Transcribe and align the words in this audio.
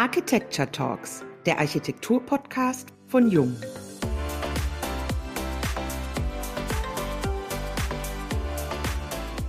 Architecture 0.00 0.72
Talks, 0.72 1.26
der 1.44 1.58
Architektur-Podcast 1.58 2.88
von 3.06 3.30
Jung. 3.30 3.54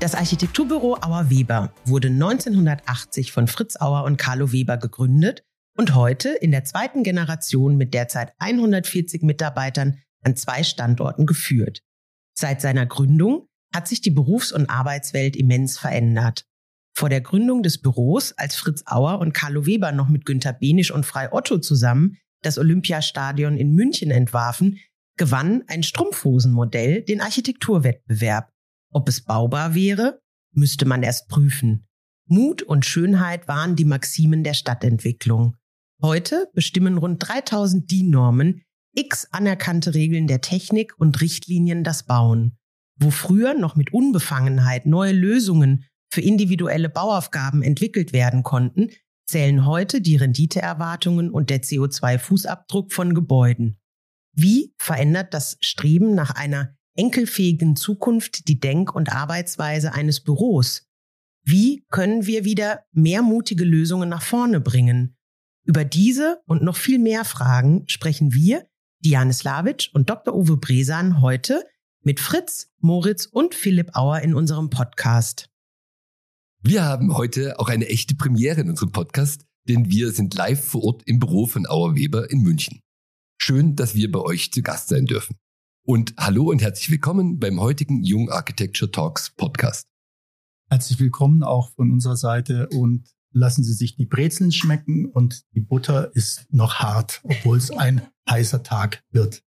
Das 0.01 0.13
Architekturbüro 0.13 0.97
Auer 0.97 1.29
Weber 1.29 1.73
wurde 1.85 2.09
1980 2.09 3.31
von 3.31 3.47
Fritz 3.47 3.79
Auer 3.79 4.03
und 4.03 4.17
Carlo 4.17 4.51
Weber 4.51 4.75
gegründet 4.75 5.45
und 5.77 5.95
heute 5.95 6.31
in 6.31 6.51
der 6.51 6.65
zweiten 6.65 7.03
Generation 7.03 7.77
mit 7.77 7.93
derzeit 7.93 8.33
140 8.39 9.21
Mitarbeitern 9.21 9.99
an 10.21 10.35
zwei 10.35 10.63
Standorten 10.63 11.27
geführt. 11.27 11.79
Seit 12.33 12.59
seiner 12.59 12.85
Gründung 12.85 13.47
hat 13.73 13.87
sich 13.87 14.01
die 14.01 14.11
Berufs- 14.11 14.51
und 14.51 14.69
Arbeitswelt 14.69 15.37
immens 15.37 15.79
verändert. 15.79 16.45
Vor 17.01 17.09
der 17.09 17.21
Gründung 17.21 17.63
des 17.63 17.79
Büros, 17.79 18.31
als 18.33 18.55
Fritz 18.55 18.83
Auer 18.85 19.17
und 19.17 19.33
Carlo 19.33 19.65
Weber 19.65 19.91
noch 19.91 20.07
mit 20.07 20.23
Günter 20.23 20.53
Benisch 20.53 20.91
und 20.91 21.03
Frei 21.03 21.33
Otto 21.33 21.57
zusammen 21.57 22.17
das 22.43 22.59
Olympiastadion 22.59 23.57
in 23.57 23.73
München 23.73 24.11
entwarfen, 24.11 24.77
gewann 25.17 25.63
ein 25.65 25.81
Strumpfhosenmodell 25.81 27.01
den 27.01 27.19
Architekturwettbewerb. 27.19 28.51
Ob 28.91 29.09
es 29.09 29.25
baubar 29.25 29.73
wäre, 29.73 30.19
müsste 30.53 30.85
man 30.85 31.01
erst 31.01 31.27
prüfen. 31.27 31.87
Mut 32.27 32.61
und 32.61 32.85
Schönheit 32.85 33.47
waren 33.47 33.75
die 33.75 33.85
Maximen 33.85 34.43
der 34.43 34.53
Stadtentwicklung. 34.53 35.55
Heute 36.03 36.51
bestimmen 36.53 36.99
rund 36.99 37.27
3000 37.27 37.89
DIN-Normen, 37.89 38.61
x 38.93 39.25
anerkannte 39.31 39.95
Regeln 39.95 40.27
der 40.27 40.41
Technik 40.41 40.93
und 40.99 41.19
Richtlinien 41.19 41.83
das 41.83 42.03
Bauen. 42.03 42.59
Wo 42.99 43.09
früher 43.09 43.55
noch 43.55 43.75
mit 43.75 43.91
Unbefangenheit 43.91 44.85
neue 44.85 45.13
Lösungen 45.13 45.85
für 46.11 46.21
individuelle 46.21 46.89
Bauaufgaben 46.89 47.63
entwickelt 47.63 48.13
werden 48.13 48.43
konnten, 48.43 48.89
zählen 49.25 49.65
heute 49.65 50.01
die 50.01 50.17
Renditeerwartungen 50.17 51.31
und 51.31 51.49
der 51.49 51.61
CO2-Fußabdruck 51.61 52.91
von 52.91 53.13
Gebäuden. 53.15 53.79
Wie 54.33 54.73
verändert 54.77 55.33
das 55.33 55.57
Streben 55.61 56.13
nach 56.13 56.31
einer 56.31 56.75
enkelfähigen 56.95 57.75
Zukunft 57.75 58.47
die 58.49 58.59
Denk- 58.59 58.93
und 58.93 59.13
Arbeitsweise 59.13 59.93
eines 59.93 60.21
Büros? 60.21 60.87
Wie 61.43 61.85
können 61.89 62.27
wir 62.27 62.43
wieder 62.43 62.83
mehr 62.91 63.21
mutige 63.21 63.63
Lösungen 63.63 64.09
nach 64.09 64.21
vorne 64.21 64.59
bringen? 64.59 65.17
Über 65.63 65.85
diese 65.85 66.41
und 66.45 66.63
noch 66.63 66.75
viel 66.75 66.99
mehr 66.99 67.23
Fragen 67.23 67.83
sprechen 67.87 68.33
wir, 68.33 68.67
Diane 68.99 69.33
Slavic 69.33 69.89
und 69.93 70.09
Dr. 70.09 70.35
Uwe 70.35 70.57
Bresan, 70.57 71.21
heute 71.21 71.63
mit 72.03 72.19
Fritz, 72.19 72.71
Moritz 72.79 73.25
und 73.25 73.55
Philipp 73.55 73.95
Auer 73.95 74.19
in 74.19 74.35
unserem 74.35 74.69
Podcast. 74.69 75.50
Wir 76.63 76.85
haben 76.85 77.17
heute 77.17 77.59
auch 77.59 77.69
eine 77.69 77.87
echte 77.87 78.13
Premiere 78.13 78.61
in 78.61 78.69
unserem 78.69 78.91
Podcast, 78.91 79.47
denn 79.67 79.89
wir 79.89 80.11
sind 80.11 80.35
live 80.35 80.63
vor 80.63 80.83
Ort 80.83 81.01
im 81.07 81.17
Büro 81.17 81.47
von 81.47 81.65
Auer 81.65 81.95
Weber 81.95 82.29
in 82.29 82.43
München. 82.43 82.81
Schön, 83.41 83.75
dass 83.75 83.95
wir 83.95 84.11
bei 84.11 84.19
euch 84.19 84.51
zu 84.51 84.61
Gast 84.61 84.89
sein 84.89 85.07
dürfen. 85.07 85.37
Und 85.87 86.13
hallo 86.19 86.51
und 86.51 86.61
herzlich 86.61 86.91
willkommen 86.91 87.39
beim 87.39 87.59
heutigen 87.59 88.03
Jung 88.03 88.29
Architecture 88.29 88.91
Talks 88.91 89.31
Podcast. 89.31 89.87
Herzlich 90.69 90.99
willkommen 90.99 91.41
auch 91.41 91.73
von 91.73 91.91
unserer 91.91 92.15
Seite 92.15 92.69
und 92.69 93.09
lassen 93.33 93.63
Sie 93.63 93.73
sich 93.73 93.95
die 93.95 94.05
Brezeln 94.05 94.51
schmecken 94.51 95.07
und 95.07 95.41
die 95.55 95.61
Butter 95.61 96.15
ist 96.15 96.45
noch 96.51 96.75
hart, 96.75 97.21
obwohl 97.23 97.57
es 97.57 97.71
ein 97.71 98.07
heißer 98.29 98.61
Tag 98.61 99.01
wird. 99.09 99.41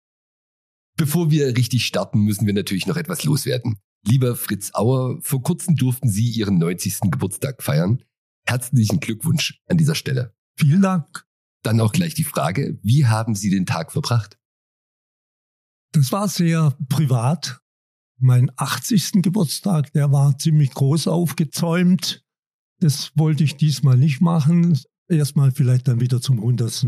Bevor 0.97 1.31
wir 1.31 1.59
richtig 1.59 1.85
starten, 1.85 2.21
müssen 2.21 2.47
wir 2.47 2.55
natürlich 2.55 2.87
noch 2.87 2.97
etwas 2.97 3.23
loswerden. 3.25 3.77
Lieber 4.05 4.35
Fritz 4.35 4.73
Auer, 4.75 5.21
vor 5.23 5.43
kurzem 5.43 5.77
durften 5.77 6.09
Sie 6.09 6.29
Ihren 6.31 6.59
90. 6.59 7.03
Geburtstag 7.03 7.63
feiern. 7.63 8.03
Herzlichen 8.45 8.99
Glückwunsch 8.99 9.61
an 9.67 9.77
dieser 9.77 9.95
Stelle. 9.95 10.35
Vielen 10.57 10.83
Dank. 10.83 11.25
Dann 11.63 11.81
auch 11.81 11.93
gleich 11.93 12.15
die 12.15 12.25
Frage, 12.25 12.79
wie 12.83 13.07
haben 13.07 13.35
Sie 13.37 13.51
den 13.51 13.67
Tag 13.67 13.93
verbracht? 13.93 14.39
Das 15.93 16.11
war 16.11 16.29
sehr 16.29 16.77
privat. 16.89 17.61
Mein 18.19 18.51
80. 18.57 19.23
Geburtstag, 19.23 19.93
der 19.93 20.11
war 20.11 20.37
ziemlich 20.39 20.71
groß 20.71 21.07
aufgezäumt. 21.07 22.25
Das 22.81 23.13
wollte 23.15 23.45
ich 23.45 23.57
diesmal 23.57 23.97
nicht 23.97 24.21
machen. 24.21 24.79
Erstmal 25.09 25.53
vielleicht 25.53 25.87
dann 25.87 26.01
wieder 26.01 26.21
zum 26.21 26.39
100. 26.39 26.87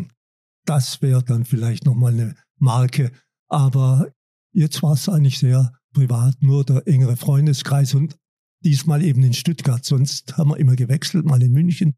Das 0.64 1.02
wäre 1.02 1.22
dann 1.22 1.44
vielleicht 1.44 1.84
nochmal 1.84 2.12
eine 2.12 2.34
Marke. 2.58 3.12
Aber 3.48 4.12
jetzt 4.52 4.82
war 4.82 4.94
es 4.94 5.08
eigentlich 5.08 5.38
sehr 5.38 5.72
privat 5.94 6.42
nur 6.42 6.64
der 6.64 6.86
engere 6.86 7.16
Freundeskreis 7.16 7.94
und 7.94 8.18
diesmal 8.62 9.02
eben 9.02 9.22
in 9.22 9.32
Stuttgart. 9.32 9.84
Sonst 9.84 10.36
haben 10.36 10.50
wir 10.50 10.58
immer 10.58 10.76
gewechselt, 10.76 11.24
mal 11.24 11.42
in 11.42 11.52
München. 11.52 11.94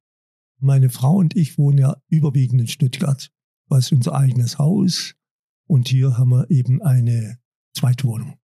Meine 0.60 0.90
Frau 0.90 1.16
und 1.16 1.36
ich 1.36 1.58
wohnen 1.58 1.78
ja 1.78 1.96
überwiegend 2.08 2.60
in 2.60 2.68
Stuttgart. 2.68 3.30
Ist 3.70 3.92
unser 3.92 4.14
eigenes 4.14 4.58
Haus. 4.58 5.14
Und 5.68 5.88
hier 5.88 6.16
haben 6.16 6.30
wir 6.30 6.48
eben 6.50 6.80
eine 6.82 7.40
Zweitwohnung. 7.76 8.38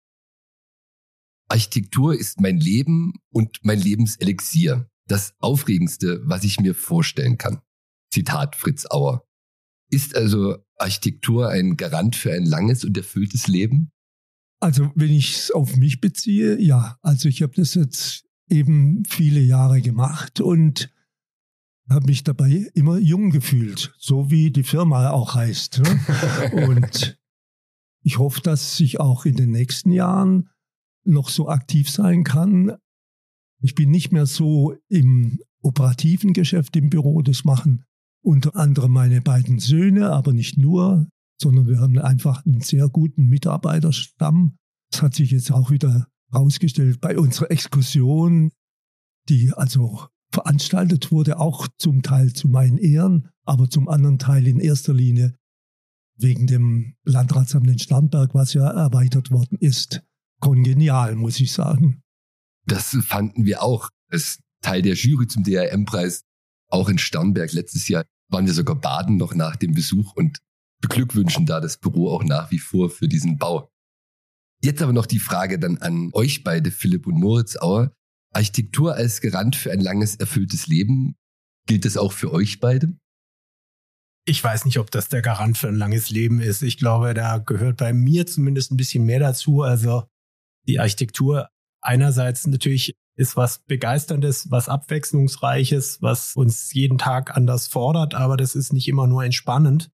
Architektur 1.49 2.17
ist 2.17 2.39
mein 2.39 2.57
Leben 2.57 3.13
und 3.31 3.59
mein 3.63 3.79
Lebenselixier. 3.79 4.89
Das 5.07 5.33
Aufregendste, 5.39 6.21
was 6.23 6.43
ich 6.43 6.59
mir 6.59 6.75
vorstellen 6.75 7.37
kann. 7.37 7.61
Zitat 8.13 8.55
Fritz 8.55 8.85
Auer. 8.89 9.25
Ist 9.91 10.15
also 10.15 10.57
Architektur 10.77 11.49
ein 11.49 11.75
Garant 11.75 12.15
für 12.15 12.31
ein 12.31 12.45
langes 12.45 12.85
und 12.85 12.95
erfülltes 12.95 13.47
Leben? 13.47 13.91
Also 14.59 14.91
wenn 14.95 15.11
ich 15.11 15.35
es 15.35 15.51
auf 15.51 15.77
mich 15.77 16.01
beziehe, 16.01 16.59
ja. 16.59 16.97
Also 17.01 17.29
ich 17.29 17.41
habe 17.41 17.53
das 17.55 17.75
jetzt 17.75 18.25
eben 18.49 19.03
viele 19.05 19.39
Jahre 19.39 19.81
gemacht 19.81 20.41
und 20.41 20.93
habe 21.89 22.05
mich 22.05 22.23
dabei 22.23 22.69
immer 22.73 22.97
jung 22.97 23.31
gefühlt, 23.31 23.93
so 23.97 24.29
wie 24.29 24.51
die 24.51 24.63
Firma 24.63 25.09
auch 25.09 25.35
heißt. 25.35 25.79
Ne? 25.79 26.67
und 26.67 27.19
ich 28.03 28.19
hoffe, 28.19 28.41
dass 28.41 28.79
ich 28.79 28.99
auch 28.99 29.25
in 29.25 29.35
den 29.35 29.51
nächsten 29.51 29.91
Jahren 29.91 30.49
noch 31.03 31.29
so 31.29 31.49
aktiv 31.49 31.89
sein 31.89 32.23
kann. 32.23 32.77
Ich 33.61 33.75
bin 33.75 33.89
nicht 33.89 34.11
mehr 34.11 34.25
so 34.25 34.75
im 34.87 35.39
operativen 35.61 36.33
Geschäft 36.33 36.75
im 36.75 36.89
Büro. 36.89 37.21
Das 37.21 37.43
machen 37.43 37.83
unter 38.21 38.55
anderem 38.55 38.91
meine 38.91 39.21
beiden 39.21 39.59
Söhne, 39.59 40.11
aber 40.11 40.33
nicht 40.33 40.57
nur 40.57 41.07
sondern 41.41 41.67
wir 41.67 41.79
haben 41.79 41.97
einfach 41.99 42.45
einen 42.45 42.61
sehr 42.61 42.89
guten 42.89 43.25
Mitarbeiterstamm. 43.25 44.57
Das 44.91 45.01
hat 45.01 45.15
sich 45.15 45.31
jetzt 45.31 45.51
auch 45.51 45.71
wieder 45.71 46.07
herausgestellt 46.31 46.99
bei 47.01 47.17
unserer 47.17 47.51
Exkursion, 47.51 48.51
die 49.29 49.53
also 49.53 50.07
veranstaltet 50.31 51.11
wurde, 51.11 51.39
auch 51.39 51.67
zum 51.77 52.03
Teil 52.03 52.33
zu 52.33 52.47
meinen 52.47 52.77
Ehren, 52.77 53.29
aber 53.45 53.69
zum 53.69 53.87
anderen 53.89 54.19
Teil 54.19 54.47
in 54.47 54.59
erster 54.59 54.93
Linie 54.93 55.35
wegen 56.17 56.47
dem 56.47 56.95
Landratsamt 57.03 57.67
in 57.69 57.79
Starnberg, 57.79 58.35
was 58.35 58.53
ja 58.53 58.69
erweitert 58.69 59.31
worden 59.31 59.57
ist. 59.59 60.03
Kongenial, 60.41 61.15
muss 61.15 61.39
ich 61.39 61.51
sagen. 61.51 62.01
Das 62.65 62.95
fanden 63.01 63.45
wir 63.45 63.63
auch 63.63 63.89
als 64.09 64.39
Teil 64.61 64.81
der 64.81 64.95
Jury 64.95 65.27
zum 65.27 65.43
DRM-Preis. 65.43 66.23
Auch 66.69 66.89
in 66.89 66.97
Starnberg 66.97 67.51
letztes 67.53 67.87
Jahr 67.87 68.05
waren 68.29 68.45
wir 68.45 68.53
sogar 68.53 68.75
baden 68.75 69.17
noch 69.17 69.33
nach 69.33 69.55
dem 69.55 69.73
Besuch 69.73 70.13
und 70.15 70.39
beglückwünschen 70.81 71.45
da 71.45 71.59
das 71.59 71.77
Büro 71.77 72.09
auch 72.11 72.23
nach 72.23 72.51
wie 72.51 72.59
vor 72.59 72.89
für 72.89 73.07
diesen 73.07 73.37
Bau. 73.37 73.71
Jetzt 74.61 74.81
aber 74.81 74.93
noch 74.93 75.05
die 75.05 75.19
Frage 75.19 75.59
dann 75.59 75.77
an 75.77 76.09
euch 76.13 76.43
beide, 76.43 76.71
Philipp 76.71 77.07
und 77.07 77.19
Moritz 77.19 77.57
Auer. 77.57 77.93
Architektur 78.31 78.95
als 78.95 79.21
Garant 79.21 79.55
für 79.55 79.71
ein 79.71 79.79
langes, 79.79 80.15
erfülltes 80.15 80.67
Leben. 80.67 81.15
Gilt 81.65 81.85
das 81.85 81.97
auch 81.97 82.11
für 82.11 82.31
euch 82.31 82.59
beide? 82.59 82.93
Ich 84.25 84.43
weiß 84.43 84.65
nicht, 84.65 84.77
ob 84.77 84.91
das 84.91 85.09
der 85.09 85.21
Garant 85.21 85.57
für 85.57 85.67
ein 85.67 85.75
langes 85.75 86.09
Leben 86.09 86.39
ist. 86.39 86.61
Ich 86.61 86.77
glaube, 86.77 87.13
da 87.13 87.39
gehört 87.39 87.77
bei 87.77 87.93
mir 87.93 88.27
zumindest 88.27 88.71
ein 88.71 88.77
bisschen 88.77 89.05
mehr 89.05 89.19
dazu. 89.19 89.63
Also 89.63 90.03
die 90.67 90.79
Architektur 90.79 91.49
einerseits 91.81 92.45
natürlich 92.45 92.93
ist 93.15 93.35
was 93.35 93.59
Begeisterndes, 93.65 94.51
was 94.51 94.69
Abwechslungsreiches, 94.69 96.01
was 96.01 96.35
uns 96.35 96.71
jeden 96.73 96.97
Tag 96.97 97.35
anders 97.35 97.67
fordert, 97.67 98.13
aber 98.13 98.37
das 98.37 98.55
ist 98.55 98.71
nicht 98.71 98.87
immer 98.87 99.07
nur 99.07 99.23
entspannend. 99.23 99.89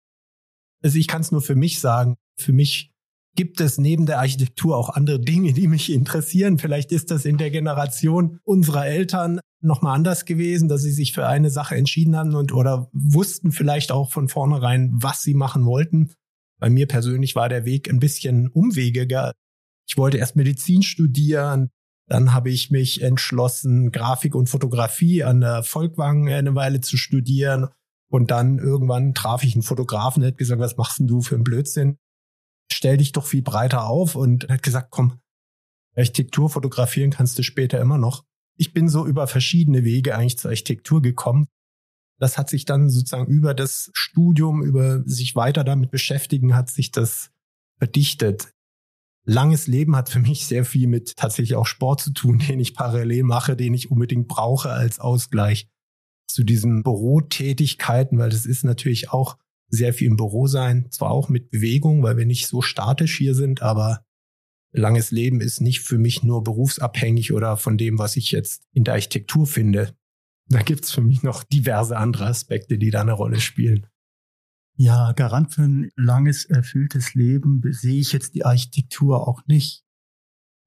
Also 0.84 0.98
ich 0.98 1.08
kann 1.08 1.22
es 1.22 1.32
nur 1.32 1.42
für 1.42 1.56
mich 1.56 1.80
sagen. 1.80 2.16
Für 2.38 2.54
mich 2.54 2.92
gibt 3.36 3.60
es 3.60 3.78
neben 3.78 4.06
der 4.06 4.20
Architektur 4.20 4.78
auch 4.78 4.90
andere 4.90 5.20
Dinge, 5.20 5.54
die 5.54 5.68
mich 5.68 5.92
interessieren. 5.92 6.58
Vielleicht 6.58 6.92
ist 6.92 7.12
das 7.12 7.26
in 7.26 7.38
der 7.38 7.52
Generation 7.52 8.40
unserer 8.44 8.88
Eltern 8.88 9.40
nochmal 9.62 9.96
anders 9.96 10.26
gewesen, 10.26 10.70
dass 10.70 10.82
sie 10.82 10.92
sich 10.92 11.12
für 11.14 11.28
eine 11.28 11.50
Sache 11.50 11.76
entschieden 11.76 12.16
haben 12.16 12.34
und 12.36 12.54
oder 12.54 12.90
wussten 12.94 13.52
vielleicht 13.52 13.92
auch 13.92 14.12
von 14.12 14.30
vornherein, 14.30 14.92
was 14.94 15.22
sie 15.22 15.34
machen 15.34 15.66
wollten. 15.66 16.12
Bei 16.60 16.70
mir 16.70 16.88
persönlich 16.88 17.36
war 17.36 17.50
der 17.50 17.66
Weg 17.66 17.90
ein 17.90 18.00
bisschen 18.00 18.48
umwegiger. 18.48 19.34
Ich 19.88 19.98
wollte 19.98 20.18
erst 20.18 20.36
Medizin 20.36 20.82
studieren, 20.82 21.70
dann 22.08 22.34
habe 22.34 22.52
ich 22.52 22.72
mich 22.72 23.02
entschlossen, 23.02 23.92
Grafik 23.92 24.36
und 24.36 24.50
Fotografie 24.50 25.24
an 25.24 25.42
der 25.42 25.64
Volkwang 25.64 26.30
eine 26.30 26.56
Weile 26.56 26.80
zu 26.82 26.98
studieren 26.98 27.68
und 28.10 28.32
dann 28.32 28.60
irgendwann 28.60 29.14
traf 29.14 29.44
ich 29.44 29.56
einen 29.56 29.64
Fotografen, 29.64 30.22
der 30.22 30.32
hat 30.32 30.38
gesagt, 30.38 30.62
was 30.62 30.78
machst 30.78 31.00
denn 31.00 31.08
du 31.08 31.22
für 31.22 31.36
einen 31.36 31.44
Blödsinn? 31.44 31.98
Stell 32.72 32.98
dich 32.98 33.12
doch 33.12 33.26
viel 33.26 33.42
breiter 33.42 33.86
auf 33.86 34.16
und 34.16 34.48
hat 34.50 34.64
gesagt, 34.64 34.90
komm, 34.92 35.20
Architektur 35.96 36.50
fotografieren 36.50 37.12
kannst 37.12 37.38
du 37.38 37.44
später 37.44 37.80
immer 37.80 37.98
noch. 37.98 38.24
Ich 38.58 38.74
bin 38.74 38.90
so 38.90 39.06
über 39.06 39.28
verschiedene 39.28 39.84
Wege 39.84 40.16
eigentlich 40.16 40.38
zur 40.38 40.52
Architektur 40.52 41.02
gekommen. 41.02 41.48
das 42.18 42.38
hat 42.38 42.50
sich 42.50 42.64
dann 42.64 42.90
sozusagen 42.90 43.28
über 43.28 43.54
das 43.54 43.92
Studium, 43.94 44.64
über 44.64 45.04
sich 45.06 45.36
weiter 45.36 45.66
damit 45.66 45.92
beschäftigen, 45.92 46.56
hat 46.56 46.70
sich 46.70 46.92
das 46.92 47.32
verdichtet. 47.78 48.52
Langes 49.26 49.68
Leben 49.68 49.98
hat 49.98 50.10
für 50.10 50.20
mich 50.20 50.46
sehr 50.46 50.64
viel 50.64 50.88
mit 50.88 51.18
tatsächlich 51.18 51.56
auch 51.56 51.66
Sport 51.66 52.00
zu 52.00 52.14
tun, 52.14 52.40
den 52.48 52.60
ich 52.60 52.74
parallel 52.74 53.24
mache, 53.24 53.58
den 53.58 53.74
ich 53.74 53.92
unbedingt 53.92 54.28
brauche 54.28 54.70
als 54.70 55.00
Ausgleich 55.00 55.68
zu 56.28 56.44
diesen 56.44 56.84
Bürotätigkeiten, 56.84 58.18
weil 58.18 58.30
das 58.30 58.46
ist 58.46 58.64
natürlich 58.64 59.12
auch 59.12 59.38
sehr 59.70 59.94
viel 59.94 60.08
im 60.08 60.18
Büro 60.18 60.48
sein, 60.48 60.88
zwar 60.92 61.12
auch 61.12 61.30
mit 61.30 61.50
Bewegung, 61.50 62.04
weil 62.04 62.18
wir 62.18 62.26
nicht 62.26 62.48
so 62.48 62.62
statisch 62.62 63.18
hier 63.18 63.36
sind, 63.36 63.62
aber 63.62 64.06
langes 64.72 65.12
Leben 65.12 65.42
ist 65.42 65.62
nicht 65.62 65.82
für 65.82 65.98
mich 65.98 66.24
nur 66.24 66.44
berufsabhängig 66.44 67.34
oder 67.34 67.58
von 67.58 67.78
dem, 67.78 67.98
was 67.98 68.16
ich 68.16 68.32
jetzt 68.32 68.64
in 68.74 68.84
der 68.84 68.96
Architektur 68.96 69.48
finde. 69.48 69.96
Da 70.48 70.62
gibt's 70.62 70.92
für 70.92 71.02
mich 71.02 71.24
noch 71.24 71.44
diverse 71.44 71.98
andere 71.98 72.28
Aspekte, 72.28 72.78
die 72.78 72.92
da 72.92 73.02
eine 73.02 73.14
Rolle 73.14 73.40
spielen. 73.40 73.88
Ja, 74.78 75.14
Garant 75.14 75.54
für 75.54 75.64
ein 75.64 75.90
langes, 75.96 76.46
erfülltes 76.46 77.16
Leben 77.16 77.62
sehe 77.72 78.02
ich 78.02 78.12
jetzt 78.12 78.36
die 78.36 78.44
Architektur 78.44 79.28
auch 79.28 79.42
nicht. 79.48 79.85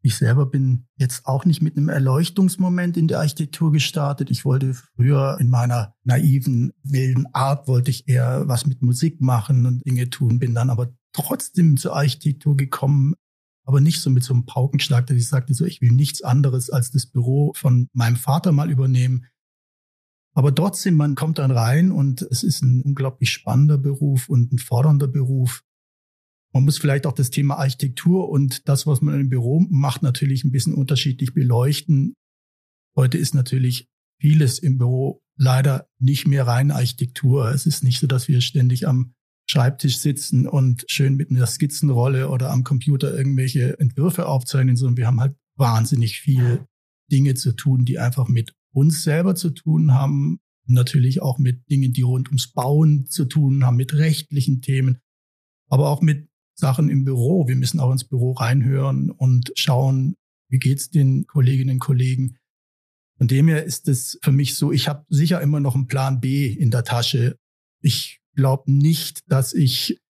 Ich 0.02 0.16
selber 0.16 0.46
bin 0.46 0.86
jetzt 0.96 1.26
auch 1.26 1.44
nicht 1.44 1.60
mit 1.60 1.76
einem 1.76 1.88
Erleuchtungsmoment 1.88 2.96
in 2.96 3.08
der 3.08 3.18
Architektur 3.18 3.72
gestartet. 3.72 4.30
Ich 4.30 4.44
wollte 4.44 4.74
früher 4.74 5.38
in 5.40 5.50
meiner 5.50 5.94
naiven, 6.04 6.72
wilden 6.84 7.26
Art, 7.32 7.66
wollte 7.66 7.90
ich 7.90 8.08
eher 8.08 8.46
was 8.46 8.64
mit 8.64 8.80
Musik 8.80 9.20
machen 9.20 9.66
und 9.66 9.84
Dinge 9.84 10.08
tun, 10.08 10.38
bin 10.38 10.54
dann 10.54 10.70
aber 10.70 10.92
trotzdem 11.12 11.76
zur 11.76 11.96
Architektur 11.96 12.56
gekommen, 12.56 13.14
aber 13.64 13.80
nicht 13.80 14.00
so 14.00 14.08
mit 14.08 14.22
so 14.22 14.34
einem 14.34 14.46
Paukenschlag, 14.46 15.06
dass 15.06 15.16
ich 15.16 15.28
sagte, 15.28 15.52
so, 15.52 15.64
ich 15.64 15.80
will 15.80 15.92
nichts 15.92 16.22
anderes 16.22 16.70
als 16.70 16.90
das 16.90 17.06
Büro 17.06 17.52
von 17.54 17.88
meinem 17.92 18.16
Vater 18.16 18.52
mal 18.52 18.70
übernehmen. 18.70 19.26
Aber 20.34 20.54
trotzdem, 20.54 20.94
man 20.94 21.16
kommt 21.16 21.38
dann 21.38 21.50
rein 21.50 21.90
und 21.90 22.22
es 22.22 22.44
ist 22.44 22.62
ein 22.62 22.82
unglaublich 22.82 23.30
spannender 23.30 23.76
Beruf 23.76 24.28
und 24.28 24.52
ein 24.52 24.58
fordernder 24.58 25.08
Beruf. 25.08 25.64
Man 26.52 26.64
muss 26.64 26.78
vielleicht 26.78 27.06
auch 27.06 27.12
das 27.12 27.30
Thema 27.30 27.58
Architektur 27.58 28.28
und 28.28 28.68
das, 28.68 28.86
was 28.86 29.00
man 29.00 29.20
im 29.20 29.28
Büro 29.28 29.60
macht, 29.68 30.02
natürlich 30.02 30.44
ein 30.44 30.50
bisschen 30.50 30.74
unterschiedlich 30.74 31.34
beleuchten. 31.34 32.14
Heute 32.96 33.18
ist 33.18 33.34
natürlich 33.34 33.86
vieles 34.20 34.58
im 34.58 34.78
Büro 34.78 35.20
leider 35.36 35.86
nicht 35.98 36.26
mehr 36.26 36.46
rein 36.46 36.70
Architektur. 36.70 37.50
Es 37.50 37.66
ist 37.66 37.84
nicht 37.84 38.00
so, 38.00 38.06
dass 38.06 38.28
wir 38.28 38.40
ständig 38.40 38.88
am 38.88 39.14
Schreibtisch 39.50 39.98
sitzen 39.98 40.46
und 40.46 40.84
schön 40.88 41.16
mit 41.16 41.30
einer 41.30 41.46
Skizzenrolle 41.46 42.28
oder 42.28 42.50
am 42.50 42.64
Computer 42.64 43.16
irgendwelche 43.16 43.78
Entwürfe 43.78 44.26
aufzeichnen, 44.26 44.76
sondern 44.76 44.98
wir 44.98 45.06
haben 45.06 45.20
halt 45.20 45.36
wahnsinnig 45.56 46.20
viel 46.20 46.66
Dinge 47.10 47.34
zu 47.34 47.52
tun, 47.52 47.86
die 47.86 47.98
einfach 47.98 48.28
mit 48.28 48.52
uns 48.74 49.02
selber 49.02 49.34
zu 49.34 49.50
tun 49.50 49.94
haben, 49.94 50.40
natürlich 50.66 51.22
auch 51.22 51.38
mit 51.38 51.70
Dingen, 51.70 51.94
die 51.94 52.02
rund 52.02 52.28
ums 52.28 52.52
Bauen 52.52 53.06
zu 53.06 53.24
tun 53.24 53.64
haben, 53.64 53.76
mit 53.76 53.94
rechtlichen 53.94 54.60
Themen, 54.60 54.98
aber 55.70 55.88
auch 55.88 56.02
mit 56.02 56.27
Sachen 56.58 56.90
im 56.90 57.04
Büro. 57.04 57.46
Wir 57.46 57.56
müssen 57.56 57.78
auch 57.78 57.92
ins 57.92 58.04
Büro 58.04 58.32
reinhören 58.32 59.10
und 59.10 59.52
schauen, 59.54 60.16
wie 60.50 60.58
geht's 60.58 60.90
den 60.90 61.26
Kolleginnen 61.26 61.76
und 61.76 61.78
Kollegen. 61.78 62.36
Von 63.16 63.28
dem 63.28 63.48
her 63.48 63.64
ist 63.64 63.88
es 63.88 64.18
für 64.22 64.32
mich 64.32 64.56
so, 64.56 64.72
ich 64.72 64.88
habe 64.88 65.04
sicher 65.08 65.40
immer 65.40 65.60
noch 65.60 65.74
einen 65.74 65.86
Plan 65.86 66.20
B 66.20 66.46
in 66.46 66.70
der 66.70 66.84
Tasche. 66.84 67.38
Ich 67.80 68.20
glaube 68.34 68.72
nicht, 68.72 69.30
dass 69.30 69.54
ich, 69.54 70.00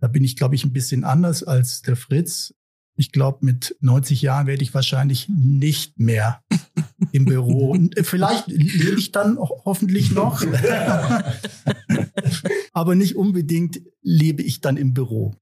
da 0.00 0.08
bin 0.08 0.24
ich, 0.24 0.36
glaube 0.36 0.54
ich, 0.54 0.64
ein 0.64 0.72
bisschen 0.72 1.04
anders 1.04 1.42
als 1.42 1.82
der 1.82 1.96
Fritz. 1.96 2.54
Ich 2.96 3.12
glaube, 3.12 3.44
mit 3.44 3.76
90 3.80 4.22
Jahren 4.22 4.46
werde 4.46 4.62
ich 4.62 4.74
wahrscheinlich 4.74 5.28
nicht 5.28 5.98
mehr 5.98 6.42
im 7.12 7.26
Büro. 7.26 7.70
Und 7.72 7.94
vielleicht 8.02 8.48
lebe 8.48 8.98
ich 8.98 9.12
dann 9.12 9.38
hoffentlich 9.38 10.12
noch. 10.12 10.42
Aber 12.72 12.94
nicht 12.94 13.16
unbedingt 13.16 13.80
lebe 14.02 14.42
ich 14.42 14.60
dann 14.60 14.76
im 14.76 14.94
Büro. 14.94 15.34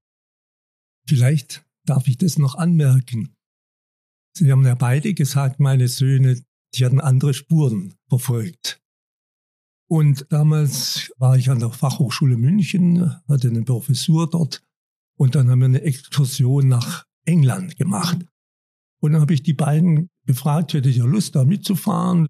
Vielleicht 1.09 1.65
darf 1.85 2.07
ich 2.07 2.17
das 2.17 2.37
noch 2.37 2.53
anmerken. 2.53 3.33
Sie 4.37 4.51
haben 4.51 4.63
ja 4.63 4.75
beide 4.75 5.15
gesagt, 5.15 5.59
meine 5.59 5.87
Söhne, 5.87 6.39
die 6.75 6.85
hatten 6.85 7.01
andere 7.01 7.33
Spuren 7.33 7.95
verfolgt. 8.07 8.79
Und 9.89 10.27
damals 10.29 11.11
war 11.17 11.35
ich 11.35 11.49
an 11.49 11.57
der 11.57 11.71
Fachhochschule 11.71 12.37
München, 12.37 13.11
hatte 13.27 13.47
eine 13.47 13.63
Professur 13.63 14.29
dort. 14.29 14.61
Und 15.17 15.33
dann 15.33 15.49
haben 15.49 15.61
wir 15.61 15.65
eine 15.65 15.81
Exkursion 15.81 16.67
nach 16.67 17.07
England 17.25 17.75
gemacht. 17.77 18.23
Und 19.01 19.13
dann 19.13 19.21
habe 19.21 19.33
ich 19.33 19.41
die 19.41 19.55
beiden 19.55 20.11
gefragt, 20.27 20.73
hätte 20.75 20.89
ich 20.89 20.97
ja 20.97 21.05
Lust, 21.05 21.35
da 21.35 21.43
mitzufahren. 21.43 22.27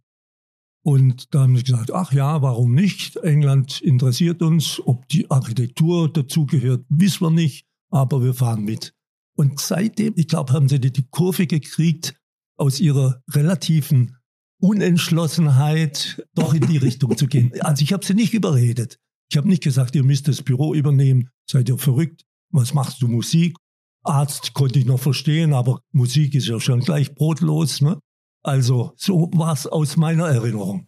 Und 0.86 1.36
da 1.36 1.42
haben 1.42 1.58
sie 1.58 1.64
gesagt, 1.64 1.92
ach 1.92 2.14
ja, 2.14 2.42
warum 2.42 2.74
nicht? 2.76 3.18
England 3.18 3.82
interessiert 3.82 4.42
uns. 4.42 4.80
Ob 4.86 5.06
die 5.10 5.30
Architektur 5.30 6.08
dazugehört, 6.14 6.86
wissen 6.88 7.26
wir 7.26 7.32
nicht, 7.32 7.66
aber 7.90 8.24
wir 8.24 8.34
fahren 8.34 8.64
mit. 8.64 8.94
Und 9.36 9.60
seitdem, 9.60 10.14
ich 10.16 10.28
glaube, 10.28 10.54
haben 10.54 10.68
sie 10.68 10.80
die 10.80 11.08
Kurve 11.10 11.48
gekriegt, 11.48 12.16
aus 12.58 12.80
ihrer 12.80 13.24
relativen 13.32 14.18
Unentschlossenheit 14.62 16.26
doch 16.36 16.54
in 16.54 16.68
die 16.68 16.78
Richtung 16.78 17.18
zu 17.18 17.28
gehen. 17.28 17.54
Also 17.62 17.84
ich 17.84 17.94
habe 17.94 18.06
sie 18.06 18.14
nicht 18.14 18.34
überredet. 18.34 19.00
Ich 19.32 19.38
habe 19.38 19.48
nicht 19.48 19.64
gesagt, 19.64 19.96
ihr 19.96 20.04
müsst 20.04 20.28
das 20.28 20.42
Büro 20.42 20.74
übernehmen. 20.74 21.30
Seid 21.50 21.70
ihr 21.70 21.78
verrückt? 21.78 22.26
Was 22.52 22.74
machst 22.74 23.02
du 23.02 23.08
Musik? 23.08 23.56
Arzt 24.04 24.54
konnte 24.54 24.80
ich 24.80 24.86
noch 24.86 25.00
verstehen, 25.00 25.54
aber 25.54 25.82
Musik 25.92 26.36
ist 26.36 26.48
ja 26.48 26.60
schon 26.60 26.80
gleich 26.82 27.14
brotlos. 27.16 27.82
Ne? 27.82 28.00
Also 28.44 28.94
so 28.98 29.30
war 29.34 29.54
es 29.54 29.68
aus 29.68 29.98
meiner 29.98 30.28
Erinnerung. 30.28 30.88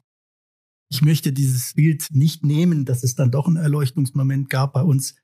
Ich 0.90 1.02
möchte 1.02 1.32
dieses 1.32 1.74
Bild 1.74 2.08
nicht 2.12 2.44
nehmen, 2.44 2.84
dass 2.84 3.04
es 3.04 3.16
dann 3.16 3.32
doch 3.32 3.48
einen 3.48 3.58
Erleuchtungsmoment 3.58 4.50
gab 4.50 4.74
bei 4.74 4.82
uns. 4.82 5.16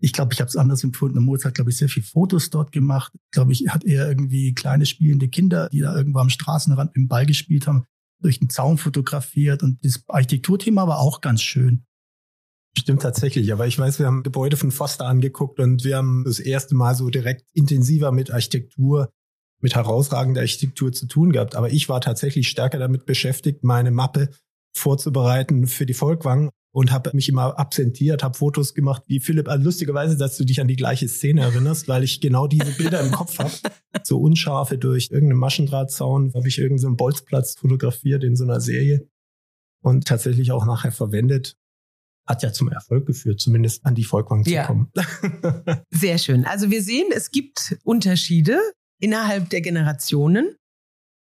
Ich 0.00 0.12
glaube, 0.12 0.34
ich 0.34 0.40
habe 0.40 0.48
es 0.48 0.56
anders 0.56 0.84
empfunden. 0.84 1.22
Mozart, 1.22 1.54
glaube 1.54 1.70
ich, 1.70 1.76
sehr 1.76 1.88
viel 1.88 2.02
Fotos 2.02 2.50
dort 2.50 2.70
gemacht. 2.72 3.12
Ich 3.14 3.30
glaube, 3.30 3.52
ich 3.52 3.68
hat 3.68 3.84
eher 3.84 4.06
irgendwie 4.06 4.52
kleine 4.52 4.84
spielende 4.84 5.28
Kinder, 5.28 5.68
die 5.70 5.80
da 5.80 5.96
irgendwo 5.96 6.18
am 6.18 6.28
Straßenrand 6.28 6.90
mit 6.90 6.96
dem 6.96 7.08
Ball 7.08 7.24
gespielt 7.24 7.66
haben, 7.66 7.84
durch 8.20 8.38
den 8.38 8.50
Zaun 8.50 8.78
fotografiert. 8.78 9.62
Und 9.62 9.84
das 9.84 10.02
Architekturthema 10.06 10.86
war 10.86 10.98
auch 10.98 11.20
ganz 11.20 11.42
schön. 11.42 11.84
Stimmt 12.78 13.02
tatsächlich, 13.02 13.50
aber 13.54 13.66
ich 13.66 13.78
weiß, 13.78 13.98
wir 13.98 14.06
haben 14.06 14.22
Gebäude 14.22 14.58
von 14.58 14.70
Foster 14.70 15.06
angeguckt 15.06 15.60
und 15.60 15.82
wir 15.84 15.96
haben 15.96 16.24
das 16.24 16.38
erste 16.38 16.74
Mal 16.74 16.94
so 16.94 17.08
direkt 17.08 17.46
intensiver 17.54 18.12
mit 18.12 18.30
Architektur, 18.30 19.10
mit 19.62 19.74
herausragender 19.74 20.42
Architektur 20.42 20.92
zu 20.92 21.06
tun 21.06 21.32
gehabt. 21.32 21.54
Aber 21.54 21.70
ich 21.70 21.88
war 21.88 22.02
tatsächlich 22.02 22.48
stärker 22.48 22.78
damit 22.78 23.06
beschäftigt, 23.06 23.64
meine 23.64 23.90
Mappe 23.90 24.28
vorzubereiten 24.76 25.66
für 25.66 25.86
die 25.86 25.94
Volkwang 25.94 26.50
und 26.76 26.92
habe 26.92 27.10
mich 27.14 27.30
immer 27.30 27.58
absentiert, 27.58 28.22
habe 28.22 28.36
Fotos 28.36 28.74
gemacht, 28.74 29.02
wie 29.06 29.18
Philipp, 29.18 29.48
also 29.48 29.64
lustigerweise, 29.64 30.18
dass 30.18 30.36
du 30.36 30.44
dich 30.44 30.60
an 30.60 30.68
die 30.68 30.76
gleiche 30.76 31.08
Szene 31.08 31.40
erinnerst, 31.40 31.88
weil 31.88 32.04
ich 32.04 32.20
genau 32.20 32.46
diese 32.46 32.70
Bilder 32.72 33.00
im 33.00 33.12
Kopf 33.12 33.38
habe. 33.38 33.50
So 34.02 34.18
unscharfe 34.18 34.76
durch 34.76 35.08
irgendeinen 35.10 35.38
Maschendrahtzaun, 35.38 36.34
habe 36.34 36.48
ich 36.48 36.58
irgendeinen 36.58 36.92
so 36.92 36.96
Bolzplatz 36.96 37.54
fotografiert 37.54 38.24
in 38.24 38.36
so 38.36 38.44
einer 38.44 38.60
Serie 38.60 39.08
und 39.82 40.06
tatsächlich 40.06 40.52
auch 40.52 40.66
nachher 40.66 40.92
verwendet 40.92 41.56
hat 42.26 42.42
ja 42.42 42.52
zum 42.52 42.68
Erfolg 42.68 43.06
geführt, 43.06 43.40
zumindest 43.40 43.86
an 43.86 43.94
die 43.94 44.04
Volkwang 44.04 44.44
zu 44.44 44.50
ja. 44.50 44.66
kommen. 44.66 44.90
Sehr 45.90 46.18
schön. 46.18 46.44
Also 46.44 46.70
wir 46.70 46.82
sehen, 46.82 47.06
es 47.14 47.30
gibt 47.30 47.78
Unterschiede 47.84 48.60
innerhalb 49.00 49.48
der 49.48 49.62
Generationen. 49.62 50.56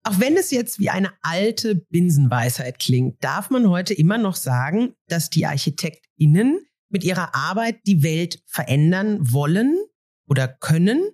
Auch 0.07 0.21
wenn 0.21 0.37
es 0.37 0.53
jetzt 0.53 0.79
wie 0.79 0.89
eine 0.89 1.11
alte 1.21 1.75
Binsenweisheit 1.75 2.79
klingt, 2.79 3.25
darf 3.25 3.51
man 3.51 3.69
heute 3.69 3.93
immer 3.93 4.19
noch 4.19 4.37
sagen, 4.37 4.95
dass 5.09 5.31
die 5.31 5.47
ArchitektInnen 5.47 6.61
mit 6.91 7.03
ihrer 7.03 7.35
Arbeit 7.35 7.81
die 7.89 8.05
Welt 8.05 8.41
verändern 8.47 9.19
wollen 9.33 9.77
oder 10.29 10.47
können. 10.47 11.11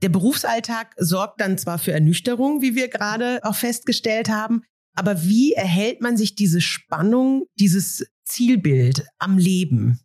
Der 0.00 0.08
Berufsalltag 0.08 0.94
sorgt 0.96 1.42
dann 1.42 1.58
zwar 1.58 1.78
für 1.78 1.92
Ernüchterung, 1.92 2.62
wie 2.62 2.74
wir 2.74 2.88
gerade 2.88 3.40
auch 3.44 3.54
festgestellt 3.54 4.30
haben, 4.30 4.62
aber 4.94 5.22
wie 5.24 5.52
erhält 5.52 6.00
man 6.00 6.16
sich 6.16 6.34
diese 6.34 6.62
Spannung, 6.62 7.44
dieses 7.58 8.06
Zielbild 8.24 9.04
am 9.18 9.36
Leben? 9.36 10.00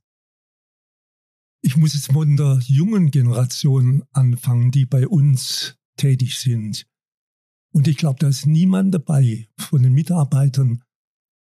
Ich 1.62 1.78
muss 1.78 1.94
jetzt 1.94 2.12
von 2.12 2.36
der 2.36 2.60
jungen 2.66 3.10
Generation 3.10 4.04
anfangen, 4.12 4.72
die 4.72 4.86
bei 4.86 5.08
uns 5.08 5.78
tätig 5.96 6.38
sind. 6.40 6.86
Und 7.76 7.90
ich 7.90 7.98
glaube, 7.98 8.20
da 8.20 8.30
ist 8.30 8.46
niemand 8.46 8.96
dabei 8.96 9.50
von 9.58 9.84
den 9.84 9.92
Mitarbeitern, 9.92 10.82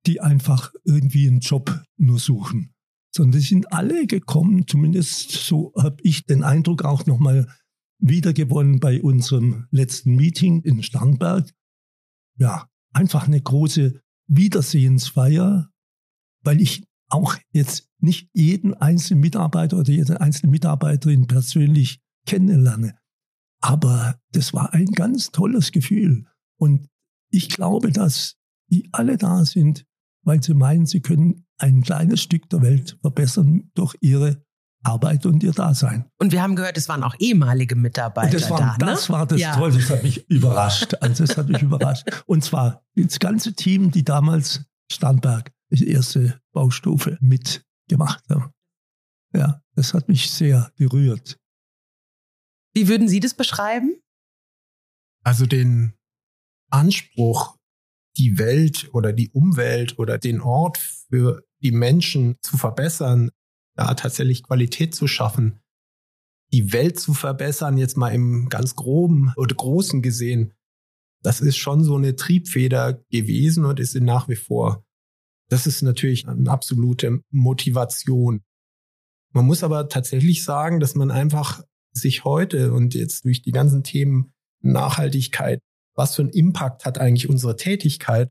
die 0.06 0.22
einfach 0.22 0.72
irgendwie 0.82 1.28
einen 1.28 1.40
Job 1.40 1.84
nur 1.98 2.18
suchen, 2.18 2.72
sondern 3.14 3.38
die 3.38 3.46
sind 3.46 3.70
alle 3.70 4.06
gekommen, 4.06 4.66
zumindest 4.66 5.30
so 5.32 5.74
habe 5.76 5.98
ich 6.02 6.24
den 6.24 6.42
Eindruck 6.42 6.86
auch 6.86 7.04
nochmal 7.04 7.54
wiedergewonnen 7.98 8.80
bei 8.80 9.02
unserem 9.02 9.66
letzten 9.70 10.16
Meeting 10.16 10.62
in 10.62 10.82
Starnberg. 10.82 11.52
Ja, 12.38 12.66
einfach 12.94 13.26
eine 13.26 13.42
große 13.42 14.00
Wiedersehensfeier, 14.26 15.70
weil 16.42 16.62
ich 16.62 16.82
auch 17.10 17.36
jetzt 17.52 17.90
nicht 17.98 18.30
jeden 18.32 18.72
einzelnen 18.72 19.20
Mitarbeiter 19.20 19.78
oder 19.78 19.92
jede 19.92 20.22
einzelne 20.22 20.50
Mitarbeiterin 20.50 21.26
persönlich 21.26 22.00
kennenlerne. 22.26 22.96
Aber 23.62 24.18
das 24.32 24.52
war 24.52 24.74
ein 24.74 24.86
ganz 24.86 25.30
tolles 25.30 25.72
Gefühl. 25.72 26.26
Und 26.58 26.88
ich 27.30 27.48
glaube, 27.48 27.92
dass 27.92 28.36
die 28.70 28.88
alle 28.92 29.16
da 29.16 29.44
sind, 29.44 29.86
weil 30.24 30.42
sie 30.42 30.54
meinen, 30.54 30.86
sie 30.86 31.00
können 31.00 31.46
ein 31.58 31.82
kleines 31.82 32.20
Stück 32.20 32.48
der 32.50 32.62
Welt 32.62 32.98
verbessern 33.00 33.70
durch 33.74 33.96
ihre 34.00 34.44
Arbeit 34.82 35.26
und 35.26 35.42
ihr 35.44 35.52
Dasein. 35.52 36.06
Und 36.18 36.32
wir 36.32 36.42
haben 36.42 36.56
gehört, 36.56 36.76
es 36.76 36.88
waren 36.88 37.04
auch 37.04 37.14
ehemalige 37.18 37.76
Mitarbeiter 37.76 38.38
das 38.38 38.50
war, 38.50 38.58
da. 38.58 38.72
Ne? 38.72 38.92
Das 38.92 39.08
war 39.10 39.26
das 39.26 39.40
ja. 39.40 39.54
Tolle, 39.54 39.74
das 39.74 39.90
hat 39.90 40.02
mich 40.02 40.28
überrascht. 40.28 40.94
Also 41.00 41.24
das 41.24 41.36
hat 41.36 41.48
mich 41.48 41.62
überrascht. 41.62 42.08
Und 42.26 42.42
zwar 42.42 42.82
das 42.96 43.20
ganze 43.20 43.54
Team, 43.54 43.92
die 43.92 44.04
damals 44.04 44.64
Starnberg, 44.90 45.52
die 45.70 45.88
erste 45.88 46.40
Baustufe, 46.52 47.16
mitgemacht 47.20 48.28
haben. 48.28 48.50
Ja, 49.34 49.62
das 49.76 49.94
hat 49.94 50.08
mich 50.08 50.30
sehr 50.30 50.72
gerührt. 50.76 51.38
Wie 52.74 52.88
würden 52.88 53.08
Sie 53.08 53.20
das 53.20 53.34
beschreiben? 53.34 54.00
Also 55.24 55.46
den 55.46 55.94
Anspruch, 56.70 57.56
die 58.16 58.38
Welt 58.38 58.90
oder 58.92 59.12
die 59.12 59.30
Umwelt 59.30 59.98
oder 59.98 60.18
den 60.18 60.40
Ort 60.40 60.78
für 60.78 61.44
die 61.62 61.72
Menschen 61.72 62.36
zu 62.42 62.56
verbessern, 62.56 63.30
da 63.76 63.94
tatsächlich 63.94 64.42
Qualität 64.42 64.94
zu 64.94 65.06
schaffen, 65.06 65.60
die 66.52 66.72
Welt 66.72 66.98
zu 66.98 67.14
verbessern, 67.14 67.78
jetzt 67.78 67.96
mal 67.96 68.10
im 68.10 68.48
ganz 68.48 68.76
groben 68.76 69.32
oder 69.36 69.54
großen 69.54 70.02
gesehen, 70.02 70.52
das 71.22 71.40
ist 71.40 71.56
schon 71.56 71.84
so 71.84 71.96
eine 71.96 72.16
Triebfeder 72.16 72.94
gewesen 73.10 73.64
und 73.64 73.80
ist 73.80 73.94
nach 73.94 74.28
wie 74.28 74.36
vor. 74.36 74.84
Das 75.48 75.66
ist 75.66 75.82
natürlich 75.82 76.26
eine 76.26 76.50
absolute 76.50 77.22
Motivation. 77.30 78.42
Man 79.32 79.46
muss 79.46 79.62
aber 79.62 79.88
tatsächlich 79.88 80.44
sagen, 80.44 80.80
dass 80.80 80.94
man 80.94 81.10
einfach 81.10 81.62
sich 81.92 82.24
heute 82.24 82.72
und 82.72 82.94
jetzt 82.94 83.24
durch 83.24 83.42
die 83.42 83.52
ganzen 83.52 83.82
Themen 83.82 84.32
Nachhaltigkeit, 84.60 85.60
was 85.94 86.14
für 86.14 86.22
einen 86.22 86.30
Impact 86.30 86.84
hat 86.84 86.98
eigentlich 86.98 87.28
unsere 87.28 87.56
Tätigkeit 87.56 88.30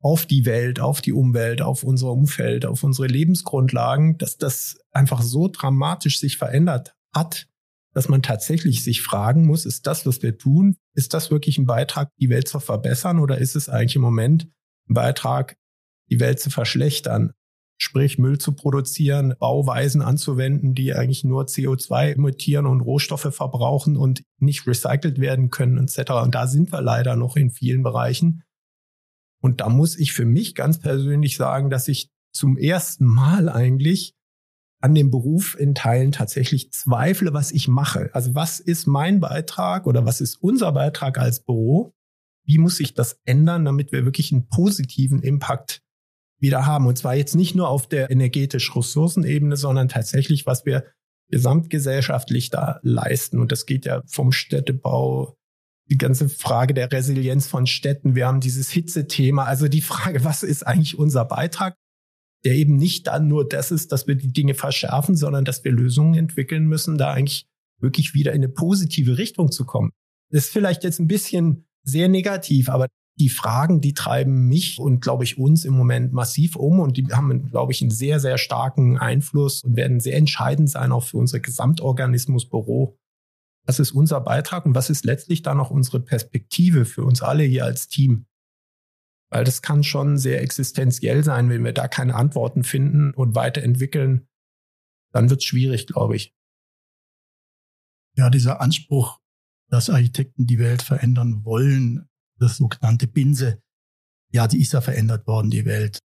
auf 0.00 0.26
die 0.26 0.44
Welt, 0.44 0.80
auf 0.80 1.00
die 1.00 1.12
Umwelt, 1.12 1.62
auf 1.62 1.82
unser 1.82 2.12
Umfeld, 2.12 2.66
auf 2.66 2.84
unsere 2.84 3.08
Lebensgrundlagen, 3.08 4.18
dass 4.18 4.36
das 4.36 4.78
einfach 4.92 5.22
so 5.22 5.48
dramatisch 5.48 6.20
sich 6.20 6.36
verändert 6.36 6.94
hat, 7.12 7.48
dass 7.94 8.08
man 8.08 8.22
tatsächlich 8.22 8.84
sich 8.84 9.02
fragen 9.02 9.46
muss, 9.46 9.66
ist 9.66 9.86
das, 9.86 10.06
was 10.06 10.22
wir 10.22 10.38
tun, 10.38 10.76
ist 10.94 11.14
das 11.14 11.30
wirklich 11.30 11.58
ein 11.58 11.66
Beitrag, 11.66 12.10
die 12.20 12.28
Welt 12.28 12.46
zu 12.46 12.60
verbessern 12.60 13.18
oder 13.18 13.38
ist 13.38 13.56
es 13.56 13.68
eigentlich 13.68 13.96
im 13.96 14.02
Moment 14.02 14.48
ein 14.88 14.94
Beitrag, 14.94 15.56
die 16.10 16.20
Welt 16.20 16.38
zu 16.38 16.50
verschlechtern? 16.50 17.32
Sprich, 17.80 18.18
Müll 18.18 18.38
zu 18.38 18.52
produzieren, 18.52 19.34
Bauweisen 19.38 20.02
anzuwenden, 20.02 20.74
die 20.74 20.94
eigentlich 20.94 21.22
nur 21.22 21.44
CO2 21.44 22.14
emittieren 22.14 22.66
und 22.66 22.80
Rohstoffe 22.80 23.32
verbrauchen 23.32 23.96
und 23.96 24.24
nicht 24.38 24.66
recycelt 24.66 25.20
werden 25.20 25.50
können, 25.50 25.78
etc. 25.78 26.10
Und 26.24 26.34
da 26.34 26.48
sind 26.48 26.72
wir 26.72 26.82
leider 26.82 27.14
noch 27.14 27.36
in 27.36 27.50
vielen 27.50 27.84
Bereichen. 27.84 28.42
Und 29.40 29.60
da 29.60 29.68
muss 29.68 29.96
ich 29.96 30.12
für 30.12 30.24
mich 30.24 30.56
ganz 30.56 30.80
persönlich 30.80 31.36
sagen, 31.36 31.70
dass 31.70 31.86
ich 31.86 32.10
zum 32.32 32.56
ersten 32.56 33.04
Mal 33.04 33.48
eigentlich 33.48 34.14
an 34.80 34.94
dem 34.94 35.10
Beruf 35.10 35.56
in 35.58 35.74
Teilen 35.74 36.12
tatsächlich 36.12 36.72
zweifle, 36.72 37.32
was 37.32 37.52
ich 37.52 37.68
mache. 37.68 38.10
Also 38.12 38.34
was 38.34 38.60
ist 38.60 38.86
mein 38.86 39.20
Beitrag 39.20 39.86
oder 39.86 40.04
was 40.04 40.20
ist 40.20 40.36
unser 40.36 40.72
Beitrag 40.72 41.18
als 41.18 41.44
Büro? 41.44 41.92
Wie 42.44 42.58
muss 42.58 42.76
sich 42.76 42.94
das 42.94 43.20
ändern, 43.24 43.64
damit 43.64 43.92
wir 43.92 44.04
wirklich 44.04 44.32
einen 44.32 44.48
positiven 44.48 45.22
Impact 45.22 45.82
wieder 46.38 46.66
haben? 46.66 46.86
Und 46.86 46.98
zwar 46.98 47.14
jetzt 47.14 47.34
nicht 47.34 47.54
nur 47.54 47.68
auf 47.68 47.86
der 47.86 48.10
energetisch-Ressourcenebene, 48.10 49.56
sondern 49.56 49.88
tatsächlich, 49.88 50.46
was 50.46 50.64
wir 50.66 50.84
gesamtgesellschaftlich 51.30 52.50
da 52.50 52.80
leisten. 52.82 53.38
Und 53.38 53.52
das 53.52 53.66
geht 53.66 53.84
ja 53.84 54.02
vom 54.06 54.32
Städtebau, 54.32 55.36
die 55.90 55.98
ganze 55.98 56.28
Frage 56.28 56.74
der 56.74 56.90
Resilienz 56.92 57.46
von 57.46 57.66
Städten. 57.66 58.14
Wir 58.14 58.26
haben 58.26 58.40
dieses 58.40 58.70
Hitzethema. 58.70 59.44
Also 59.44 59.68
die 59.68 59.80
Frage, 59.80 60.24
was 60.24 60.42
ist 60.42 60.66
eigentlich 60.66 60.98
unser 60.98 61.24
Beitrag? 61.24 61.74
der 62.44 62.54
eben 62.54 62.76
nicht 62.76 63.06
dann 63.06 63.28
nur 63.28 63.46
das 63.46 63.70
ist, 63.70 63.92
dass 63.92 64.06
wir 64.06 64.14
die 64.14 64.32
Dinge 64.32 64.54
verschärfen, 64.54 65.16
sondern 65.16 65.44
dass 65.44 65.64
wir 65.64 65.72
Lösungen 65.72 66.14
entwickeln 66.14 66.66
müssen, 66.66 66.98
da 66.98 67.12
eigentlich 67.12 67.46
wirklich 67.80 68.14
wieder 68.14 68.32
in 68.32 68.42
eine 68.42 68.48
positive 68.48 69.18
Richtung 69.18 69.50
zu 69.50 69.64
kommen. 69.64 69.90
Das 70.30 70.44
ist 70.44 70.52
vielleicht 70.52 70.84
jetzt 70.84 71.00
ein 71.00 71.08
bisschen 71.08 71.66
sehr 71.82 72.08
negativ, 72.08 72.68
aber 72.68 72.86
die 73.18 73.28
Fragen, 73.28 73.80
die 73.80 73.94
treiben 73.94 74.46
mich 74.46 74.78
und 74.78 75.00
glaube 75.00 75.24
ich 75.24 75.38
uns 75.38 75.64
im 75.64 75.74
Moment 75.74 76.12
massiv 76.12 76.56
um 76.56 76.80
und 76.80 76.96
die 76.96 77.06
haben, 77.12 77.50
glaube 77.50 77.72
ich, 77.72 77.82
einen 77.82 77.90
sehr, 77.90 78.20
sehr 78.20 78.38
starken 78.38 78.98
Einfluss 78.98 79.62
und 79.62 79.76
werden 79.76 80.00
sehr 80.00 80.16
entscheidend 80.16 80.70
sein 80.70 80.92
auch 80.92 81.04
für 81.04 81.16
unser 81.16 81.40
Gesamtorganismusbüro. 81.40 82.98
Was 83.66 83.80
ist 83.80 83.90
unser 83.90 84.20
Beitrag 84.20 84.64
und 84.66 84.74
was 84.74 84.88
ist 84.88 85.04
letztlich 85.04 85.42
dann 85.42 85.60
auch 85.60 85.70
unsere 85.70 86.00
Perspektive 86.00 86.84
für 86.84 87.04
uns 87.04 87.22
alle 87.22 87.42
hier 87.42 87.64
als 87.64 87.88
Team? 87.88 88.26
Weil 89.30 89.44
das 89.44 89.60
kann 89.60 89.84
schon 89.84 90.16
sehr 90.16 90.40
existenziell 90.40 91.22
sein, 91.22 91.50
wenn 91.50 91.64
wir 91.64 91.74
da 91.74 91.88
keine 91.88 92.14
Antworten 92.14 92.64
finden 92.64 93.12
und 93.12 93.34
weiterentwickeln, 93.34 94.26
dann 95.12 95.28
wird 95.28 95.40
es 95.40 95.44
schwierig, 95.44 95.86
glaube 95.86 96.16
ich. 96.16 96.34
Ja, 98.16 98.30
dieser 98.30 98.60
Anspruch, 98.60 99.20
dass 99.68 99.90
Architekten 99.90 100.46
die 100.46 100.58
Welt 100.58 100.82
verändern 100.82 101.44
wollen, 101.44 102.08
das 102.38 102.56
sogenannte 102.56 103.06
Binse, 103.06 103.62
ja, 104.32 104.46
die 104.46 104.60
ist 104.60 104.72
ja 104.72 104.80
verändert 104.80 105.26
worden, 105.26 105.50
die 105.50 105.64
Welt. 105.64 105.98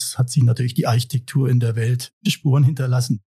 Es 0.00 0.18
hat 0.18 0.30
sich 0.30 0.42
natürlich 0.42 0.74
die 0.74 0.86
Architektur 0.86 1.48
in 1.48 1.60
der 1.60 1.76
Welt 1.76 2.12
Spuren 2.26 2.64
hinterlassen. 2.64 3.22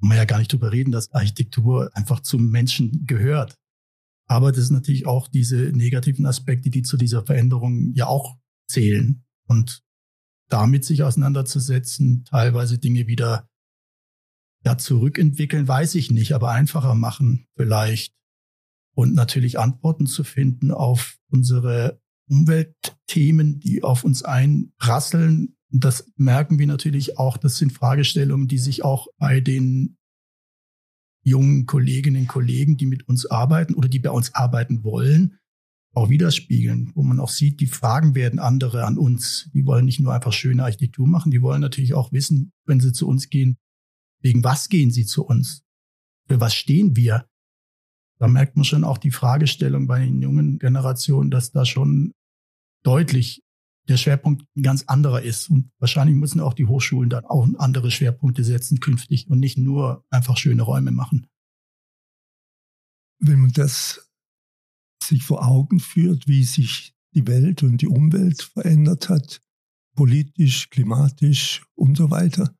Kann 0.00 0.08
man 0.08 0.18
ja 0.18 0.24
gar 0.24 0.38
nicht 0.38 0.52
drüber 0.52 0.72
reden, 0.72 0.92
dass 0.92 1.12
Architektur 1.12 1.90
einfach 1.94 2.20
zum 2.20 2.50
Menschen 2.50 3.06
gehört. 3.06 3.56
Aber 4.28 4.50
das 4.50 4.64
ist 4.64 4.70
natürlich 4.70 5.06
auch 5.06 5.28
diese 5.28 5.56
negativen 5.56 6.26
Aspekte, 6.26 6.68
die 6.68 6.82
zu 6.82 6.96
dieser 6.96 7.24
Veränderung 7.24 7.92
ja 7.94 8.06
auch 8.06 8.36
zählen 8.68 9.24
und 9.46 9.82
damit 10.48 10.84
sich 10.84 11.02
auseinanderzusetzen, 11.02 12.24
teilweise 12.24 12.78
Dinge 12.78 13.06
wieder 13.06 13.48
ja, 14.64 14.76
zurückentwickeln, 14.76 15.68
weiß 15.68 15.94
ich 15.94 16.10
nicht, 16.10 16.32
aber 16.32 16.50
einfacher 16.50 16.94
machen 16.94 17.46
vielleicht 17.56 18.14
und 18.96 19.14
natürlich 19.14 19.58
Antworten 19.58 20.06
zu 20.06 20.24
finden 20.24 20.70
auf 20.70 21.18
unsere 21.30 22.00
Umweltthemen, 22.30 23.60
die 23.60 23.82
auf 23.82 24.04
uns 24.04 24.22
einprasseln. 24.22 25.54
Und 25.70 25.84
das 25.84 26.10
merken 26.16 26.58
wir 26.58 26.66
natürlich 26.66 27.18
auch. 27.18 27.36
Das 27.36 27.58
sind 27.58 27.72
Fragestellungen, 27.74 28.48
die 28.48 28.58
sich 28.58 28.84
auch 28.84 29.08
bei 29.18 29.40
den 29.40 29.98
jungen 31.22 31.66
Kolleginnen 31.66 32.22
und 32.22 32.28
Kollegen, 32.28 32.78
die 32.78 32.86
mit 32.86 33.06
uns 33.06 33.26
arbeiten 33.26 33.74
oder 33.74 33.88
die 33.88 33.98
bei 33.98 34.10
uns 34.10 34.34
arbeiten 34.34 34.82
wollen, 34.82 35.38
auch 35.92 36.08
widerspiegeln, 36.08 36.92
wo 36.94 37.02
man 37.02 37.20
auch 37.20 37.28
sieht, 37.28 37.60
die 37.60 37.66
Fragen 37.66 38.14
werden 38.14 38.38
andere 38.38 38.84
an 38.84 38.96
uns. 38.96 39.50
Die 39.52 39.66
wollen 39.66 39.84
nicht 39.84 40.00
nur 40.00 40.14
einfach 40.14 40.32
schöne 40.32 40.64
Architektur 40.64 41.06
machen, 41.06 41.30
die 41.30 41.42
wollen 41.42 41.60
natürlich 41.60 41.92
auch 41.92 42.12
wissen, 42.12 42.52
wenn 42.64 42.80
sie 42.80 42.92
zu 42.92 43.06
uns 43.06 43.28
gehen, 43.28 43.58
wegen 44.22 44.42
was 44.42 44.70
gehen 44.70 44.90
sie 44.90 45.04
zu 45.04 45.26
uns? 45.26 45.64
Für 46.28 46.40
was 46.40 46.54
stehen 46.54 46.96
wir? 46.96 47.26
Da 48.18 48.28
merkt 48.28 48.56
man 48.56 48.64
schon 48.64 48.84
auch 48.84 48.98
die 48.98 49.10
Fragestellung 49.10 49.86
bei 49.86 50.00
den 50.00 50.22
jungen 50.22 50.58
Generationen, 50.58 51.30
dass 51.30 51.52
da 51.52 51.64
schon 51.64 52.12
deutlich 52.82 53.42
der 53.88 53.96
Schwerpunkt 53.96 54.44
ein 54.56 54.62
ganz 54.62 54.84
anderer 54.86 55.22
ist. 55.22 55.50
Und 55.50 55.70
wahrscheinlich 55.78 56.16
müssen 56.16 56.40
auch 56.40 56.54
die 56.54 56.66
Hochschulen 56.66 57.10
dann 57.10 57.24
auch 57.24 57.46
andere 57.58 57.90
Schwerpunkte 57.90 58.42
setzen 58.42 58.80
künftig 58.80 59.28
und 59.28 59.38
nicht 59.38 59.58
nur 59.58 60.04
einfach 60.10 60.36
schöne 60.36 60.62
Räume 60.62 60.90
machen. 60.90 61.26
Wenn 63.18 63.40
man 63.40 63.52
das 63.52 64.10
sich 65.02 65.22
vor 65.22 65.46
Augen 65.46 65.80
führt, 65.80 66.26
wie 66.26 66.44
sich 66.44 66.94
die 67.14 67.26
Welt 67.26 67.62
und 67.62 67.80
die 67.80 67.86
Umwelt 67.86 68.42
verändert 68.42 69.08
hat, 69.08 69.40
politisch, 69.94 70.68
klimatisch 70.70 71.64
und 71.74 71.96
so 71.96 72.10
weiter, 72.10 72.54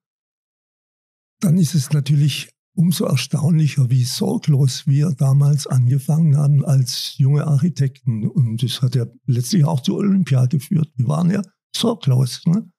dann 1.40 1.58
ist 1.58 1.74
es 1.74 1.92
natürlich 1.92 2.55
umso 2.76 3.06
erstaunlicher, 3.06 3.90
wie 3.90 4.04
sorglos 4.04 4.86
wir 4.86 5.10
damals 5.12 5.66
angefangen 5.66 6.36
haben 6.36 6.64
als 6.64 7.16
junge 7.16 7.46
Architekten. 7.46 8.28
Und 8.28 8.62
das 8.62 8.82
hat 8.82 8.94
ja 8.94 9.06
letztlich 9.24 9.64
auch 9.64 9.80
zur 9.80 9.96
Olympia 9.96 10.46
geführt. 10.46 10.90
Wir 10.96 11.08
waren 11.08 11.30
ja 11.30 11.42
sorglos. 11.74 12.42
Ne? 12.44 12.70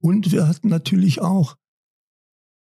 Und 0.00 0.32
wir 0.32 0.48
hatten 0.48 0.68
natürlich 0.68 1.20
auch 1.20 1.56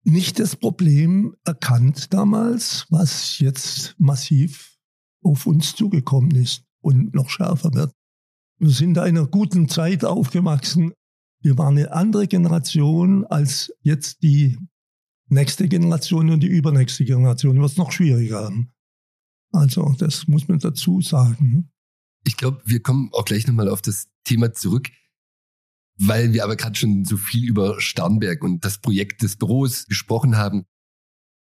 nicht 0.04 0.40
das 0.40 0.56
Problem 0.56 1.36
erkannt 1.44 2.14
damals, 2.14 2.86
was 2.90 3.40
jetzt 3.40 3.96
massiv 3.98 4.78
auf 5.24 5.48
uns 5.48 5.76
zugekommen 5.76 6.32
ist 6.32 6.64
und 6.82 7.14
noch 7.14 7.30
schärfer 7.30 7.74
wird. 7.74 7.92
Wir 8.60 8.70
sind 8.70 8.98
in 8.98 9.04
einer 9.04 9.28
guten 9.28 9.68
Zeit 9.68 10.06
aufgewachsen. 10.06 10.94
Wir 11.42 11.58
waren 11.58 11.78
eine 11.78 11.92
andere 11.92 12.28
Generation 12.28 13.26
als 13.26 13.74
jetzt 13.82 14.24
die 14.24 14.58
nächste 15.30 15.68
Generation 15.68 16.30
und 16.30 16.42
die 16.42 16.48
übernächste 16.48 17.06
Generation. 17.06 17.60
Wird 17.60 17.72
es 17.72 17.78
noch 17.78 17.92
schwieriger 17.92 18.46
haben. 18.46 18.72
Also 19.52 19.96
das 19.98 20.28
muss 20.28 20.48
man 20.48 20.60
dazu 20.60 21.02
sagen. 21.02 21.72
Ich 22.26 22.38
glaube, 22.38 22.62
wir 22.66 22.82
kommen 22.82 23.10
auch 23.14 23.26
gleich 23.26 23.48
nochmal 23.48 23.70
auf 23.70 23.82
das 23.82 24.08
Thema 24.26 24.54
zurück, 24.54 24.90
weil 25.98 26.34
wir 26.34 26.44
aber 26.44 26.56
gerade 26.56 26.76
schon 26.76 27.06
so 27.06 27.18
viel 27.18 27.48
über 27.48 27.80
Starnberg 27.80 28.44
und 28.44 28.66
das 28.66 28.80
Projekt 28.80 29.24
des 29.24 29.38
Büros 29.38 29.86
gesprochen 29.88 30.36
haben 30.36 30.66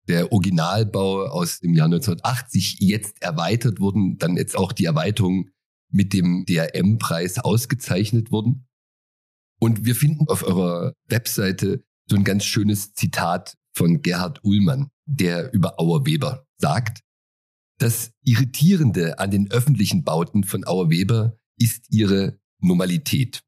der 0.07 0.31
Originalbau 0.31 1.27
aus 1.27 1.59
dem 1.59 1.73
Jahr 1.73 1.85
1980 1.85 2.77
jetzt 2.79 3.21
erweitert 3.21 3.79
wurden, 3.79 4.17
dann 4.17 4.35
jetzt 4.35 4.57
auch 4.57 4.73
die 4.73 4.85
Erweiterung 4.85 5.49
mit 5.89 6.13
dem 6.13 6.45
DRM-Preis 6.45 7.39
ausgezeichnet 7.39 8.31
wurden. 8.31 8.67
Und 9.59 9.85
wir 9.85 9.95
finden 9.95 10.27
auf 10.27 10.43
eurer 10.43 10.93
Webseite 11.07 11.83
so 12.09 12.15
ein 12.15 12.23
ganz 12.23 12.43
schönes 12.43 12.93
Zitat 12.93 13.55
von 13.73 14.01
Gerhard 14.01 14.43
Ullmann, 14.43 14.89
der 15.05 15.53
über 15.53 15.79
Auer 15.79 16.05
Weber 16.05 16.45
sagt, 16.57 17.01
das 17.79 18.11
Irritierende 18.23 19.19
an 19.19 19.31
den 19.31 19.51
öffentlichen 19.51 20.03
Bauten 20.03 20.43
von 20.43 20.63
Auer 20.65 20.89
Weber 20.89 21.37
ist 21.57 21.85
ihre 21.89 22.39
Normalität. 22.59 23.41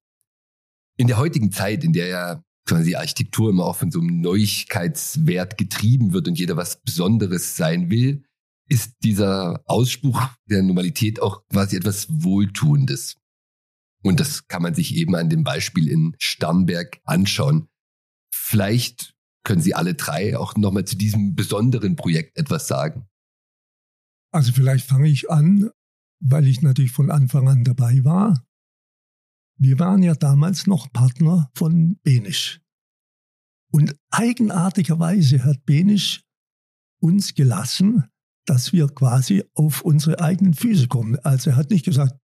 In 0.98 1.08
der 1.08 1.18
heutigen 1.18 1.52
Zeit, 1.52 1.84
in 1.84 1.94
der 1.94 2.08
ja 2.08 2.44
quasi 2.66 2.96
Architektur 2.96 3.50
immer 3.50 3.66
auch 3.66 3.76
von 3.76 3.92
so 3.92 4.00
einem 4.00 4.22
Neuigkeitswert 4.22 5.58
getrieben 5.58 6.14
wird 6.14 6.28
und 6.28 6.38
jeder 6.38 6.58
was 6.58 6.82
Besonderes 6.82 7.56
sein 7.56 7.90
will, 7.90 8.24
ist 8.68 8.96
dieser 9.04 9.62
Ausspruch 9.66 10.22
der 10.50 10.64
Normalität 10.64 11.22
auch 11.22 11.46
quasi 11.48 11.78
etwas 11.78 12.08
Wohltuendes. 12.10 13.18
Und 14.02 14.20
das 14.20 14.48
kann 14.48 14.64
man 14.64 14.74
sich 14.74 14.96
eben 14.96 15.16
an 15.16 15.30
dem 15.30 15.44
Beispiel 15.44 15.88
in 15.88 16.16
Starnberg 16.20 17.00
anschauen. 17.04 17.68
Vielleicht 18.32 19.15
können 19.46 19.62
Sie 19.62 19.74
alle 19.74 19.94
drei 19.94 20.38
auch 20.38 20.58
nochmal 20.58 20.84
zu 20.84 20.98
diesem 20.98 21.36
besonderen 21.36 21.96
Projekt 21.96 22.38
etwas 22.38 22.68
sagen. 22.68 23.08
Also 24.34 24.52
vielleicht 24.52 24.86
fange 24.86 25.08
ich 25.08 25.30
an, 25.30 25.70
weil 26.20 26.48
ich 26.48 26.62
natürlich 26.62 26.92
von 26.92 27.10
Anfang 27.10 27.48
an 27.48 27.64
dabei 27.64 28.04
war. 28.04 28.44
Wir 29.58 29.80
waren 29.80 30.04
ja 30.04 30.16
damals 30.16 30.68
noch 30.68 30.92
Partner 30.92 31.50
von 31.56 31.98
Benisch. 32.04 32.60
Und 33.72 33.96
eigenartigerweise 34.10 35.44
hat 35.46 35.66
Benisch 35.66 36.24
uns 37.00 37.34
gelassen, 37.36 38.04
dass 38.46 38.74
wir 38.74 38.88
quasi 38.88 39.44
auf 39.54 39.82
unsere 39.82 40.20
eigenen 40.20 40.54
Füße 40.54 40.88
kommen. 40.88 41.18
Also 41.20 41.52
er 41.52 41.56
hat 41.56 41.70
nicht 41.70 41.86
gesagt, 41.86 42.20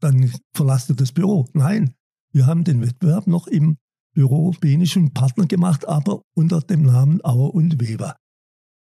dann 0.00 0.32
verlasst 0.54 0.90
ihr 0.90 0.96
das 0.96 1.12
Büro. 1.12 1.48
Nein, 1.54 1.94
wir 2.32 2.46
haben 2.46 2.64
den 2.64 2.82
Wettbewerb 2.82 3.26
noch 3.26 3.46
im 3.46 3.78
Büro 4.14 4.52
Benischen 4.60 5.12
Partner 5.12 5.46
gemacht, 5.46 5.86
aber 5.86 6.22
unter 6.34 6.60
dem 6.60 6.82
Namen 6.82 7.22
Auer 7.24 7.54
und 7.54 7.80
Weber. 7.80 8.16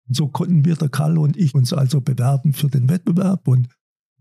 Und 0.06 0.16
so 0.16 0.28
konnten 0.28 0.64
wir, 0.64 0.76
der 0.76 0.88
Karl 0.88 1.18
und 1.18 1.36
ich, 1.36 1.54
uns 1.54 1.72
also 1.72 2.00
bewerben 2.00 2.52
für 2.52 2.68
den 2.68 2.88
Wettbewerb 2.88 3.48
und 3.48 3.68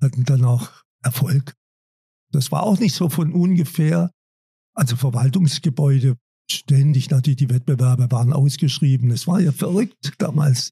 hatten 0.01 0.23
dann 0.23 0.45
auch 0.45 0.69
Erfolg. 1.03 1.53
Das 2.31 2.51
war 2.51 2.63
auch 2.63 2.79
nicht 2.79 2.95
so 2.95 3.09
von 3.09 3.33
ungefähr. 3.33 4.11
Also 4.75 4.95
Verwaltungsgebäude, 4.95 6.15
ständig 6.49 7.09
natürlich 7.09 7.37
die 7.37 7.49
Wettbewerbe 7.49 8.09
waren 8.11 8.33
ausgeschrieben. 8.33 9.11
Es 9.11 9.27
war 9.27 9.39
ja 9.39 9.51
verrückt 9.51 10.13
damals. 10.19 10.71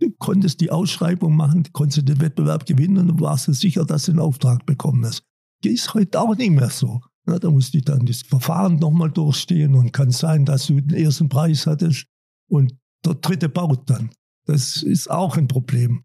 Du 0.00 0.10
konntest 0.18 0.60
die 0.60 0.70
Ausschreibung 0.70 1.36
machen, 1.36 1.64
konntest 1.72 2.08
den 2.08 2.20
Wettbewerb 2.20 2.66
gewinnen 2.66 3.10
und 3.10 3.20
warst 3.20 3.48
du 3.48 3.52
sicher, 3.52 3.84
dass 3.84 4.04
du 4.04 4.12
einen 4.12 4.20
Auftrag 4.20 4.66
bekommen 4.66 5.04
hast. 5.04 5.22
Ist 5.64 5.94
heute 5.94 6.20
auch 6.20 6.36
nicht 6.36 6.50
mehr 6.50 6.70
so. 6.70 7.00
Ja, 7.26 7.38
da 7.38 7.50
musst 7.50 7.74
du 7.74 7.80
dann 7.80 8.06
das 8.06 8.22
Verfahren 8.22 8.76
nochmal 8.76 9.10
durchstehen 9.10 9.74
und 9.74 9.92
kann 9.92 10.10
sein, 10.10 10.44
dass 10.44 10.66
du 10.66 10.80
den 10.80 10.96
ersten 10.96 11.28
Preis 11.28 11.66
hattest 11.66 12.06
und 12.48 12.76
der 13.04 13.14
dritte 13.14 13.48
baut 13.48 13.88
dann. 13.88 14.10
Das 14.46 14.82
ist 14.82 15.10
auch 15.10 15.36
ein 15.36 15.48
Problem. 15.48 16.04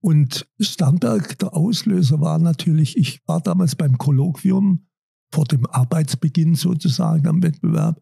Und 0.00 0.46
Starnberg, 0.60 1.38
der 1.38 1.54
Auslöser 1.54 2.20
war 2.20 2.38
natürlich, 2.38 2.96
ich 2.96 3.20
war 3.26 3.40
damals 3.40 3.74
beim 3.74 3.98
Kolloquium 3.98 4.86
vor 5.32 5.44
dem 5.44 5.66
Arbeitsbeginn 5.66 6.54
sozusagen 6.54 7.26
am 7.26 7.42
Wettbewerb 7.42 8.00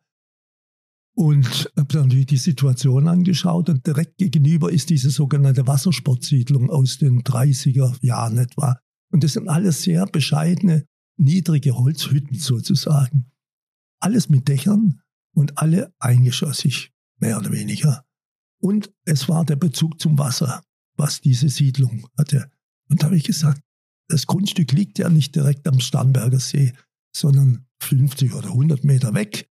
und 1.16 1.72
habe 1.76 1.96
natürlich 1.96 2.26
die 2.26 2.36
Situation 2.36 3.08
angeschaut 3.08 3.70
und 3.70 3.86
direkt 3.86 4.18
gegenüber 4.18 4.70
ist 4.70 4.90
diese 4.90 5.10
sogenannte 5.10 5.66
Wassersportsiedlung 5.66 6.70
aus 6.70 6.98
den 6.98 7.22
30er 7.22 7.96
Jahren 8.02 8.36
etwa. 8.36 8.78
Und 9.10 9.24
das 9.24 9.32
sind 9.32 9.48
alles 9.48 9.82
sehr 9.82 10.04
bescheidene, 10.06 10.86
niedrige 11.16 11.76
Holzhütten 11.76 12.38
sozusagen. 12.38 13.30
Alles 14.00 14.28
mit 14.28 14.48
Dächern 14.48 15.00
und 15.34 15.58
alle 15.58 15.94
eingeschossig, 15.98 16.92
mehr 17.18 17.38
oder 17.38 17.52
weniger. 17.52 18.04
Und 18.60 18.92
es 19.04 19.28
war 19.28 19.44
der 19.44 19.56
Bezug 19.56 20.00
zum 20.00 20.18
Wasser, 20.18 20.62
was 20.96 21.20
diese 21.20 21.48
Siedlung 21.48 22.08
hatte. 22.16 22.50
Und 22.88 23.02
da 23.02 23.06
habe 23.06 23.16
ich 23.16 23.24
gesagt, 23.24 23.62
das 24.08 24.26
Grundstück 24.26 24.72
liegt 24.72 24.98
ja 24.98 25.08
nicht 25.08 25.34
direkt 25.34 25.66
am 25.66 25.80
Starnberger 25.80 26.40
See, 26.40 26.72
sondern 27.14 27.66
50 27.80 28.34
oder 28.34 28.48
100 28.48 28.84
Meter 28.84 29.14
weg. 29.14 29.50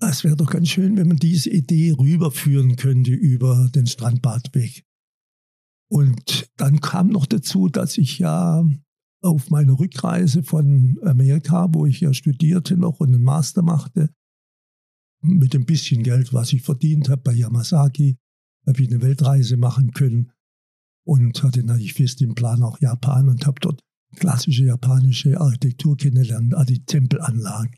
Es 0.00 0.24
wäre 0.24 0.36
doch 0.36 0.50
ganz 0.50 0.68
schön, 0.68 0.96
wenn 0.96 1.08
man 1.08 1.18
diese 1.18 1.50
Idee 1.50 1.94
rüberführen 1.96 2.76
könnte 2.76 3.12
über 3.12 3.68
den 3.72 3.86
Strandbadweg. 3.86 4.84
Und 5.88 6.50
dann 6.56 6.80
kam 6.80 7.08
noch 7.08 7.26
dazu, 7.26 7.68
dass 7.68 7.98
ich 7.98 8.18
ja 8.18 8.64
auf 9.22 9.50
meiner 9.50 9.78
Rückreise 9.78 10.42
von 10.42 10.98
Amerika, 11.02 11.68
wo 11.72 11.86
ich 11.86 12.00
ja 12.00 12.12
studierte 12.12 12.76
noch 12.76 13.00
und 13.00 13.14
einen 13.14 13.22
Master 13.22 13.62
machte, 13.62 14.10
mit 15.22 15.54
dem 15.54 15.64
bisschen 15.64 16.02
Geld, 16.02 16.32
was 16.32 16.52
ich 16.52 16.62
verdient 16.62 17.08
habe 17.08 17.22
bei 17.22 17.32
Yamazaki, 17.32 18.18
habe 18.66 18.82
ich 18.82 18.90
eine 18.90 19.00
Weltreise 19.00 19.56
machen 19.56 19.92
können 19.92 20.32
und 21.04 21.42
hatte 21.42 21.62
natürlich 21.62 21.94
fest 21.94 22.20
im 22.22 22.34
Plan 22.34 22.62
auch 22.62 22.80
Japan 22.80 23.28
und 23.28 23.46
habe 23.46 23.60
dort 23.60 23.80
klassische 24.16 24.64
japanische 24.64 25.40
Architektur 25.40 25.96
kennengelernt, 25.96 26.54
also 26.54 26.74
die 26.74 26.84
Tempelanlagen. 26.84 27.76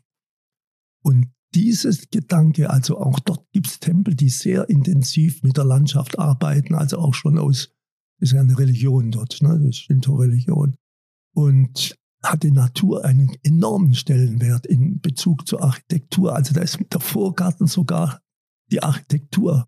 Und 1.03 1.31
dieses 1.53 2.09
Gedanke, 2.09 2.69
also 2.69 2.97
auch 2.97 3.19
dort 3.19 3.49
gibt 3.51 3.67
es 3.67 3.79
Tempel, 3.79 4.15
die 4.15 4.29
sehr 4.29 4.69
intensiv 4.69 5.43
mit 5.43 5.57
der 5.57 5.63
Landschaft 5.63 6.19
arbeiten, 6.19 6.75
also 6.75 6.97
auch 6.97 7.13
schon 7.13 7.37
aus, 7.37 7.71
ist 8.19 8.33
ja 8.33 8.41
eine 8.41 8.57
Religion 8.57 9.11
dort, 9.11 9.41
ne? 9.41 9.57
das 9.59 9.69
ist 9.69 9.77
Shinto-Religion. 9.83 10.75
Und 11.35 11.95
hat 12.23 12.41
die 12.43 12.51
Natur 12.51 13.05
einen 13.05 13.31
enormen 13.43 13.93
Stellenwert 13.93 14.65
in 14.65 14.99
Bezug 14.99 15.47
zur 15.47 15.61
Architektur. 15.61 16.35
Also 16.35 16.53
da 16.53 16.61
ist 16.61 16.79
der 16.91 16.99
Vorgarten 16.99 17.67
sogar 17.67 18.19
die 18.71 18.81
Architektur. 18.81 19.67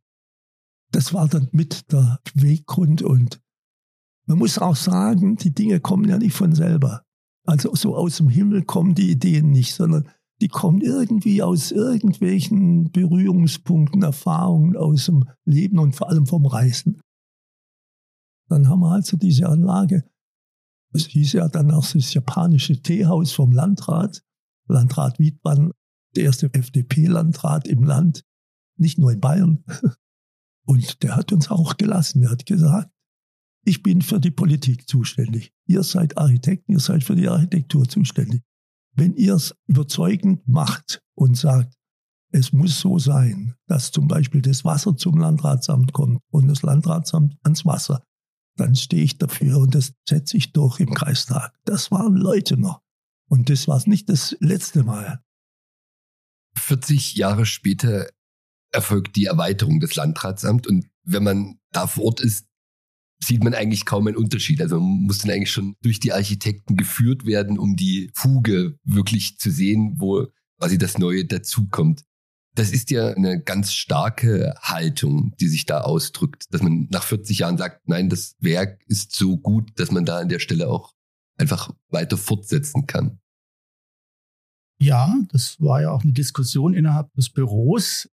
Das 0.91 1.13
war 1.13 1.27
dann 1.27 1.49
mit 1.51 1.91
der 1.91 2.19
Weggrund 2.33 3.01
und 3.03 3.39
man 4.25 4.39
muss 4.39 4.57
auch 4.57 4.75
sagen, 4.75 5.35
die 5.35 5.53
Dinge 5.53 5.79
kommen 5.79 6.09
ja 6.09 6.17
nicht 6.17 6.35
von 6.35 6.53
selber. 6.53 7.03
Also 7.45 7.73
so 7.75 7.95
aus 7.95 8.17
dem 8.17 8.29
Himmel 8.29 8.63
kommen 8.63 8.95
die 8.95 9.11
Ideen 9.11 9.51
nicht, 9.51 9.73
sondern 9.73 10.09
die 10.41 10.49
kommen 10.49 10.81
irgendwie 10.81 11.41
aus 11.41 11.71
irgendwelchen 11.71 12.91
Berührungspunkten, 12.91 14.03
Erfahrungen 14.03 14.75
aus 14.75 15.05
dem 15.05 15.25
Leben 15.45 15.79
und 15.79 15.95
vor 15.95 16.09
allem 16.09 16.25
vom 16.25 16.45
Reisen. 16.45 17.01
Dann 18.49 18.67
haben 18.69 18.81
wir 18.81 18.91
also 18.91 19.17
diese 19.17 19.47
Anlage. 19.47 20.03
Es 20.97 21.05
hieß 21.05 21.33
ja 21.33 21.47
dann 21.47 21.69
auch 21.69 21.85
das 21.91 22.11
japanische 22.11 22.81
Teehaus 22.81 23.31
vom 23.31 23.51
Landrat. 23.51 24.23
Landrat 24.67 25.19
Wiedmann, 25.19 25.71
der 26.15 26.23
erste 26.23 26.51
FDP-Landrat 26.51 27.67
im 27.67 27.83
Land, 27.83 28.23
nicht 28.77 28.97
nur 28.97 29.11
in 29.11 29.19
Bayern. 29.19 29.63
Und 30.65 31.03
der 31.03 31.15
hat 31.15 31.31
uns 31.31 31.51
auch 31.51 31.77
gelassen. 31.77 32.23
Er 32.23 32.31
hat 32.31 32.47
gesagt, 32.47 32.89
ich 33.63 33.83
bin 33.83 34.01
für 34.01 34.19
die 34.19 34.31
Politik 34.31 34.89
zuständig. 34.89 35.53
Ihr 35.67 35.83
seid 35.83 36.17
Architekten, 36.17 36.71
ihr 36.71 36.79
seid 36.79 37.03
für 37.03 37.15
die 37.15 37.29
Architektur 37.29 37.87
zuständig. 37.87 38.41
Wenn 38.95 39.13
ihr 39.13 39.35
es 39.35 39.55
überzeugend 39.67 40.47
macht 40.47 41.03
und 41.13 41.37
sagt, 41.37 41.75
es 42.31 42.51
muss 42.51 42.79
so 42.79 42.97
sein, 42.97 43.53
dass 43.67 43.91
zum 43.91 44.07
Beispiel 44.07 44.41
das 44.41 44.65
Wasser 44.65 44.97
zum 44.97 45.19
Landratsamt 45.19 45.93
kommt 45.93 46.21
und 46.31 46.47
das 46.47 46.63
Landratsamt 46.63 47.37
ans 47.43 47.65
Wasser, 47.67 48.03
dann 48.57 48.75
stehe 48.75 49.03
ich 49.03 49.17
dafür 49.17 49.59
und 49.59 49.75
das 49.75 49.93
setze 50.07 50.37
ich 50.37 50.51
durch 50.51 50.79
im 50.79 50.93
Kreistag. 50.93 51.53
Das 51.65 51.91
waren 51.91 52.15
Leute 52.15 52.57
noch. 52.57 52.81
Und 53.29 53.49
das 53.49 53.67
war 53.67 53.81
nicht 53.87 54.09
das 54.09 54.35
letzte 54.39 54.83
Mal. 54.83 55.21
40 56.57 57.15
Jahre 57.15 57.45
später 57.45 58.09
erfolgt 58.71 59.15
die 59.15 59.25
Erweiterung 59.25 59.79
des 59.79 59.95
Landratsamts 59.95 60.67
und 60.67 60.87
wenn 61.03 61.23
man 61.23 61.59
da 61.71 61.87
vor 61.87 62.05
Ort 62.05 62.21
ist, 62.21 62.47
sieht 63.19 63.43
man 63.43 63.53
eigentlich 63.53 63.85
kaum 63.85 64.07
einen 64.07 64.17
Unterschied. 64.17 64.61
Also 64.61 64.79
man 64.79 65.03
muss 65.03 65.19
dann 65.19 65.31
eigentlich 65.31 65.51
schon 65.51 65.75
durch 65.81 65.99
die 65.99 66.13
Architekten 66.13 66.75
geführt 66.75 67.25
werden, 67.25 67.57
um 67.57 67.75
die 67.75 68.11
Fuge 68.13 68.77
wirklich 68.83 69.37
zu 69.37 69.51
sehen, 69.51 69.95
wo 69.97 70.27
quasi 70.59 70.77
das 70.77 70.97
Neue 70.97 71.25
dazukommt. 71.25 72.03
Das 72.57 72.71
ist 72.71 72.89
ja 72.89 73.09
eine 73.09 73.39
ganz 73.39 73.71
starke 73.71 74.55
Haltung, 74.59 75.35
die 75.39 75.47
sich 75.47 75.67
da 75.67 75.81
ausdrückt, 75.81 76.51
dass 76.51 76.63
man 76.63 76.87
nach 76.89 77.03
40 77.03 77.37
Jahren 77.37 77.55
sagt, 77.55 77.87
nein, 77.87 78.09
das 78.09 78.35
Werk 78.39 78.83
ist 78.87 79.15
so 79.15 79.37
gut, 79.37 79.79
dass 79.79 79.91
man 79.91 80.05
da 80.05 80.17
an 80.17 80.27
der 80.27 80.39
Stelle 80.39 80.67
auch 80.67 80.95
einfach 81.37 81.71
weiter 81.89 82.17
fortsetzen 82.17 82.87
kann. 82.87 83.19
Ja, 84.81 85.15
das 85.29 85.61
war 85.61 85.83
ja 85.83 85.91
auch 85.91 86.01
eine 86.01 86.13
Diskussion 86.13 86.73
innerhalb 86.73 87.13
des 87.13 87.29
Büros. 87.29 88.09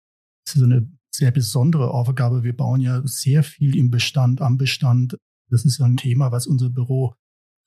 Das 0.45 0.57
ist 0.57 0.63
eine 0.65 0.91
sehr 1.15 1.31
besondere 1.31 1.93
Aufgabe. 1.93 2.43
Wir 2.43 2.57
bauen 2.57 2.81
ja 2.81 3.01
sehr 3.07 3.45
viel 3.45 3.77
im 3.77 3.91
Bestand, 3.93 4.41
am 4.41 4.59
Bestand. 4.59 5.17
Das 5.51 5.65
ist 5.65 5.81
ein 5.81 5.97
Thema, 5.97 6.33
was 6.33 6.49
unser 6.49 6.69
Büro 6.69 7.15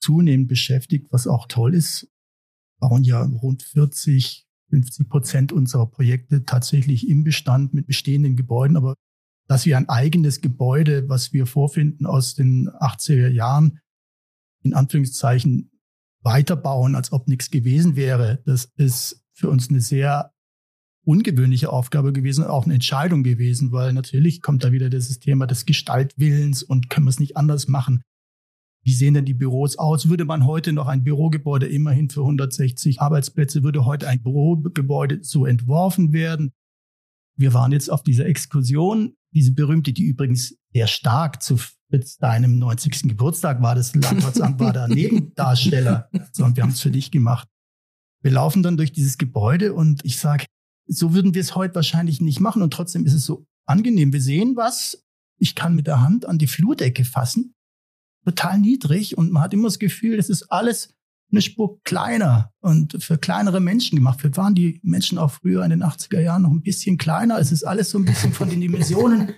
zunehmend 0.02 0.48
beschäftigt, 0.48 1.06
was 1.10 1.26
auch 1.26 1.46
toll 1.46 1.74
ist. 1.74 2.02
Wir 2.78 2.88
bauen 2.88 3.02
ja 3.02 3.22
rund 3.22 3.62
40, 3.62 4.45
50 4.70 5.08
Prozent 5.08 5.52
unserer 5.52 5.86
Projekte 5.86 6.44
tatsächlich 6.44 7.08
im 7.08 7.24
Bestand 7.24 7.74
mit 7.74 7.86
bestehenden 7.86 8.36
Gebäuden. 8.36 8.76
Aber 8.76 8.94
dass 9.48 9.66
wir 9.66 9.76
ein 9.76 9.88
eigenes 9.88 10.40
Gebäude, 10.40 11.08
was 11.08 11.32
wir 11.32 11.46
vorfinden 11.46 12.06
aus 12.06 12.34
den 12.34 12.68
80er 12.68 13.28
Jahren, 13.28 13.78
in 14.62 14.74
Anführungszeichen 14.74 15.70
weiterbauen, 16.22 16.96
als 16.96 17.12
ob 17.12 17.28
nichts 17.28 17.50
gewesen 17.50 17.94
wäre, 17.94 18.42
das 18.44 18.72
ist 18.76 19.22
für 19.32 19.48
uns 19.48 19.68
eine 19.68 19.80
sehr 19.80 20.32
ungewöhnliche 21.04 21.70
Aufgabe 21.70 22.12
gewesen, 22.12 22.44
auch 22.44 22.64
eine 22.64 22.74
Entscheidung 22.74 23.22
gewesen, 23.22 23.70
weil 23.70 23.92
natürlich 23.92 24.42
kommt 24.42 24.64
da 24.64 24.72
wieder 24.72 24.90
dieses 24.90 25.20
Thema 25.20 25.46
des 25.46 25.64
Gestaltwillens 25.64 26.64
und 26.64 26.90
können 26.90 27.06
wir 27.06 27.10
es 27.10 27.20
nicht 27.20 27.36
anders 27.36 27.68
machen. 27.68 28.02
Wie 28.86 28.92
sehen 28.92 29.14
denn 29.14 29.24
die 29.24 29.34
Büros 29.34 29.78
aus? 29.78 30.08
Würde 30.08 30.24
man 30.24 30.46
heute 30.46 30.72
noch 30.72 30.86
ein 30.86 31.02
Bürogebäude 31.02 31.66
immerhin 31.66 32.08
für 32.08 32.20
160 32.20 33.00
Arbeitsplätze, 33.00 33.64
würde 33.64 33.84
heute 33.84 34.06
ein 34.06 34.22
Bürogebäude 34.22 35.24
so 35.24 35.44
entworfen 35.44 36.12
werden? 36.12 36.52
Wir 37.36 37.52
waren 37.52 37.72
jetzt 37.72 37.90
auf 37.90 38.04
dieser 38.04 38.26
Exkursion, 38.26 39.16
diese 39.34 39.52
berühmte, 39.54 39.92
die 39.92 40.04
übrigens 40.04 40.56
sehr 40.72 40.86
stark 40.86 41.42
zu 41.42 41.56
Fritz 41.90 42.16
deinem 42.18 42.60
90. 42.60 43.08
Geburtstag 43.08 43.60
war. 43.60 43.74
Das 43.74 43.92
Landratsamt 43.92 44.60
war 44.60 44.72
da 44.72 44.86
Nebendarsteller. 44.88 46.08
So, 46.30 46.44
und 46.44 46.54
wir 46.54 46.62
haben 46.62 46.70
es 46.70 46.80
für 46.80 46.92
dich 46.92 47.10
gemacht. 47.10 47.48
Wir 48.22 48.30
laufen 48.30 48.62
dann 48.62 48.76
durch 48.76 48.92
dieses 48.92 49.18
Gebäude 49.18 49.74
und 49.74 50.04
ich 50.04 50.16
sage, 50.16 50.46
so 50.86 51.12
würden 51.12 51.34
wir 51.34 51.40
es 51.40 51.56
heute 51.56 51.74
wahrscheinlich 51.74 52.20
nicht 52.20 52.38
machen 52.38 52.62
und 52.62 52.72
trotzdem 52.72 53.04
ist 53.04 53.14
es 53.14 53.24
so 53.24 53.48
angenehm. 53.66 54.12
Wir 54.12 54.22
sehen 54.22 54.54
was. 54.54 55.04
Ich 55.38 55.56
kann 55.56 55.74
mit 55.74 55.88
der 55.88 56.02
Hand 56.02 56.24
an 56.24 56.38
die 56.38 56.46
Flurdecke 56.46 57.04
fassen. 57.04 57.55
Total 58.26 58.58
niedrig 58.58 59.16
und 59.16 59.30
man 59.30 59.42
hat 59.42 59.54
immer 59.54 59.68
das 59.68 59.78
Gefühl, 59.78 60.18
es 60.18 60.28
ist 60.28 60.50
alles 60.50 60.94
eine 61.30 61.42
Spur 61.42 61.80
kleiner 61.84 62.52
und 62.60 63.02
für 63.02 63.18
kleinere 63.18 63.60
Menschen 63.60 63.96
gemacht. 63.96 64.22
Wir 64.22 64.36
waren 64.36 64.54
die 64.54 64.80
Menschen 64.82 65.18
auch 65.18 65.30
früher 65.30 65.64
in 65.64 65.70
den 65.70 65.82
80er 65.82 66.20
Jahren 66.20 66.42
noch 66.42 66.50
ein 66.50 66.62
bisschen 66.62 66.98
kleiner. 66.98 67.38
Es 67.38 67.52
ist 67.52 67.64
alles 67.64 67.90
so 67.90 67.98
ein 67.98 68.04
bisschen 68.04 68.32
von 68.32 68.50
den 68.50 68.60
Dimensionen 68.60 69.34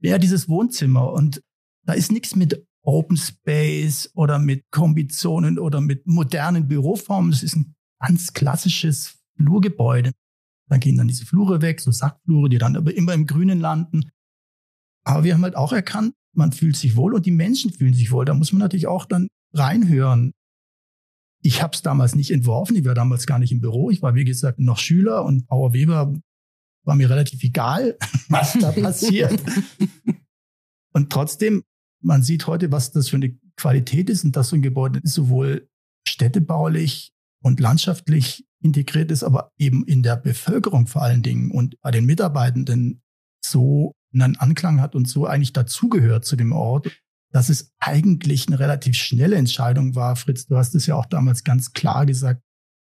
mehr 0.00 0.18
dieses 0.18 0.48
Wohnzimmer 0.48 1.12
und 1.12 1.42
da 1.84 1.92
ist 1.92 2.12
nichts 2.12 2.34
mit 2.34 2.66
Open 2.82 3.16
Space 3.16 4.10
oder 4.14 4.38
mit 4.38 4.64
Kombinationen 4.70 5.58
oder 5.58 5.80
mit 5.80 6.06
modernen 6.06 6.66
Büroformen. 6.66 7.30
Das 7.30 7.42
ist 7.42 7.56
ein 7.56 7.74
ganz 8.00 8.32
klassisches 8.32 9.18
Flurgebäude. 9.36 10.12
Dann 10.68 10.80
gehen 10.80 10.96
dann 10.96 11.08
diese 11.08 11.26
Flure 11.26 11.62
weg, 11.62 11.80
so 11.80 11.90
Sackflure, 11.90 12.48
die 12.48 12.58
dann 12.58 12.76
aber 12.76 12.94
immer 12.94 13.12
im 13.12 13.26
Grünen 13.26 13.60
landen. 13.60 14.10
Aber 15.04 15.24
wir 15.24 15.34
haben 15.34 15.42
halt 15.42 15.56
auch 15.56 15.72
erkannt, 15.72 16.14
man 16.34 16.52
fühlt 16.52 16.76
sich 16.76 16.96
wohl 16.96 17.14
und 17.14 17.26
die 17.26 17.30
Menschen 17.30 17.72
fühlen 17.72 17.94
sich 17.94 18.10
wohl. 18.12 18.24
Da 18.24 18.34
muss 18.34 18.52
man 18.52 18.60
natürlich 18.60 18.86
auch 18.86 19.04
dann 19.04 19.28
reinhören. 19.52 20.32
Ich 21.42 21.62
habe 21.62 21.74
es 21.74 21.82
damals 21.82 22.14
nicht 22.14 22.30
entworfen, 22.30 22.76
ich 22.76 22.84
war 22.84 22.94
damals 22.94 23.26
gar 23.26 23.38
nicht 23.38 23.52
im 23.52 23.60
Büro. 23.60 23.90
Ich 23.90 24.02
war, 24.02 24.14
wie 24.14 24.24
gesagt, 24.24 24.58
noch 24.58 24.78
Schüler 24.78 25.24
und 25.24 25.46
Bauer 25.46 25.72
Weber 25.72 26.14
war 26.84 26.96
mir 26.96 27.10
relativ 27.10 27.42
egal, 27.42 27.96
was 28.28 28.54
da 28.54 28.72
passiert. 28.82 29.42
und 30.92 31.10
trotzdem, 31.10 31.62
man 32.02 32.22
sieht 32.22 32.46
heute, 32.46 32.72
was 32.72 32.92
das 32.92 33.08
für 33.08 33.16
eine 33.16 33.36
Qualität 33.56 34.10
ist 34.10 34.24
und 34.24 34.36
dass 34.36 34.48
so 34.48 34.56
ein 34.56 34.62
Gebäude 34.62 35.00
sowohl 35.04 35.68
städtebaulich 36.06 37.12
und 37.42 37.60
landschaftlich 37.60 38.46
integriert 38.62 39.10
ist, 39.10 39.22
aber 39.22 39.50
eben 39.58 39.84
in 39.84 40.02
der 40.02 40.16
Bevölkerung 40.16 40.86
vor 40.86 41.02
allen 41.02 41.22
Dingen 41.22 41.50
und 41.50 41.80
bei 41.80 41.90
den 41.90 42.04
Mitarbeitenden 42.04 43.02
so 43.44 43.94
einen 44.12 44.36
Anklang 44.36 44.80
hat 44.80 44.94
und 44.94 45.08
so 45.08 45.26
eigentlich 45.26 45.52
dazugehört 45.52 46.24
zu 46.24 46.36
dem 46.36 46.52
Ort, 46.52 46.90
dass 47.32 47.48
es 47.48 47.72
eigentlich 47.78 48.48
eine 48.48 48.58
relativ 48.58 48.96
schnelle 48.96 49.36
Entscheidung 49.36 49.94
war. 49.94 50.16
Fritz, 50.16 50.46
du 50.46 50.56
hast 50.56 50.74
es 50.74 50.86
ja 50.86 50.96
auch 50.96 51.06
damals 51.06 51.44
ganz 51.44 51.72
klar 51.72 52.06
gesagt, 52.06 52.42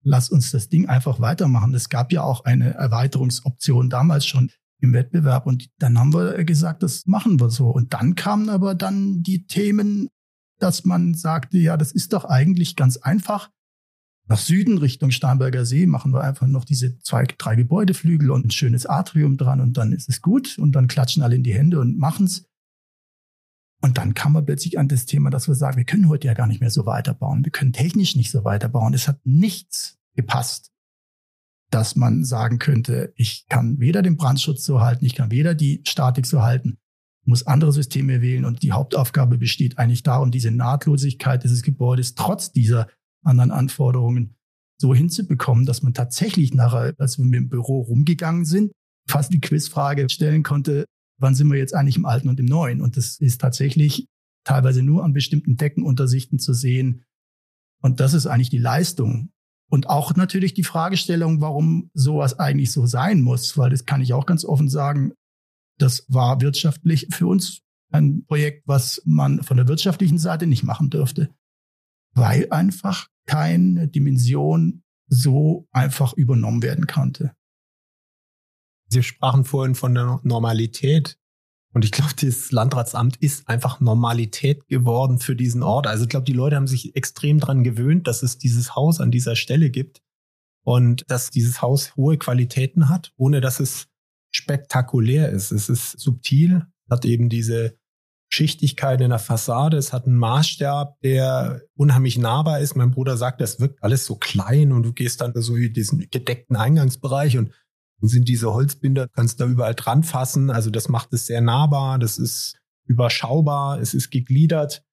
lass 0.02 0.30
uns 0.30 0.50
das 0.50 0.68
Ding 0.68 0.88
einfach 0.88 1.20
weitermachen. 1.20 1.74
Es 1.74 1.88
gab 1.88 2.12
ja 2.12 2.22
auch 2.22 2.44
eine 2.44 2.74
Erweiterungsoption 2.74 3.90
damals 3.90 4.26
schon 4.26 4.50
im 4.80 4.92
Wettbewerb 4.92 5.46
und 5.46 5.68
dann 5.78 5.98
haben 5.98 6.14
wir 6.14 6.44
gesagt, 6.44 6.82
das 6.82 7.06
machen 7.06 7.40
wir 7.40 7.50
so. 7.50 7.68
Und 7.68 7.94
dann 7.94 8.14
kamen 8.14 8.48
aber 8.48 8.74
dann 8.76 9.22
die 9.22 9.46
Themen, 9.46 10.08
dass 10.60 10.84
man 10.84 11.14
sagte, 11.14 11.58
ja, 11.58 11.76
das 11.76 11.92
ist 11.92 12.12
doch 12.12 12.24
eigentlich 12.24 12.76
ganz 12.76 12.96
einfach 12.96 13.50
nach 14.28 14.38
Süden 14.38 14.76
Richtung 14.76 15.10
Starnberger 15.10 15.64
See 15.64 15.86
machen 15.86 16.12
wir 16.12 16.22
einfach 16.22 16.46
noch 16.46 16.66
diese 16.66 16.98
zwei, 16.98 17.24
drei 17.24 17.56
Gebäudeflügel 17.56 18.30
und 18.30 18.46
ein 18.46 18.50
schönes 18.50 18.84
Atrium 18.84 19.38
dran 19.38 19.60
und 19.60 19.78
dann 19.78 19.92
ist 19.92 20.08
es 20.08 20.20
gut 20.20 20.58
und 20.58 20.72
dann 20.72 20.86
klatschen 20.86 21.22
alle 21.22 21.34
in 21.34 21.42
die 21.42 21.54
Hände 21.54 21.80
und 21.80 21.98
machen's. 21.98 22.44
Und 23.80 23.96
dann 23.96 24.12
kam 24.12 24.32
man 24.32 24.44
plötzlich 24.44 24.78
an 24.78 24.88
das 24.88 25.06
Thema, 25.06 25.30
dass 25.30 25.48
wir 25.48 25.54
sagen, 25.54 25.76
wir 25.78 25.84
können 25.84 26.08
heute 26.08 26.26
ja 26.26 26.34
gar 26.34 26.46
nicht 26.46 26.60
mehr 26.60 26.70
so 26.70 26.84
weiterbauen. 26.84 27.44
Wir 27.44 27.52
können 27.52 27.72
technisch 27.72 28.16
nicht 28.16 28.30
so 28.30 28.44
weiterbauen. 28.44 28.92
Es 28.92 29.08
hat 29.08 29.20
nichts 29.24 29.98
gepasst, 30.14 30.72
dass 31.70 31.96
man 31.96 32.24
sagen 32.24 32.58
könnte, 32.58 33.12
ich 33.16 33.46
kann 33.48 33.78
weder 33.78 34.02
den 34.02 34.16
Brandschutz 34.16 34.64
so 34.64 34.80
halten, 34.80 35.04
ich 35.04 35.14
kann 35.14 35.30
weder 35.30 35.54
die 35.54 35.82
Statik 35.86 36.26
so 36.26 36.42
halten, 36.42 36.78
muss 37.24 37.46
andere 37.46 37.72
Systeme 37.72 38.20
wählen 38.20 38.44
und 38.44 38.62
die 38.62 38.72
Hauptaufgabe 38.72 39.38
besteht 39.38 39.78
eigentlich 39.78 40.02
darum, 40.02 40.30
diese 40.30 40.50
Nahtlosigkeit 40.50 41.44
dieses 41.44 41.62
Gebäudes 41.62 42.14
trotz 42.14 42.52
dieser 42.52 42.88
anderen 43.24 43.50
Anforderungen 43.50 44.36
so 44.80 44.94
hinzubekommen, 44.94 45.66
dass 45.66 45.82
man 45.82 45.94
tatsächlich 45.94 46.54
nachher, 46.54 46.94
als 46.98 47.18
wir 47.18 47.24
mit 47.24 47.34
dem 47.34 47.48
Büro 47.48 47.80
rumgegangen 47.80 48.44
sind, 48.44 48.72
fast 49.08 49.32
die 49.32 49.40
Quizfrage 49.40 50.08
stellen 50.08 50.42
konnte, 50.42 50.84
wann 51.18 51.34
sind 51.34 51.48
wir 51.48 51.58
jetzt 51.58 51.74
eigentlich 51.74 51.96
im 51.96 52.06
Alten 52.06 52.28
und 52.28 52.38
im 52.38 52.46
Neuen? 52.46 52.80
Und 52.80 52.96
das 52.96 53.18
ist 53.18 53.40
tatsächlich 53.40 54.06
teilweise 54.44 54.82
nur 54.82 55.04
an 55.04 55.12
bestimmten 55.12 55.56
Deckenuntersichten 55.56 56.38
zu 56.38 56.52
sehen. 56.52 57.04
Und 57.82 58.00
das 58.00 58.14
ist 58.14 58.26
eigentlich 58.26 58.50
die 58.50 58.58
Leistung. 58.58 59.30
Und 59.70 59.88
auch 59.88 60.14
natürlich 60.14 60.54
die 60.54 60.64
Fragestellung, 60.64 61.40
warum 61.40 61.90
sowas 61.92 62.38
eigentlich 62.38 62.72
so 62.72 62.86
sein 62.86 63.20
muss, 63.20 63.58
weil 63.58 63.70
das 63.70 63.84
kann 63.84 64.00
ich 64.00 64.14
auch 64.14 64.26
ganz 64.26 64.44
offen 64.44 64.68
sagen, 64.68 65.12
das 65.78 66.04
war 66.08 66.40
wirtschaftlich 66.40 67.08
für 67.10 67.26
uns 67.26 67.60
ein 67.90 68.24
Projekt, 68.26 68.66
was 68.66 69.02
man 69.04 69.42
von 69.42 69.56
der 69.56 69.68
wirtschaftlichen 69.68 70.18
Seite 70.18 70.46
nicht 70.46 70.62
machen 70.62 70.90
dürfte 70.90 71.30
weil 72.14 72.50
einfach 72.50 73.08
keine 73.26 73.88
Dimension 73.88 74.82
so 75.08 75.68
einfach 75.72 76.12
übernommen 76.14 76.62
werden 76.62 76.86
konnte. 76.86 77.34
Sie 78.88 79.02
sprachen 79.02 79.44
vorhin 79.44 79.74
von 79.74 79.94
der 79.94 80.20
Normalität. 80.22 81.18
Und 81.74 81.84
ich 81.84 81.92
glaube, 81.92 82.14
das 82.20 82.50
Landratsamt 82.50 83.16
ist 83.18 83.48
einfach 83.48 83.80
Normalität 83.80 84.66
geworden 84.68 85.18
für 85.18 85.36
diesen 85.36 85.62
Ort. 85.62 85.86
Also 85.86 86.04
ich 86.04 86.08
glaube, 86.08 86.24
die 86.24 86.32
Leute 86.32 86.56
haben 86.56 86.66
sich 86.66 86.96
extrem 86.96 87.38
dran 87.38 87.62
gewöhnt, 87.62 88.06
dass 88.06 88.22
es 88.22 88.38
dieses 88.38 88.74
Haus 88.74 89.00
an 89.00 89.10
dieser 89.10 89.36
Stelle 89.36 89.70
gibt 89.70 90.02
und 90.64 91.04
dass 91.08 91.30
dieses 91.30 91.60
Haus 91.60 91.94
hohe 91.96 92.16
Qualitäten 92.16 92.88
hat, 92.88 93.12
ohne 93.16 93.40
dass 93.40 93.60
es 93.60 93.88
spektakulär 94.30 95.30
ist. 95.30 95.52
Es 95.52 95.68
ist 95.68 95.98
subtil, 95.98 96.66
hat 96.90 97.04
eben 97.04 97.28
diese 97.28 97.77
Schichtigkeit 98.30 99.00
in 99.00 99.10
der 99.10 99.18
Fassade. 99.18 99.76
Es 99.76 99.92
hat 99.92 100.06
einen 100.06 100.16
Maßstab, 100.16 101.00
der 101.00 101.62
unheimlich 101.74 102.18
nahbar 102.18 102.60
ist. 102.60 102.76
Mein 102.76 102.90
Bruder 102.90 103.16
sagt, 103.16 103.40
das 103.40 103.58
wirkt 103.58 103.82
alles 103.82 104.04
so 104.04 104.16
klein 104.16 104.72
und 104.72 104.82
du 104.82 104.92
gehst 104.92 105.20
dann 105.20 105.32
so 105.34 105.56
in 105.56 105.72
diesen 105.72 106.10
gedeckten 106.10 106.56
Eingangsbereich 106.56 107.38
und 107.38 107.52
sind 108.00 108.28
diese 108.28 108.52
Holzbinder, 108.52 109.08
kannst 109.08 109.40
da 109.40 109.46
überall 109.46 109.74
dran 109.74 110.02
fassen. 110.02 110.50
Also 110.50 110.70
das 110.70 110.88
macht 110.88 111.12
es 111.12 111.26
sehr 111.26 111.40
nahbar, 111.40 111.98
das 111.98 112.18
ist 112.18 112.58
überschaubar, 112.84 113.80
es 113.80 113.94
ist 113.94 114.10
gegliedert. 114.10 114.84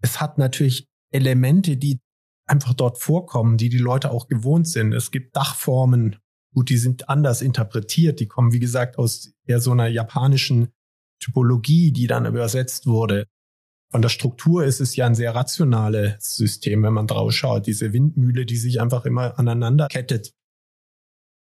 Es 0.00 0.20
hat 0.20 0.38
natürlich 0.38 0.88
Elemente, 1.10 1.76
die 1.76 2.00
einfach 2.46 2.74
dort 2.74 2.98
vorkommen, 2.98 3.58
die 3.58 3.68
die 3.68 3.78
Leute 3.78 4.10
auch 4.10 4.28
gewohnt 4.28 4.66
sind. 4.66 4.92
Es 4.92 5.10
gibt 5.10 5.36
Dachformen, 5.36 6.16
gut, 6.54 6.70
die 6.70 6.78
sind 6.78 7.08
anders 7.08 7.42
interpretiert. 7.42 8.20
Die 8.20 8.26
kommen, 8.26 8.52
wie 8.52 8.60
gesagt, 8.60 8.98
aus 8.98 9.32
eher 9.44 9.60
so 9.60 9.72
einer 9.72 9.88
japanischen 9.88 10.72
Typologie, 11.20 11.92
die 11.92 12.06
dann 12.06 12.26
übersetzt 12.26 12.86
wurde. 12.86 13.26
Von 13.90 14.02
der 14.02 14.10
Struktur 14.10 14.64
ist 14.64 14.80
es 14.80 14.96
ja 14.96 15.06
ein 15.06 15.14
sehr 15.14 15.34
rationales 15.34 16.36
System, 16.36 16.82
wenn 16.82 16.92
man 16.92 17.06
drauf 17.06 17.32
schaut. 17.32 17.66
Diese 17.66 17.92
Windmühle, 17.92 18.44
die 18.44 18.56
sich 18.56 18.80
einfach 18.80 19.06
immer 19.06 19.38
aneinander 19.38 19.88
kettet. 19.88 20.32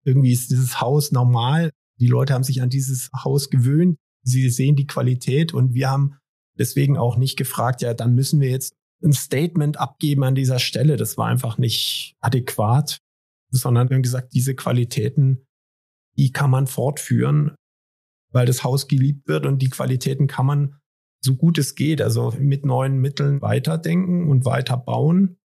Irgendwie 0.04 0.32
ist 0.32 0.50
dieses 0.50 0.80
Haus 0.80 1.10
normal. 1.10 1.70
Die 2.00 2.06
Leute 2.06 2.34
haben 2.34 2.44
sich 2.44 2.62
an 2.62 2.70
dieses 2.70 3.10
Haus 3.12 3.50
gewöhnt. 3.50 3.98
Sie 4.22 4.48
sehen 4.50 4.76
die 4.76 4.86
Qualität 4.86 5.52
und 5.52 5.74
wir 5.74 5.90
haben 5.90 6.16
deswegen 6.58 6.96
auch 6.96 7.16
nicht 7.16 7.36
gefragt, 7.36 7.82
ja, 7.82 7.94
dann 7.94 8.14
müssen 8.14 8.40
wir 8.40 8.50
jetzt 8.50 8.74
ein 9.02 9.12
Statement 9.12 9.78
abgeben 9.78 10.24
an 10.24 10.34
dieser 10.34 10.58
Stelle. 10.58 10.96
Das 10.96 11.16
war 11.16 11.26
einfach 11.26 11.58
nicht 11.58 12.16
adäquat, 12.20 12.98
sondern 13.50 13.88
wir 13.88 13.96
haben 13.96 14.02
gesagt, 14.02 14.32
diese 14.34 14.54
Qualitäten, 14.54 15.44
die 16.16 16.32
kann 16.32 16.50
man 16.50 16.66
fortführen 16.66 17.54
weil 18.30 18.46
das 18.46 18.64
Haus 18.64 18.88
geliebt 18.88 19.28
wird 19.28 19.46
und 19.46 19.60
die 19.60 19.70
Qualitäten 19.70 20.26
kann 20.26 20.46
man 20.46 20.74
so 21.20 21.34
gut 21.34 21.58
es 21.58 21.74
geht, 21.74 22.00
also 22.00 22.32
mit 22.38 22.64
neuen 22.64 22.98
Mitteln 22.98 23.42
weiterdenken 23.42 24.28
und 24.28 24.44
weiter 24.44 24.76
bauen. 24.76 25.38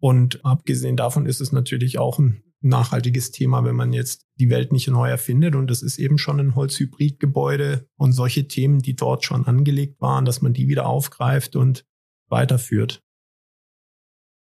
Und 0.00 0.44
abgesehen 0.44 0.96
davon 0.96 1.26
ist 1.26 1.40
es 1.40 1.52
natürlich 1.52 1.98
auch 1.98 2.18
ein 2.18 2.42
nachhaltiges 2.60 3.30
Thema, 3.30 3.64
wenn 3.64 3.76
man 3.76 3.92
jetzt 3.92 4.26
die 4.36 4.50
Welt 4.50 4.72
nicht 4.72 4.88
neu 4.88 5.08
erfindet. 5.08 5.54
Und 5.54 5.68
das 5.68 5.82
ist 5.82 5.98
eben 5.98 6.18
schon 6.18 6.40
ein 6.40 6.54
Holzhybridgebäude 6.54 7.88
und 7.96 8.12
solche 8.12 8.48
Themen, 8.48 8.80
die 8.80 8.96
dort 8.96 9.24
schon 9.24 9.46
angelegt 9.46 10.00
waren, 10.00 10.24
dass 10.24 10.42
man 10.42 10.52
die 10.52 10.68
wieder 10.68 10.86
aufgreift 10.86 11.56
und 11.56 11.86
weiterführt. 12.28 13.02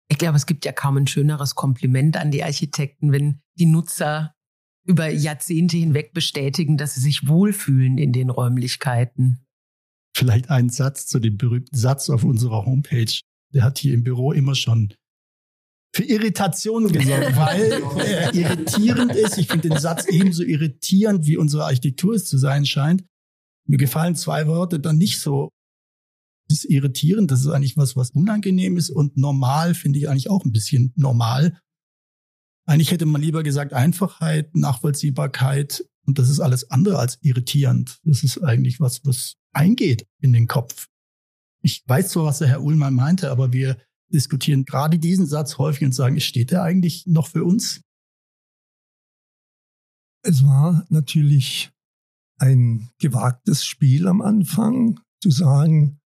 Ich 0.08 0.18
glaube, 0.18 0.36
es 0.36 0.46
gibt 0.46 0.64
ja 0.66 0.72
kaum 0.72 0.98
ein 0.98 1.06
schöneres 1.06 1.54
Kompliment 1.54 2.16
an 2.18 2.30
die 2.30 2.44
Architekten, 2.44 3.10
wenn 3.10 3.40
die 3.58 3.66
Nutzer 3.66 4.34
über 4.86 5.08
Jahrzehnte 5.08 5.76
hinweg 5.76 6.12
bestätigen, 6.12 6.76
dass 6.76 6.94
sie 6.94 7.00
sich 7.00 7.26
wohlfühlen 7.26 7.98
in 7.98 8.12
den 8.12 8.30
Räumlichkeiten. 8.30 9.40
Vielleicht 10.16 10.50
ein 10.50 10.68
Satz 10.68 11.06
zu 11.06 11.18
dem 11.18 11.36
berühmten 11.36 11.76
Satz 11.76 12.10
auf 12.10 12.24
unserer 12.24 12.64
Homepage. 12.66 13.20
Der 13.52 13.64
hat 13.64 13.78
hier 13.78 13.94
im 13.94 14.04
Büro 14.04 14.32
immer 14.32 14.54
schon 14.54 14.94
für 15.94 16.04
Irritation 16.04 16.90
gesorgt, 16.90 17.36
weil 17.36 17.72
er 18.00 18.34
irritierend 18.34 19.14
ist. 19.14 19.38
Ich 19.38 19.46
finde 19.46 19.68
den 19.68 19.78
Satz 19.78 20.06
ebenso 20.06 20.42
irritierend, 20.42 21.26
wie 21.26 21.36
unsere 21.36 21.64
Architektur 21.64 22.14
es 22.14 22.26
zu 22.26 22.36
sein 22.36 22.66
scheint. 22.66 23.04
Mir 23.66 23.78
gefallen 23.78 24.16
zwei 24.16 24.46
Worte 24.46 24.80
dann 24.80 24.98
nicht 24.98 25.20
so. 25.20 25.50
Das 26.48 26.58
ist 26.58 26.70
irritierend, 26.70 27.30
das 27.30 27.40
ist 27.40 27.48
eigentlich 27.48 27.76
was, 27.76 27.96
was 27.96 28.10
unangenehm 28.10 28.76
ist 28.76 28.90
und 28.90 29.16
normal 29.16 29.74
finde 29.74 29.98
ich 29.98 30.08
eigentlich 30.08 30.28
auch 30.28 30.44
ein 30.44 30.52
bisschen 30.52 30.92
normal. 30.96 31.58
Eigentlich 32.66 32.90
hätte 32.90 33.06
man 33.06 33.20
lieber 33.20 33.42
gesagt 33.42 33.72
Einfachheit, 33.72 34.54
Nachvollziehbarkeit 34.54 35.84
und 36.06 36.18
das 36.18 36.28
ist 36.28 36.40
alles 36.40 36.70
andere 36.70 36.98
als 36.98 37.18
irritierend. 37.22 37.98
Das 38.04 38.22
ist 38.22 38.42
eigentlich 38.42 38.80
was, 38.80 39.04
was 39.04 39.36
eingeht 39.52 40.06
in 40.20 40.32
den 40.32 40.46
Kopf. 40.46 40.88
Ich 41.62 41.82
weiß 41.86 42.10
zwar, 42.10 42.24
was 42.24 42.38
der 42.38 42.48
Herr 42.48 42.62
Ullmann 42.62 42.94
meinte, 42.94 43.30
aber 43.30 43.52
wir 43.52 43.78
diskutieren 44.12 44.64
gerade 44.64 44.98
diesen 44.98 45.26
Satz 45.26 45.58
häufig 45.58 45.84
und 45.84 45.92
sagen, 45.92 46.20
steht 46.20 46.50
der 46.50 46.62
eigentlich 46.62 47.06
noch 47.06 47.28
für 47.28 47.44
uns? 47.44 47.82
Es 50.22 50.44
war 50.44 50.86
natürlich 50.88 51.70
ein 52.38 52.90
gewagtes 52.98 53.64
Spiel 53.64 54.08
am 54.08 54.20
Anfang, 54.20 55.00
zu 55.20 55.30
sagen, 55.30 56.00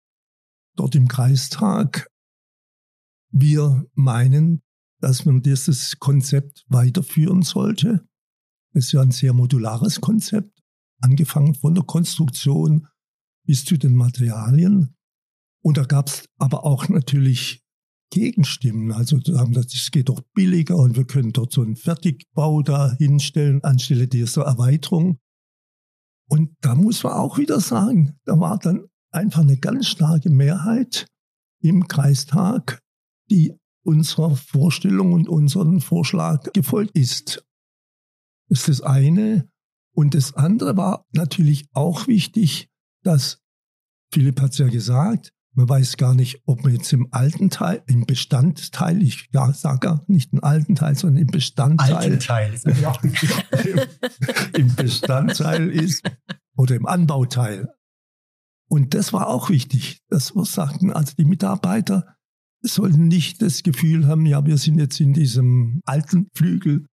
dort 0.76 0.94
im 0.94 1.08
Kreistag, 1.08 2.08
wir 3.30 3.86
meinen, 3.94 4.62
dass 5.00 5.24
man 5.24 5.42
dieses 5.42 5.98
Konzept 5.98 6.64
weiterführen 6.68 7.42
sollte. 7.42 8.06
Es 8.72 8.86
ist 8.86 8.92
ja 8.92 9.00
ein 9.00 9.10
sehr 9.10 9.32
modulares 9.32 10.00
Konzept, 10.00 10.62
angefangen 11.00 11.54
von 11.54 11.74
der 11.74 11.84
Konstruktion 11.84 12.86
bis 13.44 13.64
zu 13.64 13.76
den 13.76 13.94
Materialien. 13.94 14.94
Und 15.62 15.76
da 15.76 15.84
gab 15.84 16.08
es 16.08 16.24
aber 16.38 16.64
auch 16.64 16.88
natürlich 16.88 17.64
Gegenstimmen. 18.10 18.92
Also 18.92 19.18
gesagt, 19.18 19.74
es 19.74 19.90
geht 19.90 20.08
doch 20.08 20.20
billiger 20.34 20.76
und 20.76 20.96
wir 20.96 21.06
können 21.06 21.32
dort 21.32 21.52
so 21.52 21.62
einen 21.62 21.76
Fertigbau 21.76 22.62
da 22.62 22.92
hinstellen 22.94 23.62
anstelle 23.64 24.08
dieser 24.08 24.42
Erweiterung. 24.42 25.18
Und 26.28 26.54
da 26.60 26.74
muss 26.74 27.02
man 27.02 27.14
auch 27.14 27.38
wieder 27.38 27.60
sagen, 27.60 28.18
da 28.24 28.38
war 28.38 28.58
dann 28.58 28.86
einfach 29.10 29.40
eine 29.40 29.56
ganz 29.56 29.86
starke 29.86 30.30
Mehrheit 30.30 31.06
im 31.60 31.88
Kreistag, 31.88 32.80
die 33.30 33.57
unserer 33.88 34.36
Vorstellung 34.36 35.14
und 35.14 35.28
unseren 35.30 35.80
Vorschlag 35.80 36.52
gefolgt 36.52 36.96
ist. 36.96 37.42
Das 38.48 38.60
ist 38.60 38.68
das 38.68 38.80
eine. 38.82 39.48
Und 39.94 40.14
das 40.14 40.34
andere 40.34 40.76
war 40.76 41.06
natürlich 41.12 41.68
auch 41.72 42.06
wichtig, 42.06 42.68
dass, 43.02 43.40
Philipp 44.12 44.42
hat 44.42 44.52
es 44.52 44.58
ja 44.58 44.68
gesagt, 44.68 45.32
man 45.54 45.70
weiß 45.70 45.96
gar 45.96 46.14
nicht, 46.14 46.42
ob 46.44 46.62
man 46.64 46.74
jetzt 46.74 46.92
im 46.92 47.08
alten 47.12 47.48
Teil, 47.48 47.82
im 47.86 48.04
Bestandteil, 48.04 49.02
ich 49.02 49.28
ja, 49.32 49.52
sage 49.54 49.80
gar 49.80 50.04
nicht 50.06 50.34
im 50.34 50.44
alten 50.44 50.76
Teil, 50.76 50.94
sondern 50.94 51.22
im 51.22 51.28
Bestandteil. 51.28 51.94
Alten 51.94 52.20
Teil, 52.20 52.52
ist 52.52 52.84
auch 52.84 53.02
Im 54.52 54.74
Bestandteil 54.76 55.70
ist 55.70 56.02
oder 56.56 56.76
im 56.76 56.84
Anbauteil. 56.84 57.70
Und 58.68 58.92
das 58.92 59.14
war 59.14 59.28
auch 59.28 59.48
wichtig, 59.48 60.02
dass 60.10 60.36
wir 60.36 60.44
sagten, 60.44 60.92
also 60.92 61.14
die 61.16 61.24
Mitarbeiter 61.24 62.17
sollten 62.62 63.08
nicht 63.08 63.40
das 63.42 63.62
Gefühl 63.62 64.06
haben, 64.06 64.26
ja, 64.26 64.44
wir 64.44 64.58
sind 64.58 64.78
jetzt 64.78 65.00
in 65.00 65.12
diesem 65.12 65.80
alten 65.84 66.28
Flügel 66.34 66.86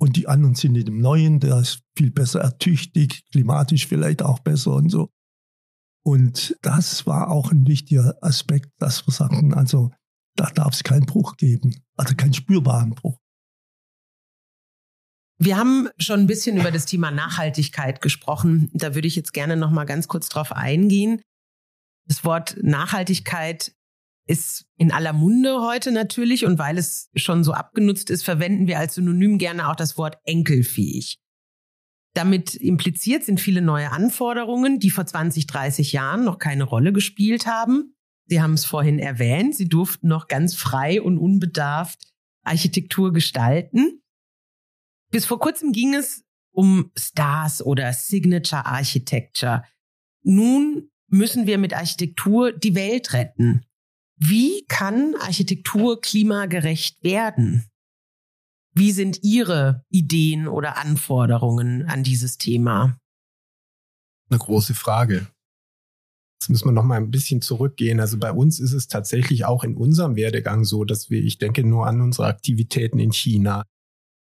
und 0.00 0.16
die 0.16 0.28
anderen 0.28 0.54
sind 0.54 0.76
in 0.76 0.86
dem 0.86 1.00
neuen, 1.00 1.40
der 1.40 1.58
ist 1.58 1.82
viel 1.96 2.10
besser 2.10 2.40
ertüchtigt, 2.40 3.22
klimatisch 3.32 3.86
vielleicht 3.86 4.22
auch 4.22 4.38
besser 4.38 4.74
und 4.74 4.88
so. 4.88 5.10
Und 6.02 6.56
das 6.62 7.06
war 7.06 7.30
auch 7.30 7.52
ein 7.52 7.66
wichtiger 7.66 8.16
Aspekt, 8.22 8.70
dass 8.78 9.06
wir 9.06 9.12
sagten, 9.12 9.52
also 9.52 9.90
da 10.36 10.50
darf 10.50 10.72
es 10.72 10.82
keinen 10.82 11.04
Bruch 11.04 11.36
geben, 11.36 11.76
also 11.96 12.14
keinen 12.14 12.32
spürbaren 12.32 12.94
Bruch. 12.94 13.18
Wir 15.38 15.56
haben 15.56 15.88
schon 15.98 16.20
ein 16.20 16.26
bisschen 16.26 16.58
über 16.58 16.70
das 16.70 16.86
Thema 16.86 17.10
Nachhaltigkeit 17.10 18.02
gesprochen. 18.02 18.70
Da 18.74 18.94
würde 18.94 19.08
ich 19.08 19.16
jetzt 19.16 19.32
gerne 19.32 19.56
noch 19.56 19.70
mal 19.70 19.84
ganz 19.84 20.06
kurz 20.06 20.28
drauf 20.28 20.52
eingehen. 20.52 21.22
Das 22.06 22.24
Wort 22.24 22.58
Nachhaltigkeit 22.62 23.74
ist 24.30 24.64
in 24.76 24.92
aller 24.92 25.12
Munde 25.12 25.60
heute 25.60 25.90
natürlich 25.90 26.46
und 26.46 26.58
weil 26.58 26.78
es 26.78 27.10
schon 27.16 27.42
so 27.42 27.52
abgenutzt 27.52 28.10
ist, 28.10 28.22
verwenden 28.22 28.68
wir 28.68 28.78
als 28.78 28.94
Synonym 28.94 29.38
gerne 29.38 29.68
auch 29.68 29.74
das 29.74 29.98
Wort 29.98 30.18
enkelfähig. 30.24 31.18
Damit 32.14 32.54
impliziert 32.54 33.24
sind 33.24 33.40
viele 33.40 33.60
neue 33.60 33.90
Anforderungen, 33.90 34.78
die 34.78 34.90
vor 34.90 35.04
20, 35.04 35.46
30 35.46 35.92
Jahren 35.92 36.24
noch 36.24 36.38
keine 36.38 36.64
Rolle 36.64 36.92
gespielt 36.92 37.46
haben. 37.46 37.94
Sie 38.26 38.40
haben 38.40 38.54
es 38.54 38.64
vorhin 38.64 39.00
erwähnt, 39.00 39.56
Sie 39.56 39.68
durften 39.68 40.06
noch 40.06 40.28
ganz 40.28 40.54
frei 40.54 41.02
und 41.02 41.18
unbedarft 41.18 41.98
Architektur 42.44 43.12
gestalten. 43.12 44.00
Bis 45.10 45.26
vor 45.26 45.40
kurzem 45.40 45.72
ging 45.72 45.94
es 45.94 46.24
um 46.52 46.92
Stars 46.96 47.64
oder 47.64 47.92
Signature 47.92 48.64
Architecture. 48.64 49.64
Nun 50.22 50.88
müssen 51.08 51.46
wir 51.48 51.58
mit 51.58 51.74
Architektur 51.74 52.52
die 52.52 52.76
Welt 52.76 53.12
retten. 53.12 53.66
Wie 54.22 54.66
kann 54.68 55.14
Architektur 55.18 56.00
klimagerecht 56.00 57.02
werden? 57.02 57.64
Wie 58.74 58.92
sind 58.92 59.24
Ihre 59.24 59.84
Ideen 59.88 60.46
oder 60.46 60.76
Anforderungen 60.76 61.88
an 61.88 62.04
dieses 62.04 62.36
Thema? 62.36 62.98
Eine 64.28 64.38
große 64.38 64.74
Frage. 64.74 65.26
Jetzt 66.40 66.50
müssen 66.50 66.68
wir 66.68 66.72
noch 66.72 66.84
mal 66.84 66.98
ein 66.98 67.10
bisschen 67.10 67.40
zurückgehen. 67.40 67.98
Also 67.98 68.18
bei 68.18 68.30
uns 68.30 68.60
ist 68.60 68.74
es 68.74 68.88
tatsächlich 68.88 69.46
auch 69.46 69.64
in 69.64 69.74
unserem 69.74 70.16
Werdegang 70.16 70.64
so, 70.64 70.84
dass 70.84 71.08
wir, 71.08 71.22
ich 71.22 71.38
denke 71.38 71.64
nur 71.64 71.86
an 71.86 72.02
unsere 72.02 72.28
Aktivitäten 72.28 72.98
in 72.98 73.12
China. 73.12 73.64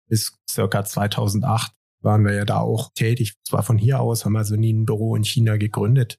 Bis 0.08 0.34
circa 0.50 0.86
2008 0.86 1.74
waren 2.02 2.24
wir 2.24 2.34
ja 2.34 2.46
da 2.46 2.60
auch 2.60 2.92
tätig. 2.94 3.36
Zwar 3.46 3.64
von 3.64 3.78
hier 3.78 4.00
aus, 4.00 4.24
haben 4.24 4.38
also 4.38 4.56
nie 4.56 4.74
ein 4.74 4.86
Büro 4.86 5.18
in 5.18 5.26
China 5.26 5.58
gegründet. 5.58 6.18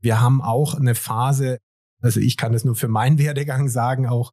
Wir 0.00 0.20
haben 0.20 0.42
auch 0.42 0.74
eine 0.74 0.96
Phase, 0.96 1.58
also 2.02 2.20
ich 2.20 2.36
kann 2.36 2.54
es 2.54 2.64
nur 2.64 2.74
für 2.74 2.88
meinen 2.88 3.18
Werdegang 3.18 3.68
sagen, 3.68 4.06
auch 4.06 4.32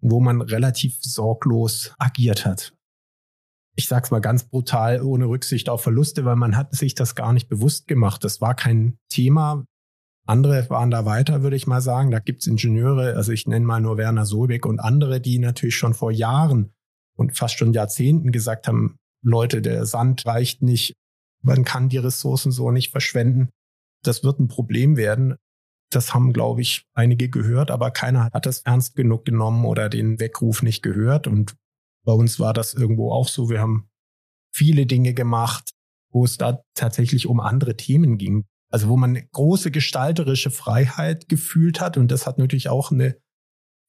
wo 0.00 0.20
man 0.20 0.40
relativ 0.40 0.98
sorglos 1.00 1.94
agiert 1.98 2.44
hat. 2.44 2.74
Ich 3.76 3.88
sag's 3.88 4.10
mal 4.10 4.20
ganz 4.20 4.44
brutal, 4.44 5.02
ohne 5.02 5.26
Rücksicht 5.26 5.68
auf 5.68 5.82
Verluste, 5.82 6.24
weil 6.24 6.36
man 6.36 6.56
hat 6.56 6.74
sich 6.74 6.94
das 6.94 7.14
gar 7.14 7.32
nicht 7.32 7.48
bewusst 7.48 7.86
gemacht. 7.86 8.24
Das 8.24 8.40
war 8.40 8.54
kein 8.54 8.98
Thema. 9.10 9.64
Andere 10.26 10.68
waren 10.70 10.90
da 10.90 11.04
weiter, 11.04 11.42
würde 11.42 11.56
ich 11.56 11.66
mal 11.66 11.80
sagen. 11.80 12.10
Da 12.10 12.18
gibt's 12.18 12.46
Ingenieure, 12.46 13.14
also 13.14 13.32
ich 13.32 13.46
nenne 13.46 13.66
mal 13.66 13.80
nur 13.80 13.96
Werner 13.96 14.24
Solbeck 14.24 14.66
und 14.66 14.80
andere, 14.80 15.20
die 15.20 15.38
natürlich 15.38 15.76
schon 15.76 15.94
vor 15.94 16.10
Jahren 16.10 16.72
und 17.16 17.36
fast 17.36 17.58
schon 17.58 17.72
Jahrzehnten 17.72 18.32
gesagt 18.32 18.66
haben, 18.66 18.96
Leute, 19.22 19.62
der 19.62 19.86
Sand 19.86 20.26
reicht 20.26 20.62
nicht, 20.62 20.94
man 21.42 21.64
kann 21.64 21.88
die 21.88 21.98
Ressourcen 21.98 22.52
so 22.52 22.70
nicht 22.70 22.90
verschwenden. 22.90 23.50
Das 24.02 24.24
wird 24.24 24.40
ein 24.40 24.48
Problem 24.48 24.96
werden. 24.96 25.36
Das 25.90 26.14
haben, 26.14 26.32
glaube 26.32 26.62
ich, 26.62 26.84
einige 26.94 27.28
gehört, 27.28 27.70
aber 27.70 27.90
keiner 27.90 28.24
hat 28.32 28.46
das 28.46 28.60
ernst 28.60 28.96
genug 28.96 29.24
genommen 29.24 29.64
oder 29.64 29.88
den 29.88 30.18
Weckruf 30.18 30.62
nicht 30.62 30.82
gehört. 30.82 31.26
Und 31.26 31.56
bei 32.04 32.12
uns 32.12 32.40
war 32.40 32.52
das 32.52 32.74
irgendwo 32.74 33.12
auch 33.12 33.28
so. 33.28 33.50
Wir 33.50 33.60
haben 33.60 33.88
viele 34.52 34.86
Dinge 34.86 35.14
gemacht, 35.14 35.70
wo 36.10 36.24
es 36.24 36.38
da 36.38 36.62
tatsächlich 36.74 37.26
um 37.26 37.40
andere 37.40 37.76
Themen 37.76 38.18
ging. 38.18 38.44
Also 38.68 38.88
wo 38.88 38.96
man 38.96 39.20
große 39.32 39.70
gestalterische 39.70 40.50
Freiheit 40.50 41.28
gefühlt 41.28 41.80
hat. 41.80 41.96
Und 41.96 42.10
das 42.10 42.26
hat 42.26 42.38
natürlich 42.38 42.68
auch 42.68 42.90
eine 42.90 43.16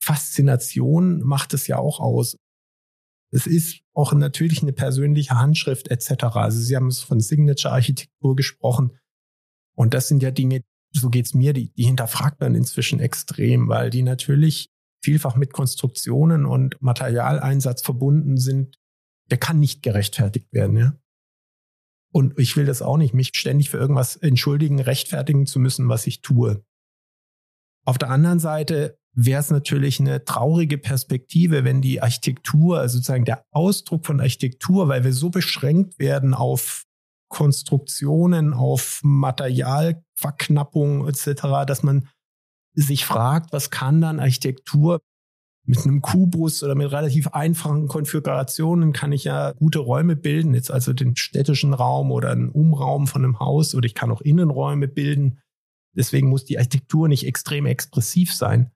Faszination, 0.01 1.21
macht 1.21 1.53
es 1.53 1.67
ja 1.67 1.77
auch 1.77 1.99
aus. 1.99 2.37
Es 3.31 3.47
ist 3.47 3.81
auch 3.93 4.13
natürlich 4.13 4.61
eine 4.61 4.73
persönliche 4.73 5.35
Handschrift 5.35 5.89
etc. 5.89 6.25
Also 6.35 6.59
Sie 6.59 6.75
haben 6.75 6.87
es 6.87 7.01
von 7.01 7.19
Signature-Architektur 7.19 8.35
gesprochen. 8.35 8.97
Und 9.75 9.93
das 9.93 10.07
sind 10.07 10.23
ja 10.23 10.31
Dinge, 10.31 10.61
so 10.91 11.09
geht's 11.09 11.33
mir, 11.33 11.53
die, 11.53 11.73
die 11.73 11.83
hinterfragt 11.83 12.39
man 12.39 12.55
inzwischen 12.55 12.99
extrem, 12.99 13.67
weil 13.67 13.89
die 13.89 14.03
natürlich 14.03 14.69
vielfach 15.03 15.35
mit 15.35 15.53
Konstruktionen 15.53 16.45
und 16.45 16.81
Materialeinsatz 16.81 17.81
verbunden 17.81 18.37
sind. 18.37 18.77
Der 19.29 19.37
kann 19.37 19.59
nicht 19.59 19.83
gerechtfertigt 19.83 20.51
werden, 20.51 20.77
ja. 20.77 20.97
Und 22.13 22.39
ich 22.39 22.55
will 22.55 22.65
das 22.65 22.81
auch 22.81 22.97
nicht, 22.97 23.13
mich 23.13 23.31
ständig 23.33 23.69
für 23.69 23.77
irgendwas 23.77 24.15
entschuldigen, 24.15 24.79
rechtfertigen 24.79 25.45
zu 25.45 25.59
müssen, 25.59 25.89
was 25.89 26.07
ich 26.07 26.21
tue. 26.21 26.63
Auf 27.85 27.97
der 27.97 28.09
anderen 28.09 28.39
Seite 28.39 28.97
wäre 29.13 29.41
es 29.41 29.49
natürlich 29.49 29.99
eine 29.99 30.23
traurige 30.23 30.77
Perspektive, 30.77 31.63
wenn 31.63 31.81
die 31.81 32.01
Architektur, 32.01 32.79
also 32.79 32.97
sozusagen 32.97 33.25
der 33.25 33.45
Ausdruck 33.51 34.05
von 34.05 34.19
Architektur, 34.19 34.87
weil 34.87 35.03
wir 35.03 35.13
so 35.13 35.29
beschränkt 35.29 35.99
werden 35.99 36.33
auf 36.33 36.86
Konstruktionen, 37.29 38.53
auf 38.53 38.99
Materialverknappung 39.03 41.07
etc., 41.07 41.65
dass 41.65 41.83
man 41.83 42.09
sich 42.73 43.05
fragt, 43.05 43.53
was 43.53 43.69
kann 43.69 44.01
dann 44.01 44.19
Architektur 44.19 44.99
mit 45.65 45.83
einem 45.83 46.01
Kubus 46.01 46.63
oder 46.63 46.75
mit 46.75 46.91
relativ 46.91 47.27
einfachen 47.29 47.87
Konfigurationen 47.89 48.93
kann 48.93 49.11
ich 49.11 49.25
ja 49.25 49.51
gute 49.51 49.79
Räume 49.79 50.15
bilden, 50.15 50.53
jetzt 50.53 50.71
also 50.71 50.93
den 50.93 51.17
städtischen 51.17 51.73
Raum 51.73 52.11
oder 52.11 52.31
einen 52.31 52.49
Umraum 52.49 53.05
von 53.05 53.25
einem 53.25 53.39
Haus 53.39 53.75
oder 53.75 53.85
ich 53.85 53.93
kann 53.93 54.09
auch 54.09 54.21
Innenräume 54.21 54.87
bilden. 54.87 55.41
Deswegen 55.93 56.29
muss 56.29 56.45
die 56.45 56.57
Architektur 56.57 57.09
nicht 57.09 57.25
extrem 57.25 57.65
expressiv 57.65 58.33
sein. 58.33 58.71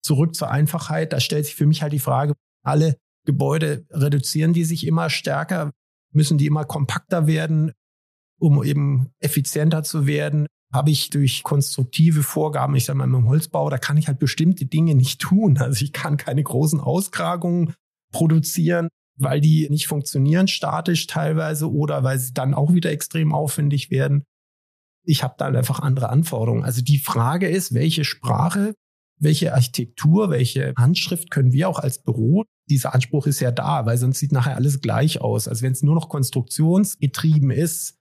zurück 0.00 0.36
zur 0.36 0.50
Einfachheit. 0.50 1.12
Da 1.12 1.20
stellt 1.20 1.46
sich 1.46 1.56
für 1.56 1.66
mich 1.66 1.82
halt 1.82 1.92
die 1.92 1.98
Frage, 1.98 2.34
alle 2.64 2.96
Gebäude 3.26 3.84
reduzieren 3.90 4.52
die 4.52 4.64
sich 4.64 4.86
immer 4.86 5.10
stärker, 5.10 5.72
müssen 6.12 6.38
die 6.38 6.46
immer 6.46 6.64
kompakter 6.64 7.26
werden, 7.26 7.72
um 8.38 8.62
eben 8.62 9.10
effizienter 9.20 9.82
zu 9.82 10.06
werden. 10.06 10.46
Habe 10.72 10.90
ich 10.90 11.10
durch 11.10 11.42
konstruktive 11.44 12.22
Vorgaben, 12.22 12.74
ich 12.76 12.84
sage 12.84 12.98
mal 12.98 13.04
im 13.04 13.26
Holzbau, 13.26 13.70
da 13.70 13.78
kann 13.78 13.96
ich 13.96 14.06
halt 14.06 14.18
bestimmte 14.18 14.66
Dinge 14.66 14.94
nicht 14.94 15.20
tun. 15.20 15.58
Also 15.58 15.82
ich 15.84 15.92
kann 15.92 16.16
keine 16.16 16.42
großen 16.42 16.80
Ausgragungen 16.80 17.74
produzieren, 18.12 18.88
weil 19.16 19.40
die 19.40 19.68
nicht 19.70 19.86
funktionieren 19.86 20.46
statisch 20.46 21.06
teilweise 21.06 21.70
oder 21.70 22.04
weil 22.04 22.18
sie 22.18 22.32
dann 22.32 22.54
auch 22.54 22.72
wieder 22.72 22.90
extrem 22.90 23.32
aufwendig 23.34 23.90
werden. 23.90 24.24
Ich 25.04 25.22
habe 25.22 25.34
da 25.38 25.46
einfach 25.46 25.80
andere 25.80 26.10
Anforderungen. 26.10 26.64
Also 26.64 26.82
die 26.82 26.98
Frage 26.98 27.48
ist, 27.48 27.72
welche 27.72 28.04
Sprache, 28.04 28.74
welche 29.18 29.54
Architektur, 29.54 30.30
welche 30.30 30.74
Handschrift 30.76 31.30
können 31.30 31.52
wir 31.52 31.68
auch 31.68 31.78
als 31.78 32.02
Büro 32.02 32.44
dieser 32.70 32.94
Anspruch 32.94 33.26
ist 33.26 33.40
ja 33.40 33.50
da, 33.50 33.86
weil 33.86 33.98
sonst 33.98 34.18
sieht 34.18 34.32
nachher 34.32 34.56
alles 34.56 34.80
gleich 34.80 35.20
aus. 35.20 35.48
Also 35.48 35.62
wenn 35.62 35.72
es 35.72 35.82
nur 35.82 35.94
noch 35.94 36.08
konstruktionsgetrieben 36.08 37.50
ist, 37.50 37.98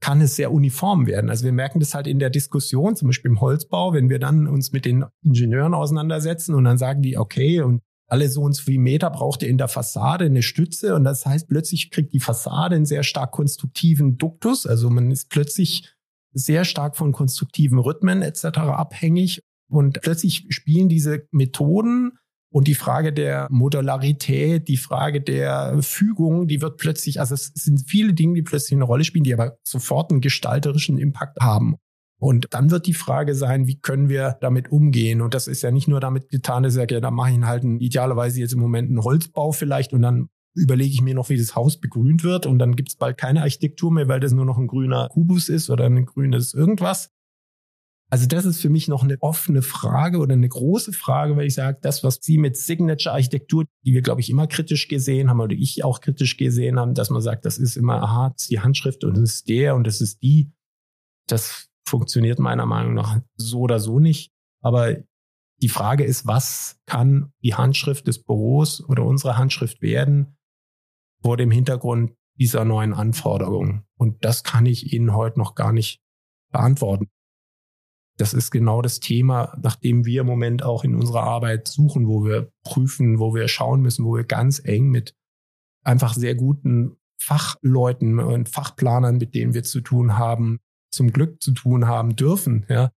kann 0.00 0.20
es 0.20 0.36
sehr 0.36 0.52
uniform 0.52 1.06
werden. 1.06 1.28
Also 1.28 1.44
wir 1.44 1.52
merken 1.52 1.80
das 1.80 1.94
halt 1.94 2.06
in 2.06 2.18
der 2.18 2.30
Diskussion, 2.30 2.96
zum 2.96 3.08
Beispiel 3.08 3.30
im 3.30 3.40
Holzbau, 3.40 3.92
wenn 3.92 4.08
wir 4.08 4.18
dann 4.18 4.46
uns 4.46 4.72
mit 4.72 4.84
den 4.84 5.04
Ingenieuren 5.24 5.74
auseinandersetzen 5.74 6.54
und 6.54 6.64
dann 6.64 6.78
sagen 6.78 7.02
die, 7.02 7.18
okay, 7.18 7.62
und 7.62 7.82
alle 8.06 8.28
so 8.28 8.42
und 8.42 8.54
so 8.54 8.62
viel 8.62 8.78
Meter 8.78 9.10
braucht 9.10 9.42
ihr 9.42 9.48
in 9.48 9.58
der 9.58 9.68
Fassade 9.68 10.24
eine 10.24 10.42
Stütze 10.42 10.94
und 10.94 11.04
das 11.04 11.26
heißt, 11.26 11.48
plötzlich 11.48 11.90
kriegt 11.90 12.14
die 12.14 12.20
Fassade 12.20 12.76
einen 12.76 12.86
sehr 12.86 13.02
stark 13.02 13.32
konstruktiven 13.32 14.16
Duktus. 14.16 14.66
Also 14.66 14.88
man 14.88 15.10
ist 15.10 15.28
plötzlich 15.28 15.94
sehr 16.32 16.64
stark 16.64 16.96
von 16.96 17.12
konstruktiven 17.12 17.78
Rhythmen 17.78 18.22
etc. 18.22 18.44
abhängig 18.58 19.42
und 19.68 20.00
plötzlich 20.00 20.46
spielen 20.48 20.88
diese 20.88 21.26
Methoden 21.32 22.12
und 22.50 22.66
die 22.66 22.74
Frage 22.74 23.12
der 23.12 23.46
Modularität, 23.50 24.68
die 24.68 24.78
Frage 24.78 25.20
der 25.20 25.78
Fügung, 25.82 26.48
die 26.48 26.62
wird 26.62 26.78
plötzlich, 26.78 27.20
also 27.20 27.34
es 27.34 27.52
sind 27.54 27.84
viele 27.86 28.14
Dinge, 28.14 28.34
die 28.34 28.42
plötzlich 28.42 28.76
eine 28.76 28.84
Rolle 28.84 29.04
spielen, 29.04 29.24
die 29.24 29.34
aber 29.34 29.58
sofort 29.62 30.10
einen 30.10 30.22
gestalterischen 30.22 30.98
Impact 30.98 31.38
haben. 31.40 31.76
Und 32.20 32.48
dann 32.50 32.70
wird 32.70 32.86
die 32.86 32.94
Frage 32.94 33.34
sein, 33.34 33.68
wie 33.68 33.78
können 33.78 34.08
wir 34.08 34.38
damit 34.40 34.72
umgehen? 34.72 35.20
Und 35.20 35.34
das 35.34 35.46
ist 35.46 35.62
ja 35.62 35.70
nicht 35.70 35.86
nur 35.86 36.00
damit 36.00 36.30
getan, 36.30 36.64
dass 36.64 36.74
ja, 36.74 36.86
da 36.86 37.10
mache 37.10 37.30
ich 37.30 37.40
halt 37.42 37.62
einen, 37.62 37.80
idealerweise 37.80 38.40
jetzt 38.40 38.54
im 38.54 38.60
Moment 38.60 38.88
einen 38.88 39.04
Holzbau 39.04 39.52
vielleicht 39.52 39.92
und 39.92 40.02
dann 40.02 40.28
überlege 40.54 40.92
ich 40.92 41.02
mir 41.02 41.14
noch, 41.14 41.28
wie 41.28 41.38
das 41.38 41.54
Haus 41.54 41.78
begrünt 41.78 42.24
wird 42.24 42.46
und 42.46 42.58
dann 42.58 42.74
gibt 42.74 42.88
es 42.88 42.96
bald 42.96 43.18
keine 43.18 43.42
Architektur 43.42 43.92
mehr, 43.92 44.08
weil 44.08 44.18
das 44.18 44.32
nur 44.32 44.44
noch 44.44 44.58
ein 44.58 44.66
grüner 44.66 45.08
Kubus 45.10 45.48
ist 45.48 45.70
oder 45.70 45.84
ein 45.84 46.06
grünes 46.06 46.54
irgendwas, 46.54 47.10
also 48.10 48.26
das 48.26 48.46
ist 48.46 48.62
für 48.62 48.70
mich 48.70 48.88
noch 48.88 49.02
eine 49.02 49.18
offene 49.20 49.60
Frage 49.60 50.18
oder 50.18 50.32
eine 50.32 50.48
große 50.48 50.94
Frage, 50.94 51.36
weil 51.36 51.46
ich 51.46 51.54
sage, 51.54 51.78
das, 51.82 52.02
was 52.02 52.20
Sie 52.22 52.38
mit 52.38 52.56
Signature-Architektur, 52.56 53.66
die 53.84 53.92
wir, 53.92 54.00
glaube 54.00 54.22
ich, 54.22 54.30
immer 54.30 54.46
kritisch 54.46 54.88
gesehen 54.88 55.28
haben 55.28 55.40
oder 55.40 55.54
ich 55.54 55.84
auch 55.84 56.00
kritisch 56.00 56.38
gesehen 56.38 56.80
haben, 56.80 56.94
dass 56.94 57.10
man 57.10 57.20
sagt, 57.20 57.44
das 57.44 57.58
ist 57.58 57.76
immer, 57.76 58.02
aha, 58.02 58.34
die 58.48 58.60
Handschrift 58.60 59.04
und 59.04 59.14
das 59.14 59.34
ist 59.34 59.48
der 59.48 59.74
und 59.74 59.86
das 59.86 60.00
ist 60.00 60.22
die. 60.22 60.50
Das 61.26 61.68
funktioniert 61.86 62.38
meiner 62.38 62.64
Meinung 62.64 62.94
nach 62.94 63.20
so 63.36 63.60
oder 63.60 63.78
so 63.78 63.98
nicht. 63.98 64.32
Aber 64.62 64.96
die 65.60 65.68
Frage 65.68 66.04
ist, 66.04 66.26
was 66.26 66.80
kann 66.86 67.32
die 67.42 67.56
Handschrift 67.56 68.06
des 68.06 68.22
Büros 68.22 68.82
oder 68.88 69.04
unsere 69.04 69.36
Handschrift 69.36 69.82
werden 69.82 70.38
vor 71.22 71.36
dem 71.36 71.50
Hintergrund 71.50 72.14
dieser 72.38 72.64
neuen 72.64 72.94
Anforderungen? 72.94 73.84
Und 73.98 74.24
das 74.24 74.44
kann 74.44 74.64
ich 74.64 74.94
Ihnen 74.94 75.14
heute 75.14 75.38
noch 75.38 75.54
gar 75.54 75.72
nicht 75.72 76.00
beantworten 76.50 77.10
das 78.18 78.34
ist 78.34 78.50
genau 78.50 78.82
das 78.82 78.98
Thema, 79.00 79.56
nach 79.62 79.76
dem 79.76 80.04
wir 80.04 80.22
im 80.22 80.26
Moment 80.26 80.62
auch 80.64 80.82
in 80.82 80.96
unserer 80.96 81.22
Arbeit 81.22 81.68
suchen, 81.68 82.08
wo 82.08 82.24
wir 82.24 82.52
prüfen, 82.64 83.20
wo 83.20 83.34
wir 83.34 83.46
schauen 83.46 83.80
müssen, 83.80 84.04
wo 84.04 84.16
wir 84.16 84.24
ganz 84.24 84.60
eng 84.62 84.88
mit 84.88 85.14
einfach 85.84 86.14
sehr 86.14 86.34
guten 86.34 86.96
Fachleuten 87.20 88.18
und 88.18 88.48
Fachplanern, 88.48 89.18
mit 89.18 89.34
denen 89.34 89.54
wir 89.54 89.62
zu 89.62 89.80
tun 89.80 90.18
haben, 90.18 90.58
zum 90.90 91.12
Glück 91.12 91.40
zu 91.40 91.52
tun 91.52 91.86
haben 91.86 92.16
dürfen, 92.16 92.66
ja, 92.68 92.90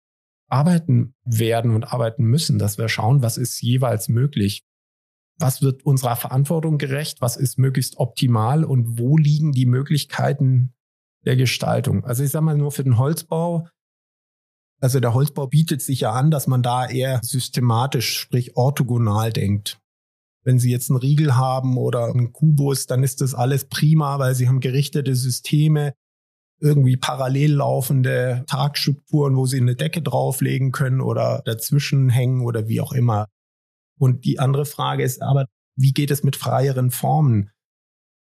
arbeiten 0.47 1.13
werden 1.25 1.75
und 1.75 1.91
arbeiten 1.93 2.23
müssen, 2.23 2.58
dass 2.58 2.77
wir 2.77 2.88
schauen, 2.88 3.21
was 3.21 3.38
ist 3.38 3.62
jeweils 3.62 4.08
möglich. 4.08 4.63
Was 5.38 5.62
wird 5.62 5.86
unserer 5.86 6.15
Verantwortung 6.15 6.77
gerecht? 6.77 7.21
Was 7.21 7.38
ist 7.38 7.58
möglichst 7.58 7.97
optimal? 7.97 8.65
Und 8.65 8.99
wo 8.99 9.17
liegen 9.17 9.51
die 9.51 9.65
Möglichkeiten 9.65 10.73
der 11.25 11.38
Gestaltung? 11.38 12.03
Also 12.03 12.23
ich 12.23 12.32
sage 12.32 12.45
mal 12.45 12.58
nur 12.58 12.71
für 12.71 12.84
den 12.84 12.97
Holzbau, 12.97 13.67
also 14.80 15.00
der 15.00 15.13
Holzbau 15.13 15.48
bietet 15.48 15.82
sich 15.82 16.02
ja 16.02 16.12
an, 16.12 16.32
dass 16.32 16.48
man 16.48 16.63
da 16.63 16.88
eher 16.88 17.20
systematisch, 17.24 18.18
sprich 18.18 18.56
orthogonal 18.56 19.34
denkt. 19.34 19.80
Wenn 20.44 20.58
Sie 20.58 20.72
jetzt 20.72 20.89
einen 20.89 21.00
Riegel 21.00 21.36
haben 21.36 21.78
oder 21.78 22.06
einen 22.06 22.32
Kubus, 22.32 22.86
dann 22.86 23.04
ist 23.04 23.22
das 23.22 23.36
alles 23.36 23.65
prima, 23.68 24.20
weil 24.20 24.36
Sie 24.36 24.48
haben 24.48 24.62
gerichtete 24.62 25.15
Systeme, 25.15 25.94
irgendwie 26.62 26.98
parallel 26.98 27.54
laufende 27.54 28.44
Tagstrukturen, 28.48 29.36
wo 29.36 29.46
Sie 29.46 29.58
eine 29.58 29.76
Decke 29.76 30.02
drauflegen 30.02 30.72
können 30.72 31.02
oder 31.02 31.42
dazwischen 31.46 32.10
hängen 32.10 32.42
oder 32.42 32.68
wie 32.68 32.82
auch 32.82 32.94
immer. 32.94 33.28
Und 33.98 34.26
die 34.26 34.39
andere 34.39 34.65
Frage 34.65 35.04
ist 35.04 35.22
aber, 35.22 35.46
wie 35.76 35.92
geht 35.92 36.12
es 36.12 36.24
mit 36.24 36.36
freieren 36.36 36.92
Formen? 36.92 37.52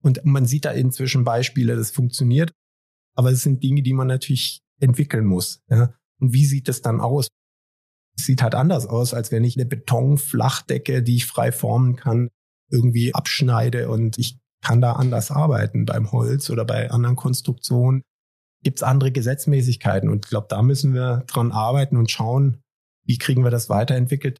Und 0.02 0.24
man 0.24 0.46
sieht 0.46 0.66
da 0.66 0.72
inzwischen 0.72 1.24
Beispiele, 1.24 1.76
das 1.76 1.90
funktioniert, 1.90 2.52
aber 3.16 3.32
es 3.32 3.42
sind 3.42 3.64
Dinge, 3.64 3.82
die 3.82 3.94
man 3.94 4.08
natürlich 4.08 4.62
entwickeln 4.80 5.26
muss. 5.26 5.62
Ja? 5.70 5.96
Und 6.20 6.34
wie 6.34 6.46
sieht 6.46 6.70
es 6.70 6.82
dann 6.82 7.02
aus? 7.02 7.28
Es 8.18 8.26
sieht 8.26 8.42
halt 8.42 8.56
anders 8.56 8.86
aus, 8.88 9.14
als 9.14 9.32
wenn 9.32 9.44
ich 9.44 9.58
eine 9.58 9.66
Betonflachdecke, 9.66 11.04
die 11.04 11.18
ich 11.18 11.26
frei 11.26 11.52
formen 11.52 11.96
kann, 11.96 12.30
irgendwie 12.70 13.14
abschneide 13.14 13.90
und 13.90 14.18
ich 14.18 14.40
kann 14.62 14.82
da 14.82 14.94
anders 14.94 15.30
arbeiten 15.32 15.86
beim 15.86 16.12
Holz 16.12 16.50
oder 16.50 16.66
bei 16.66 16.90
anderen 16.90 17.16
Konstruktionen. 17.16 18.02
Gibt 18.64 18.80
es 18.80 18.84
andere 18.84 19.12
Gesetzmäßigkeiten 19.12 20.10
und 20.10 20.26
ich 20.26 20.30
glaube, 20.30 20.48
da 20.50 20.62
müssen 20.64 20.94
wir 20.94 21.24
dran 21.28 21.52
arbeiten 21.52 21.98
und 21.98 22.10
schauen, 22.10 22.62
wie 23.06 23.20
kriegen 23.20 23.44
wir 23.44 23.52
das 23.52 23.70
weiterentwickelt 23.70 24.40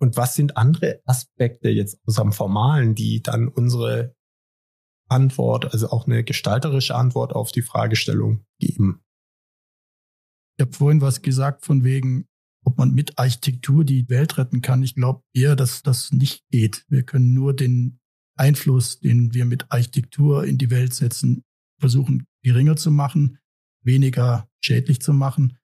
und 0.00 0.16
was 0.16 0.34
sind 0.34 0.56
andere 0.56 1.00
Aspekte 1.04 1.68
jetzt 1.68 1.98
aus 2.04 2.16
dem 2.16 2.32
Formalen, 2.32 2.94
die 2.96 3.22
dann 3.22 3.46
unsere 3.46 4.14
Antwort, 5.08 5.72
also 5.72 5.90
auch 5.90 6.06
eine 6.06 6.24
gestalterische 6.24 6.94
Antwort 6.94 7.32
auf 7.32 7.52
die 7.52 7.62
Fragestellung 7.62 8.44
geben. 8.58 9.02
Ich 10.60 10.62
habe 10.62 10.76
vorhin 10.76 11.00
was 11.00 11.22
gesagt 11.22 11.64
von 11.64 11.84
wegen, 11.84 12.26
ob 12.66 12.76
man 12.76 12.92
mit 12.92 13.18
Architektur 13.18 13.82
die 13.82 14.06
Welt 14.10 14.36
retten 14.36 14.60
kann. 14.60 14.82
Ich 14.82 14.94
glaube 14.94 15.22
eher, 15.32 15.56
dass 15.56 15.82
das 15.82 16.12
nicht 16.12 16.46
geht. 16.50 16.84
Wir 16.90 17.02
können 17.02 17.32
nur 17.32 17.56
den 17.56 17.98
Einfluss, 18.36 19.00
den 19.00 19.32
wir 19.32 19.46
mit 19.46 19.72
Architektur 19.72 20.44
in 20.44 20.58
die 20.58 20.68
Welt 20.68 20.92
setzen, 20.92 21.44
versuchen 21.78 22.26
geringer 22.42 22.76
zu 22.76 22.90
machen, 22.90 23.38
weniger 23.84 24.50
schädlich 24.62 25.00
zu 25.00 25.14
machen. 25.14 25.56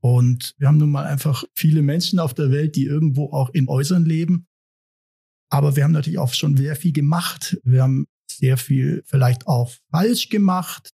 Und 0.00 0.54
wir 0.56 0.68
haben 0.68 0.78
nun 0.78 0.92
mal 0.92 1.04
einfach 1.04 1.44
viele 1.54 1.82
Menschen 1.82 2.18
auf 2.18 2.32
der 2.32 2.50
Welt, 2.50 2.74
die 2.74 2.86
irgendwo 2.86 3.34
auch 3.34 3.50
in 3.50 3.68
Äußern 3.68 4.06
leben. 4.06 4.46
Aber 5.50 5.76
wir 5.76 5.84
haben 5.84 5.92
natürlich 5.92 6.18
auch 6.18 6.32
schon 6.32 6.56
sehr 6.56 6.74
viel 6.74 6.94
gemacht. 6.94 7.58
Wir 7.64 7.82
haben 7.82 8.06
sehr 8.30 8.56
viel 8.56 9.02
vielleicht 9.04 9.46
auch 9.46 9.74
falsch 9.90 10.30
gemacht. 10.30 10.95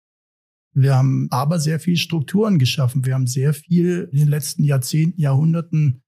Wir 0.77 0.95
haben 0.95 1.27
aber 1.31 1.59
sehr 1.59 1.79
viel 1.79 1.97
Strukturen 1.97 2.59
geschaffen. 2.59 3.03
Wir 3.03 3.15
haben 3.15 3.25
sehr 3.25 3.55
viel 3.55 4.09
in 4.11 4.19
den 4.19 4.27
letzten 4.27 4.63
Jahrzehnten, 4.63 5.19
Jahrhunderten 5.19 6.03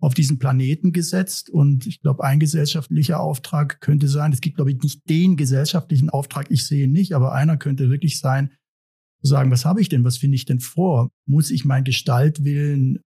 auf 0.00 0.12
diesen 0.12 0.38
Planeten 0.38 0.92
gesetzt. 0.92 1.48
Und 1.48 1.86
ich 1.86 2.02
glaube, 2.02 2.22
ein 2.22 2.38
gesellschaftlicher 2.38 3.20
Auftrag 3.20 3.80
könnte 3.80 4.08
sein, 4.08 4.30
es 4.30 4.42
gibt, 4.42 4.56
glaube 4.56 4.70
ich, 4.70 4.82
nicht 4.82 5.08
den 5.08 5.38
gesellschaftlichen 5.38 6.10
Auftrag, 6.10 6.50
ich 6.50 6.66
sehe 6.66 6.84
ihn 6.84 6.92
nicht, 6.92 7.14
aber 7.14 7.32
einer 7.32 7.56
könnte 7.56 7.88
wirklich 7.88 8.18
sein, 8.18 8.50
zu 9.22 9.28
sagen, 9.28 9.50
was 9.50 9.64
habe 9.64 9.80
ich 9.80 9.88
denn, 9.88 10.04
was 10.04 10.18
finde 10.18 10.34
ich 10.34 10.44
denn 10.44 10.60
vor? 10.60 11.08
Muss 11.26 11.50
ich 11.50 11.64
mein 11.64 11.84
Gestaltwillen 11.84 13.00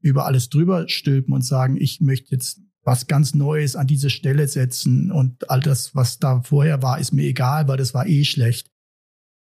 über 0.00 0.24
alles 0.24 0.48
drüber 0.48 0.88
stülpen 0.88 1.34
und 1.34 1.42
sagen, 1.42 1.76
ich 1.76 2.00
möchte 2.00 2.30
jetzt 2.30 2.62
was 2.82 3.06
ganz 3.06 3.34
Neues 3.34 3.76
an 3.76 3.86
diese 3.86 4.08
Stelle 4.08 4.48
setzen 4.48 5.12
und 5.12 5.50
all 5.50 5.60
das, 5.60 5.94
was 5.94 6.18
da 6.18 6.40
vorher 6.40 6.80
war, 6.82 6.98
ist 6.98 7.12
mir 7.12 7.24
egal, 7.24 7.68
weil 7.68 7.76
das 7.76 7.92
war 7.92 8.06
eh 8.06 8.24
schlecht 8.24 8.69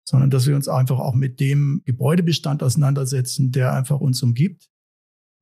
sondern 0.04 0.30
dass 0.30 0.46
wir 0.46 0.56
uns 0.56 0.68
einfach 0.68 0.98
auch 0.98 1.14
mit 1.14 1.40
dem 1.40 1.82
Gebäudebestand 1.84 2.62
auseinandersetzen, 2.62 3.52
der 3.52 3.72
einfach 3.72 4.00
uns 4.00 4.22
umgibt, 4.22 4.68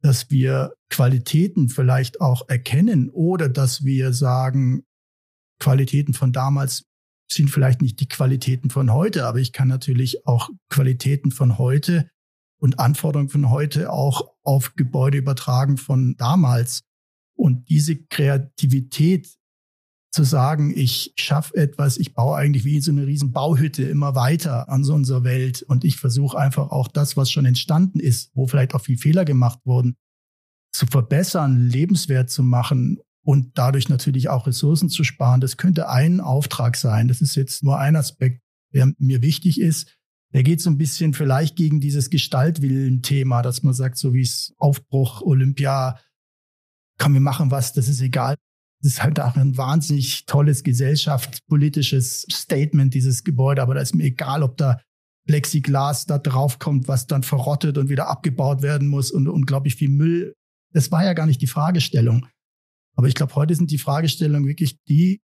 dass 0.02 0.30
wir 0.30 0.74
Qualitäten 0.88 1.68
vielleicht 1.68 2.20
auch 2.20 2.48
erkennen 2.48 3.10
oder 3.10 3.48
dass 3.48 3.84
wir 3.84 4.12
sagen, 4.12 4.84
Qualitäten 5.58 6.14
von 6.14 6.32
damals 6.32 6.84
sind 7.30 7.50
vielleicht 7.50 7.82
nicht 7.82 8.00
die 8.00 8.08
Qualitäten 8.08 8.70
von 8.70 8.92
heute, 8.92 9.26
aber 9.26 9.38
ich 9.38 9.52
kann 9.52 9.68
natürlich 9.68 10.26
auch 10.26 10.50
Qualitäten 10.68 11.30
von 11.30 11.58
heute 11.58 12.10
und 12.58 12.78
Anforderungen 12.78 13.28
von 13.28 13.50
heute 13.50 13.90
auch 13.92 14.34
auf 14.42 14.74
Gebäude 14.74 15.18
übertragen 15.18 15.76
von 15.76 16.16
damals. 16.16 16.82
Und 17.36 17.68
diese 17.70 17.96
Kreativität 17.96 19.34
zu 20.10 20.24
sagen, 20.24 20.72
ich 20.76 21.12
schaffe 21.16 21.56
etwas, 21.56 21.96
ich 21.96 22.14
baue 22.14 22.36
eigentlich 22.36 22.64
wie 22.64 22.80
so 22.80 22.90
eine 22.90 23.06
riesen 23.06 23.32
Bauhütte 23.32 23.84
immer 23.84 24.14
weiter 24.16 24.68
an 24.68 24.82
so 24.82 24.94
unserer 24.94 25.22
Welt 25.22 25.62
und 25.62 25.84
ich 25.84 25.98
versuche 25.98 26.36
einfach 26.36 26.70
auch 26.70 26.88
das, 26.88 27.16
was 27.16 27.30
schon 27.30 27.44
entstanden 27.44 28.00
ist, 28.00 28.30
wo 28.34 28.46
vielleicht 28.46 28.74
auch 28.74 28.80
viel 28.80 28.98
Fehler 28.98 29.24
gemacht 29.24 29.60
wurden, 29.64 29.96
zu 30.72 30.86
verbessern, 30.86 31.68
lebenswert 31.68 32.28
zu 32.28 32.42
machen 32.42 32.98
und 33.22 33.56
dadurch 33.56 33.88
natürlich 33.88 34.28
auch 34.28 34.46
Ressourcen 34.46 34.88
zu 34.88 35.04
sparen. 35.04 35.40
Das 35.40 35.56
könnte 35.56 35.88
ein 35.88 36.20
Auftrag 36.20 36.76
sein. 36.76 37.06
Das 37.06 37.20
ist 37.20 37.36
jetzt 37.36 37.62
nur 37.62 37.78
ein 37.78 37.94
Aspekt, 37.94 38.42
der 38.72 38.92
mir 38.98 39.22
wichtig 39.22 39.60
ist. 39.60 39.96
Der 40.32 40.42
geht 40.42 40.60
so 40.60 40.70
ein 40.70 40.78
bisschen 40.78 41.12
vielleicht 41.12 41.56
gegen 41.56 41.80
dieses 41.80 42.10
Gestaltwillen-Thema, 42.10 43.42
dass 43.42 43.62
man 43.62 43.74
sagt, 43.74 43.98
so 43.98 44.14
wie 44.14 44.22
es 44.22 44.54
Aufbruch, 44.58 45.22
Olympia, 45.22 45.98
kann 46.98 47.14
wir 47.14 47.20
machen 47.20 47.50
was, 47.50 47.72
das 47.72 47.88
ist 47.88 48.00
egal. 48.00 48.36
Das 48.82 48.92
ist 48.92 49.02
halt 49.02 49.20
auch 49.20 49.36
ein 49.36 49.56
wahnsinnig 49.56 50.24
tolles 50.26 50.62
gesellschaftspolitisches 50.62 52.26
Statement, 52.30 52.94
dieses 52.94 53.24
Gebäude. 53.24 53.62
Aber 53.62 53.74
da 53.74 53.80
ist 53.80 53.94
mir 53.94 54.04
egal, 54.04 54.42
ob 54.42 54.56
da 54.56 54.80
Plexiglas 55.26 56.06
da 56.06 56.18
draufkommt, 56.18 56.88
was 56.88 57.06
dann 57.06 57.22
verrottet 57.22 57.78
und 57.78 57.88
wieder 57.88 58.08
abgebaut 58.08 58.62
werden 58.62 58.88
muss 58.88 59.10
und 59.10 59.28
unglaublich 59.28 59.76
viel 59.76 59.90
Müll. 59.90 60.34
Das 60.72 60.90
war 60.90 61.04
ja 61.04 61.12
gar 61.12 61.26
nicht 61.26 61.42
die 61.42 61.46
Fragestellung. 61.46 62.26
Aber 62.96 63.06
ich 63.06 63.14
glaube, 63.14 63.34
heute 63.34 63.54
sind 63.54 63.70
die 63.70 63.78
Fragestellungen 63.78 64.48
wirklich 64.48 64.78
die, 64.88 65.20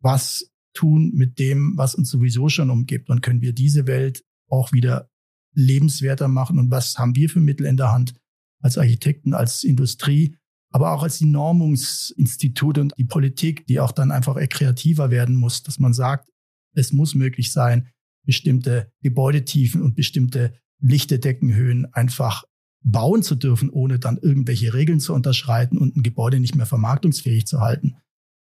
was 0.00 0.50
tun 0.74 1.12
mit 1.14 1.38
dem, 1.38 1.74
was 1.76 1.94
uns 1.94 2.10
sowieso 2.10 2.48
schon 2.48 2.70
umgibt 2.70 3.08
und 3.08 3.22
können 3.22 3.40
wir 3.40 3.52
diese 3.52 3.86
Welt 3.86 4.22
auch 4.48 4.72
wieder 4.72 5.08
lebenswerter 5.54 6.28
machen 6.28 6.58
und 6.58 6.70
was 6.70 6.98
haben 6.98 7.16
wir 7.16 7.30
für 7.30 7.40
Mittel 7.40 7.66
in 7.66 7.76
der 7.76 7.92
Hand 7.92 8.14
als 8.60 8.76
Architekten, 8.76 9.34
als 9.34 9.62
Industrie, 9.62 10.36
aber 10.74 10.90
auch 10.90 11.04
als 11.04 11.18
die 11.18 11.26
Normungsinstitute 11.26 12.80
und 12.80 12.94
die 12.98 13.04
Politik, 13.04 13.64
die 13.68 13.78
auch 13.78 13.92
dann 13.92 14.10
einfach 14.10 14.36
kreativer 14.48 15.08
werden 15.08 15.36
muss, 15.36 15.62
dass 15.62 15.78
man 15.78 15.94
sagt, 15.94 16.28
es 16.74 16.92
muss 16.92 17.14
möglich 17.14 17.52
sein, 17.52 17.90
bestimmte 18.26 18.90
Gebäudetiefen 19.00 19.82
und 19.82 19.94
bestimmte 19.94 20.58
lichte 20.80 21.20
Deckenhöhen 21.20 21.86
einfach 21.94 22.42
bauen 22.82 23.22
zu 23.22 23.36
dürfen, 23.36 23.70
ohne 23.70 24.00
dann 24.00 24.18
irgendwelche 24.18 24.74
Regeln 24.74 24.98
zu 24.98 25.14
unterschreiten 25.14 25.78
und 25.78 25.96
ein 25.96 26.02
Gebäude 26.02 26.40
nicht 26.40 26.56
mehr 26.56 26.66
vermarktungsfähig 26.66 27.46
zu 27.46 27.60
halten. 27.60 27.94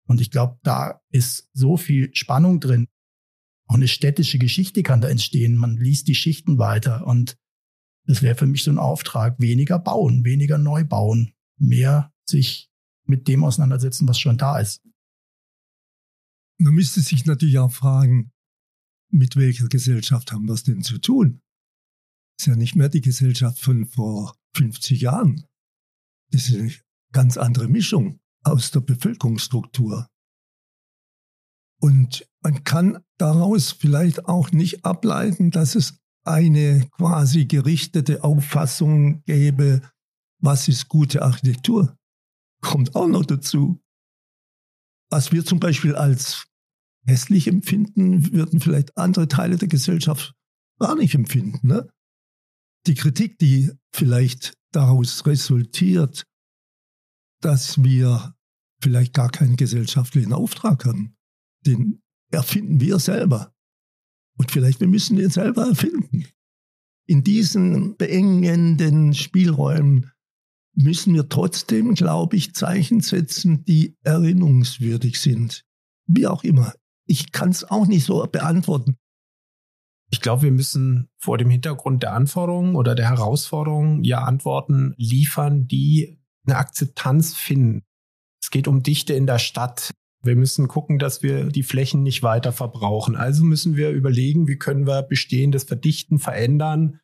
Und 0.06 0.20
ich 0.20 0.30
glaube, 0.30 0.56
da 0.62 1.00
ist 1.10 1.50
so 1.52 1.76
viel 1.76 2.14
Spannung 2.14 2.60
drin. 2.60 2.86
Auch 3.66 3.74
eine 3.74 3.88
städtische 3.88 4.38
Geschichte 4.38 4.84
kann 4.84 5.00
da 5.00 5.08
entstehen. 5.08 5.56
Man 5.56 5.76
liest 5.78 6.06
die 6.06 6.14
Schichten 6.14 6.58
weiter 6.58 7.08
und 7.08 7.36
das 8.06 8.22
wäre 8.22 8.36
für 8.36 8.46
mich 8.46 8.62
so 8.62 8.70
ein 8.70 8.78
Auftrag. 8.78 9.40
Weniger 9.40 9.80
bauen, 9.80 10.24
weniger 10.24 10.58
neu 10.58 10.84
bauen, 10.84 11.32
mehr 11.60 12.12
sich 12.28 12.70
mit 13.06 13.28
dem 13.28 13.44
auseinandersetzen, 13.44 14.08
was 14.08 14.18
schon 14.18 14.38
da 14.38 14.58
ist. 14.58 14.82
Man 16.58 16.74
müsste 16.74 17.00
sich 17.00 17.26
natürlich 17.26 17.58
auch 17.58 17.72
fragen, 17.72 18.32
mit 19.10 19.36
welcher 19.36 19.68
Gesellschaft 19.68 20.32
haben 20.32 20.46
wir 20.46 20.54
es 20.54 20.62
denn 20.62 20.82
zu 20.82 20.98
tun? 20.98 21.40
ist 22.40 22.46
ja 22.46 22.56
nicht 22.56 22.74
mehr 22.74 22.88
die 22.88 23.02
Gesellschaft 23.02 23.58
von 23.58 23.84
vor 23.84 24.34
50 24.56 25.02
Jahren. 25.02 25.44
Das 26.30 26.48
ist 26.48 26.56
eine 26.56 26.72
ganz 27.12 27.36
andere 27.36 27.68
Mischung 27.68 28.18
aus 28.42 28.70
der 28.70 28.80
Bevölkerungsstruktur. 28.80 30.08
Und 31.82 32.26
man 32.42 32.64
kann 32.64 33.04
daraus 33.18 33.72
vielleicht 33.72 34.24
auch 34.24 34.52
nicht 34.52 34.86
ableiten, 34.86 35.50
dass 35.50 35.74
es 35.74 35.98
eine 36.24 36.88
quasi 36.96 37.44
gerichtete 37.44 38.24
Auffassung 38.24 39.22
gäbe, 39.24 39.82
was 40.40 40.68
ist 40.68 40.88
gute 40.88 41.22
Architektur. 41.22 41.96
Kommt 42.60 42.94
auch 42.94 43.08
noch 43.08 43.24
dazu. 43.24 43.80
Was 45.10 45.32
wir 45.32 45.44
zum 45.44 45.60
Beispiel 45.60 45.94
als 45.94 46.46
hässlich 47.06 47.46
empfinden, 47.46 48.32
würden 48.32 48.60
vielleicht 48.60 48.96
andere 48.96 49.28
Teile 49.28 49.56
der 49.56 49.68
Gesellschaft 49.68 50.34
gar 50.78 50.94
nicht 50.94 51.14
empfinden. 51.14 51.66
Ne? 51.66 51.88
die 52.86 52.94
Kritik, 52.94 53.38
die 53.38 53.70
vielleicht 53.92 54.54
daraus 54.72 55.26
resultiert, 55.26 56.26
dass 57.40 57.82
wir 57.82 58.34
vielleicht 58.82 59.14
gar 59.14 59.30
keinen 59.30 59.56
gesellschaftlichen 59.56 60.32
Auftrag 60.32 60.84
haben, 60.84 61.16
den 61.66 62.02
erfinden 62.30 62.80
wir 62.80 62.98
selber. 62.98 63.54
Und 64.38 64.50
vielleicht 64.50 64.80
wir 64.80 64.88
müssen 64.88 65.16
den 65.16 65.30
selber 65.30 65.66
erfinden. 65.66 66.26
In 67.06 67.24
diesen 67.24 67.96
beengenden 67.96 69.14
Spielräumen 69.14 70.10
müssen 70.74 71.14
wir 71.14 71.28
trotzdem, 71.28 71.94
glaube 71.94 72.36
ich, 72.36 72.54
Zeichen 72.54 73.00
setzen, 73.00 73.64
die 73.64 73.96
erinnerungswürdig 74.02 75.20
sind. 75.20 75.64
Wie 76.06 76.26
auch 76.26 76.44
immer. 76.44 76.74
Ich 77.06 77.32
kann 77.32 77.50
es 77.50 77.64
auch 77.64 77.86
nicht 77.86 78.04
so 78.04 78.24
beantworten. 78.26 78.96
Ich 80.12 80.20
glaube, 80.20 80.42
wir 80.42 80.52
müssen 80.52 81.08
vor 81.18 81.38
dem 81.38 81.50
Hintergrund 81.50 82.02
der 82.02 82.14
Anforderungen 82.14 82.74
oder 82.74 82.94
der 82.94 83.08
Herausforderungen 83.08 84.02
ja 84.02 84.24
Antworten 84.24 84.94
liefern, 84.96 85.66
die 85.68 86.20
eine 86.46 86.56
Akzeptanz 86.56 87.34
finden. 87.34 87.84
Es 88.42 88.50
geht 88.50 88.66
um 88.66 88.82
Dichte 88.82 89.14
in 89.14 89.26
der 89.26 89.38
Stadt. 89.38 89.92
Wir 90.22 90.36
müssen 90.36 90.68
gucken, 90.68 90.98
dass 90.98 91.22
wir 91.22 91.48
die 91.48 91.62
Flächen 91.62 92.02
nicht 92.02 92.22
weiter 92.22 92.52
verbrauchen. 92.52 93.16
Also 93.16 93.44
müssen 93.44 93.76
wir 93.76 93.90
überlegen, 93.90 94.48
wie 94.48 94.56
können 94.56 94.86
wir 94.86 95.02
bestehendes 95.02 95.64
verdichten, 95.64 96.18
verändern, 96.18 96.99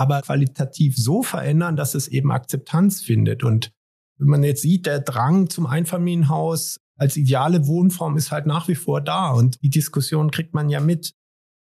aber 0.00 0.22
qualitativ 0.22 0.96
so 0.96 1.22
verändern, 1.22 1.76
dass 1.76 1.94
es 1.94 2.08
eben 2.08 2.32
Akzeptanz 2.32 3.02
findet. 3.02 3.44
Und 3.44 3.70
wenn 4.18 4.28
man 4.28 4.42
jetzt 4.42 4.62
sieht, 4.62 4.86
der 4.86 5.00
Drang 5.00 5.50
zum 5.50 5.66
Einfamilienhaus 5.66 6.78
als 6.96 7.18
ideale 7.18 7.66
Wohnform 7.66 8.16
ist 8.16 8.30
halt 8.30 8.46
nach 8.46 8.66
wie 8.66 8.76
vor 8.76 9.02
da. 9.02 9.30
Und 9.30 9.62
die 9.62 9.68
Diskussion 9.68 10.30
kriegt 10.30 10.54
man 10.54 10.70
ja 10.70 10.80
mit 10.80 11.12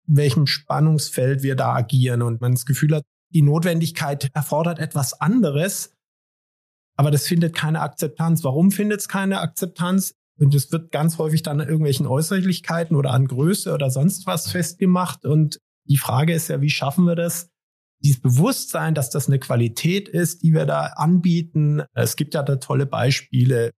welchem 0.07 0.47
Spannungsfeld 0.47 1.43
wir 1.43 1.55
da 1.55 1.73
agieren 1.73 2.23
und 2.23 2.41
man 2.41 2.53
das 2.53 2.65
Gefühl 2.65 2.95
hat, 2.95 3.03
die 3.30 3.43
Notwendigkeit 3.43 4.32
erfordert 4.34 4.80
etwas 4.80 5.19
anderes, 5.21 5.91
aber 6.97 7.11
das 7.11 7.28
findet 7.28 7.55
keine 7.55 7.82
Akzeptanz. 7.82 8.43
Warum 8.43 8.71
findet 8.71 9.01
es 9.01 9.07
keine 9.07 9.41
Akzeptanz? 9.41 10.15
Und 10.39 10.55
es 10.55 10.71
wird 10.71 10.91
ganz 10.91 11.17
häufig 11.19 11.43
dann 11.43 11.61
an 11.61 11.67
irgendwelchen 11.67 12.07
Äußerlichkeiten 12.07 12.95
oder 12.95 13.11
an 13.11 13.28
Größe 13.28 13.73
oder 13.73 13.91
sonst 13.91 14.26
was 14.26 14.49
festgemacht. 14.49 15.26
Und 15.26 15.59
die 15.88 15.97
Frage 15.97 16.34
ist 16.34 16.47
ja, 16.47 16.61
wie 16.61 16.69
schaffen 16.69 17.05
wir 17.05 17.15
das? 17.15 17.49
Dieses 18.06 18.22
Bewusstsein, 18.22 18.93
dass 18.93 19.10
das 19.10 19.28
eine 19.28 19.39
Qualität 19.39 20.08
ist, 20.08 20.43
die 20.43 20.53
wir 20.53 20.68
da 20.68 20.82
anbieten. 20.95 21.82
Es 21.95 22.16
gibt 22.16 22.36
ja 22.36 22.43
da 22.43 22.58
tolle 22.58 22.86
Beispiele, 22.86 23.72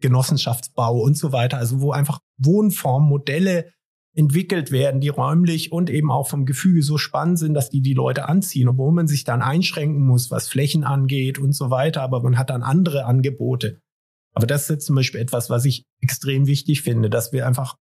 Genossenschaftsbau 0.00 0.98
und 1.00 1.18
so 1.18 1.32
weiter, 1.32 1.58
also 1.58 1.82
wo 1.82 1.92
einfach 1.92 2.20
Wohnformmodelle 2.38 3.70
entwickelt 4.16 4.70
werden, 4.70 5.02
die 5.02 5.10
räumlich 5.10 5.70
und 5.70 5.90
eben 5.90 6.10
auch 6.10 6.28
vom 6.28 6.46
Gefüge 6.46 6.82
so 6.82 6.96
spannend 6.96 7.38
sind, 7.38 7.52
dass 7.52 7.68
die 7.68 7.82
die 7.82 7.92
Leute 7.92 8.26
anziehen, 8.26 8.68
obwohl 8.68 8.90
man 8.90 9.06
sich 9.06 9.24
dann 9.24 9.42
einschränken 9.42 10.06
muss, 10.06 10.30
was 10.30 10.48
Flächen 10.48 10.84
angeht 10.84 11.38
und 11.38 11.52
so 11.52 11.68
weiter, 11.68 12.00
aber 12.00 12.22
man 12.22 12.38
hat 12.38 12.48
dann 12.48 12.62
andere 12.62 13.04
Angebote. 13.04 13.80
Aber 14.32 14.46
das 14.46 14.62
ist 14.62 14.70
jetzt 14.70 14.86
zum 14.86 14.96
Beispiel 14.96 15.20
etwas, 15.20 15.50
was 15.50 15.66
ich 15.66 15.84
extrem 16.00 16.46
wichtig 16.46 16.80
finde, 16.80 17.10
dass 17.10 17.32
wir 17.32 17.46
einfach 17.46 17.76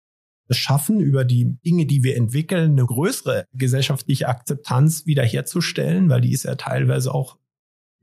es 0.48 0.58
schaffen, 0.58 1.00
über 1.00 1.26
die 1.26 1.58
Dinge, 1.66 1.86
die 1.86 2.04
wir 2.04 2.18
entwickeln, 2.18 2.72
eine 2.72 2.86
größere 2.86 3.46
gesellschaftliche 3.54 4.28
Akzeptanz 4.28 5.06
wiederherzustellen, 5.06 6.10
weil 6.10 6.22
die 6.22 6.34
ist 6.34 6.44
ja 6.44 6.56
teilweise 6.56 7.14
auch 7.14 7.38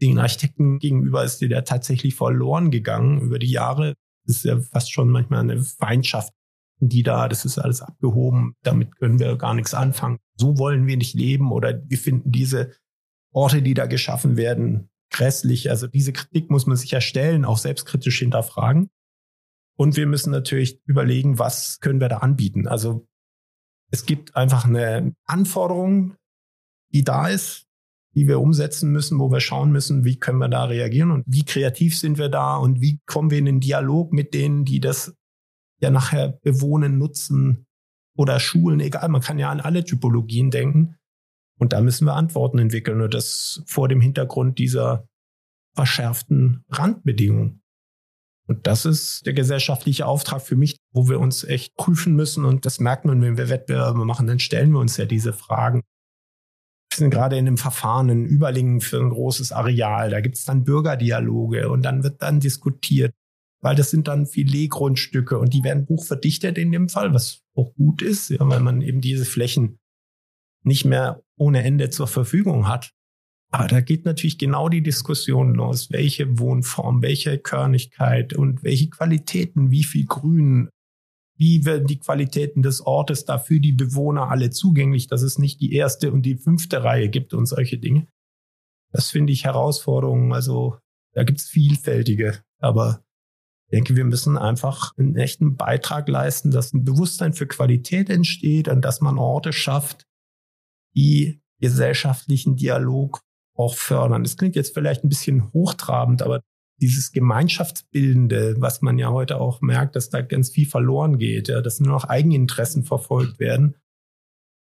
den 0.01 0.19
Architekten 0.19 0.79
gegenüber 0.79 1.25
ist 1.25 1.43
die 1.43 1.47
ja 1.47 1.61
tatsächlich 1.61 2.15
verloren 2.15 2.71
gegangen 2.71 3.21
über 3.21 3.39
die 3.39 3.51
Jahre. 3.51 3.95
Das 4.25 4.37
ist 4.37 4.45
ja 4.45 4.59
fast 4.59 4.93
schon 4.93 5.11
manchmal 5.11 5.41
eine 5.41 5.63
Feindschaft 5.63 6.33
die 6.81 7.03
da, 7.03 7.29
das 7.29 7.45
ist 7.45 7.59
alles 7.59 7.83
abgehoben, 7.83 8.55
damit 8.63 8.97
können 8.97 9.19
wir 9.19 9.37
gar 9.37 9.55
nichts 9.55 9.75
anfangen. 9.75 10.19
So 10.37 10.59
wollen 10.59 10.87
wir 10.87 10.97
nicht 10.97 11.15
leben 11.15 11.53
oder 11.53 11.81
wir 11.87 11.99
finden 11.99 12.33
diese 12.33 12.73
Orte, 13.33 13.63
die 13.63 13.75
da 13.75 13.87
geschaffen 13.87 14.37
werden, 14.37 14.89
grässlich. 15.11 15.71
Also 15.71 15.87
diese 15.87 16.13
Kritik 16.13 16.51
muss 16.51 16.67
man 16.67 16.77
sich 16.77 16.93
erstellen, 16.93 17.45
auch 17.45 17.59
selbstkritisch 17.59 18.19
hinterfragen. 18.19 18.89
Und 19.81 19.97
wir 19.97 20.07
müssen 20.07 20.31
natürlich 20.31 20.79
überlegen, 20.85 21.39
was 21.39 21.81
können 21.81 22.03
wir 22.03 22.11
da 22.11 22.19
anbieten. 22.19 22.69
Also 22.69 23.09
es 23.91 24.05
gibt 24.05 24.37
einfach 24.37 24.67
eine 24.67 25.15
Anforderung, 25.25 26.17
die 26.93 27.03
da 27.03 27.29
ist, 27.29 27.65
die 28.15 28.29
wir 28.29 28.41
umsetzen 28.41 28.93
müssen, 28.93 29.19
wo 29.19 29.33
wir 29.33 29.41
schauen 29.41 29.73
müssen, 29.73 30.05
wie 30.05 30.19
können 30.19 30.37
wir 30.37 30.51
da 30.51 30.65
reagieren 30.65 31.11
und 31.11 31.25
wie 31.27 31.47
kreativ 31.47 31.99
sind 31.99 32.19
wir 32.19 32.29
da 32.29 32.59
und 32.59 32.83
wie 32.83 33.01
kommen 33.07 33.31
wir 33.31 33.39
in 33.39 33.47
den 33.47 33.61
Dialog 33.61 34.13
mit 34.13 34.35
denen, 34.35 34.67
die 34.67 34.81
das 34.81 35.15
ja 35.81 35.91
nachher 35.91 36.39
bewohnen, 36.43 36.99
nutzen 36.99 37.65
oder 38.19 38.39
Schulen, 38.39 38.81
egal, 38.81 39.09
man 39.09 39.23
kann 39.23 39.39
ja 39.39 39.51
an 39.51 39.63
alle 39.63 39.83
Typologien 39.83 40.51
denken. 40.51 40.97
Und 41.59 41.73
da 41.73 41.81
müssen 41.81 42.05
wir 42.05 42.17
Antworten 42.17 42.59
entwickeln 42.59 43.01
und 43.01 43.15
das 43.15 43.63
vor 43.65 43.89
dem 43.89 44.03
Hintergrund 44.03 44.59
dieser 44.59 45.09
verschärften 45.75 46.67
Randbedingungen. 46.69 47.60
Und 48.51 48.67
das 48.67 48.85
ist 48.85 49.27
der 49.27 49.33
gesellschaftliche 49.33 50.07
Auftrag 50.07 50.43
für 50.43 50.57
mich, 50.57 50.77
wo 50.93 51.09
wir 51.09 51.21
uns 51.21 51.45
echt 51.45 51.77
prüfen 51.77 52.17
müssen. 52.17 52.45
Und 52.45 52.67
das 52.67 52.81
merkt 52.81 53.05
man, 53.05 53.23
wenn 53.23 53.39
wir 53.39 53.49
Wettbewerbe 53.49 54.05
machen, 54.05 54.27
dann 54.27 54.41
stellen 54.41 54.73
wir 54.73 54.81
uns 54.81 54.97
ja 54.97 55.05
diese 55.05 55.33
Fragen. 55.33 55.83
Wir 56.91 56.97
sind 56.97 57.11
gerade 57.11 57.39
in 57.39 57.47
einem 57.47 57.59
Verfahren 57.59 58.09
in 58.09 58.27
Überlingen 58.27 58.81
für 58.81 58.99
ein 58.99 59.11
großes 59.11 59.53
Areal. 59.53 60.11
Da 60.11 60.21
gibt 60.21 60.35
es 60.35 60.45
dann 60.47 60.65
Bürgerdialoge 60.65 61.71
und 61.71 61.83
dann 61.83 62.03
wird 62.03 62.23
dann 62.23 62.41
diskutiert, 62.41 63.15
weil 63.63 63.77
das 63.77 63.93
sind 63.93 64.09
dann 64.09 64.27
Filetgrundstücke 64.27 65.39
und 65.39 65.55
die 65.55 65.63
werden 65.63 65.87
buchverdichtet 65.87 66.59
in 66.59 66.73
dem 66.73 66.89
Fall, 66.89 67.15
was 67.15 67.43
auch 67.55 67.73
gut 67.77 68.03
ist, 68.03 68.31
ja, 68.31 68.39
weil 68.41 68.59
man 68.59 68.83
eben 68.83 69.01
diese 69.01 69.27
Flächen 69.27 69.79
nicht 70.65 70.85
mehr 70.85 71.23
ohne 71.37 71.63
Ende 71.63 71.91
zur 71.91 72.09
Verfügung 72.09 72.67
hat. 72.67 72.91
Aber 73.53 73.67
da 73.67 73.81
geht 73.81 74.05
natürlich 74.05 74.39
genau 74.39 74.69
die 74.69 74.83
Diskussion 74.83 75.55
los, 75.55 75.91
welche 75.91 76.39
Wohnform, 76.39 77.03
welche 77.03 77.39
Körnigkeit 77.39 78.33
und 78.33 78.63
welche 78.63 78.91
Qualitäten, 78.91 79.73
wie 79.73 79.83
viel 79.83 80.07
Grün, 80.07 80.71
wie 81.37 81.65
werden 81.65 81.87
die 81.87 81.99
Qualitäten 81.99 82.63
des 82.63 82.81
Ortes 82.81 83.25
da 83.25 83.39
für 83.39 83.59
die 83.59 83.73
Bewohner 83.73 84.31
alle 84.31 84.51
zugänglich, 84.51 85.09
dass 85.09 85.23
es 85.23 85.39
nicht 85.39 85.61
die 85.61 85.73
erste 85.73 86.13
und 86.13 86.23
die 86.23 86.37
fünfte 86.37 86.85
Reihe 86.85 87.09
gibt 87.09 87.35
und 87.35 87.47
solche 87.47 87.79
Dinge. 87.79 88.07
Das 88.93 89.11
finde 89.11 89.33
ich 89.33 89.45
Herausforderungen. 89.45 90.33
Also 90.33 90.79
da 91.13 91.25
gibt 91.25 91.41
es 91.41 91.49
vielfältige, 91.49 92.45
aber 92.59 93.03
ich 93.67 93.79
denke, 93.79 93.97
wir 93.97 94.05
müssen 94.05 94.37
einfach 94.37 94.93
einen 94.97 95.17
echten 95.17 95.57
Beitrag 95.57 96.09
leisten, 96.09 96.51
dass 96.51 96.73
ein 96.73 96.85
Bewusstsein 96.85 97.33
für 97.33 97.47
Qualität 97.47 98.11
entsteht 98.11 98.69
und 98.69 98.85
dass 98.85 99.01
man 99.01 99.19
Orte 99.19 99.53
schafft, 99.53 100.07
die 100.95 101.41
gesellschaftlichen 101.61 102.57
Dialog 102.57 103.23
auch 103.55 103.75
fördern. 103.75 104.23
Das 104.23 104.37
klingt 104.37 104.57
jetzt 104.57 104.75
vielleicht 104.75 105.05
ein 105.05 105.09
bisschen 105.09 105.53
hochtrabend, 105.53 106.23
aber 106.23 106.41
dieses 106.81 107.13
Gemeinschaftsbildende, 107.13 108.57
was 108.59 108.81
man 108.81 108.99
ja 108.99 109.11
heute 109.11 109.39
auch 109.39 109.61
merkt, 109.61 109.97
dass 109.97 110.09
da 110.09 110.23
ganz 110.23 110.51
viel 110.51 110.67
verloren 110.67 111.19
geht, 111.19 111.49
ja, 111.49 111.61
dass 111.61 111.81
nur 111.81 111.93
noch 111.93 112.05
Eigeninteressen 112.05 112.85
verfolgt 112.85 113.39
werden, 113.39 113.77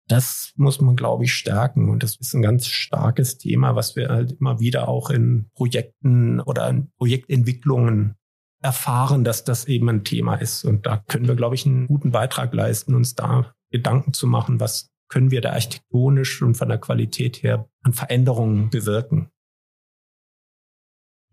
das 0.10 0.54
muss 0.56 0.82
man, 0.82 0.96
glaube 0.96 1.24
ich, 1.24 1.34
stärken. 1.34 1.90
Und 1.90 2.04
das 2.04 2.18
ist 2.18 2.34
ein 2.34 2.42
ganz 2.42 2.68
starkes 2.68 3.38
Thema, 3.38 3.76
was 3.76 3.96
wir 3.96 4.10
halt 4.10 4.34
immer 4.34 4.60
wieder 4.60 4.88
auch 4.90 5.12
in 5.12 5.50
Projekten 5.54 6.40
oder 6.42 6.68
in 6.68 6.92
Projektentwicklungen 6.98 8.16
erfahren, 8.62 9.24
dass 9.24 9.44
das 9.44 9.66
eben 9.66 9.88
ein 9.88 10.04
Thema 10.04 10.36
ist. 10.36 10.66
Und 10.66 10.86
da 10.86 10.98
können 10.98 11.28
wir, 11.28 11.36
glaube 11.36 11.56
ich, 11.56 11.66
einen 11.66 11.88
guten 11.88 12.12
Beitrag 12.12 12.54
leisten, 12.54 12.96
uns 12.96 13.16
da 13.16 13.54
Gedanken 13.72 14.14
zu 14.14 14.28
machen, 14.28 14.60
was 14.60 14.90
können 15.10 15.32
wir 15.32 15.42
da 15.42 15.52
architektonisch 15.52 16.42
und 16.42 16.56
von 16.56 16.70
der 16.70 16.78
Qualität 16.78 17.44
her 17.44 17.70
an 17.82 17.94
Veränderungen 17.94 18.70
bewirken. 18.70 19.30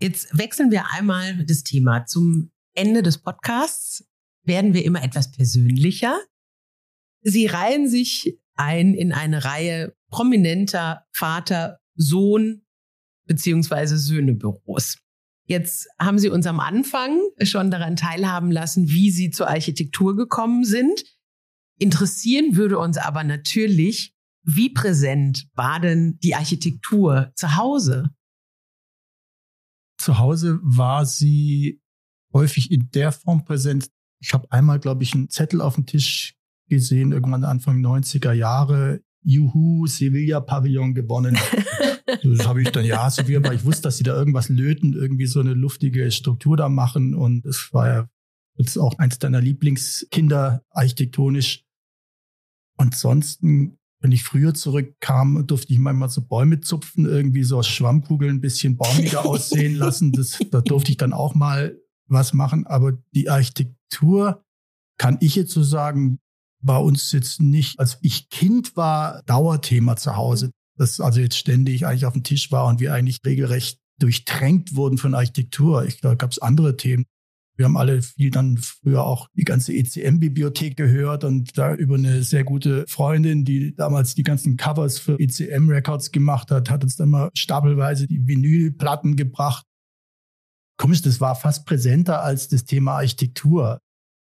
Jetzt 0.01 0.37
wechseln 0.37 0.70
wir 0.70 0.91
einmal 0.93 1.45
das 1.47 1.62
Thema. 1.62 2.05
Zum 2.05 2.51
Ende 2.74 3.03
des 3.03 3.18
Podcasts 3.18 4.07
werden 4.43 4.74
wir 4.74 4.85
immer 4.85 5.03
etwas 5.03 5.31
persönlicher. 5.31 6.18
Sie 7.22 7.47
reihen 7.47 7.89
sich 7.89 8.39
ein 8.55 8.95
in 8.95 9.12
eine 9.12 9.45
Reihe 9.45 9.95
prominenter 10.11 11.05
Vater, 11.12 11.79
Sohn 11.95 12.62
beziehungsweise 13.27 13.99
Söhnebüros. 13.99 14.99
Jetzt 15.49 15.89
haben 15.99 16.18
Sie 16.18 16.29
uns 16.29 16.47
am 16.47 16.61
Anfang 16.61 17.20
schon 17.43 17.70
daran 17.70 17.97
teilhaben 17.97 18.51
lassen, 18.51 18.89
wie 18.89 19.11
Sie 19.11 19.31
zur 19.31 19.49
Architektur 19.49 20.16
gekommen 20.16 20.64
sind. 20.64 21.05
Interessieren 21.79 22.57
würde 22.57 22.79
uns 22.79 22.97
aber 22.97 23.24
natürlich, 23.24 24.14
wie 24.45 24.70
präsent 24.70 25.49
war 25.55 25.81
denn 25.81 26.18
die 26.22 26.35
Architektur 26.35 27.33
zu 27.35 27.57
Hause? 27.57 28.11
Zu 29.99 30.18
Hause 30.18 30.59
war 30.62 31.05
sie 31.05 31.81
häufig 32.33 32.70
in 32.70 32.91
der 32.91 33.12
Form 33.12 33.45
präsent. 33.45 33.91
Ich 34.20 34.33
habe 34.33 34.51
einmal, 34.51 34.79
glaube 34.79 35.03
ich, 35.03 35.14
einen 35.14 35.31
Zettel 35.31 35.61
auf 35.61 35.74
dem 35.74 35.87
Tisch 35.87 36.35
gesehen, 36.68 37.12
irgendwann 37.12 37.45
Anfang 37.45 37.85
90er 37.85 38.33
Jahre. 38.33 39.01
Juhu, 39.22 39.87
Sevilla 39.89 40.41
Pavillon 40.41 40.95
gewonnen. 40.95 41.37
das 42.22 42.47
habe 42.47 42.62
ich 42.62 42.70
dann, 42.70 42.85
ja, 42.85 43.11
Sevilla, 43.11 43.41
aber 43.41 43.55
ich 43.55 43.64
wusste, 43.64 43.83
dass 43.83 43.97
sie 43.97 44.05
da 44.05 44.14
irgendwas 44.14 44.49
löten, 44.49 44.93
irgendwie 44.93 45.27
so 45.27 45.41
eine 45.41 45.53
luftige 45.53 46.12
Struktur 46.12 46.57
da 46.57 46.68
machen. 46.68 47.14
Und 47.14 47.45
es 47.45 47.72
war 47.72 47.89
ja 47.89 48.09
jetzt 48.55 48.79
auch 48.79 48.99
eins 48.99 49.18
deiner 49.18 49.41
Lieblingskinder 49.41 50.62
architektonisch. 50.70 51.66
Ansonsten, 52.77 53.79
wenn 54.01 54.12
ich 54.12 54.22
früher 54.24 54.55
zurückkam, 54.55 55.47
durfte 55.47 55.72
ich 55.72 55.79
manchmal 55.79 56.11
so 56.11 56.22
Bäume 56.22 56.61
zupfen, 56.61 57.07
irgendwie 57.07 57.45
so 57.45 57.59
aus 57.59 57.68
Schwammkugeln 57.68 58.37
ein 58.37 58.41
bisschen 58.41 58.77
baumiger 58.77 59.24
aussehen 59.27 59.74
lassen. 59.74 60.12
Das, 60.12 60.39
da 60.51 60.61
durfte 60.61 60.91
ich 60.91 60.97
dann 60.97 61.12
auch 61.12 61.35
mal 61.35 61.79
was 62.07 62.33
machen. 62.33 62.66
Aber 62.66 62.93
die 63.14 63.29
Architektur, 63.29 64.43
kann 64.99 65.18
ich 65.20 65.37
jetzt 65.37 65.53
so 65.53 65.62
sagen, 65.62 66.18
bei 66.62 66.79
uns 66.79 67.12
jetzt 67.12 67.41
nicht, 67.41 67.79
als 67.79 67.99
ich 68.01 68.29
Kind 68.31 68.77
war, 68.77 69.22
Dauerthema 69.24 69.97
zu 69.97 70.16
Hause. 70.16 70.51
Das 70.79 71.01
also 71.01 71.20
jetzt 71.20 71.37
ständig 71.37 71.87
eigentlich 71.87 72.07
auf 72.07 72.14
dem 72.14 72.24
Tisch 72.24 72.51
war 72.51 72.66
und 72.66 72.81
wir 72.81 72.93
eigentlich 72.93 73.20
regelrecht 73.24 73.79
durchtränkt 73.99 74.74
wurden 74.74 74.99
von 74.99 75.14
Architektur. 75.14 75.85
Ich 75.85 76.01
glaube, 76.01 76.16
gab 76.16 76.31
es 76.31 76.39
andere 76.39 76.77
Themen. 76.77 77.05
Wir 77.57 77.65
haben 77.65 77.77
alle 77.77 78.03
viel 78.03 78.31
dann 78.31 78.59
früher 78.59 79.05
auch 79.05 79.29
die 79.35 79.45
ganze 79.45 79.73
ECM-Bibliothek 79.73 80.77
gehört 80.77 81.25
und 81.25 81.57
da 81.57 81.75
über 81.75 81.95
eine 81.95 82.23
sehr 82.23 82.45
gute 82.45 82.85
Freundin, 82.87 83.45
die 83.45 83.75
damals 83.75 84.15
die 84.15 84.23
ganzen 84.23 84.57
Covers 84.57 84.99
für 84.99 85.19
ECM-Records 85.19 86.13
gemacht 86.13 86.51
hat, 86.51 86.69
hat 86.69 86.85
uns 86.85 86.97
dann 86.97 87.09
mal 87.09 87.31
stapelweise 87.35 88.07
die 88.07 88.27
Vinylplatten 88.27 89.17
gebracht. 89.17 89.65
Komisch, 90.79 91.01
das 91.01 91.21
war 91.21 91.35
fast 91.35 91.65
präsenter 91.65 92.23
als 92.23 92.49
das 92.49 92.65
Thema 92.65 92.97
Architektur. 92.97 93.81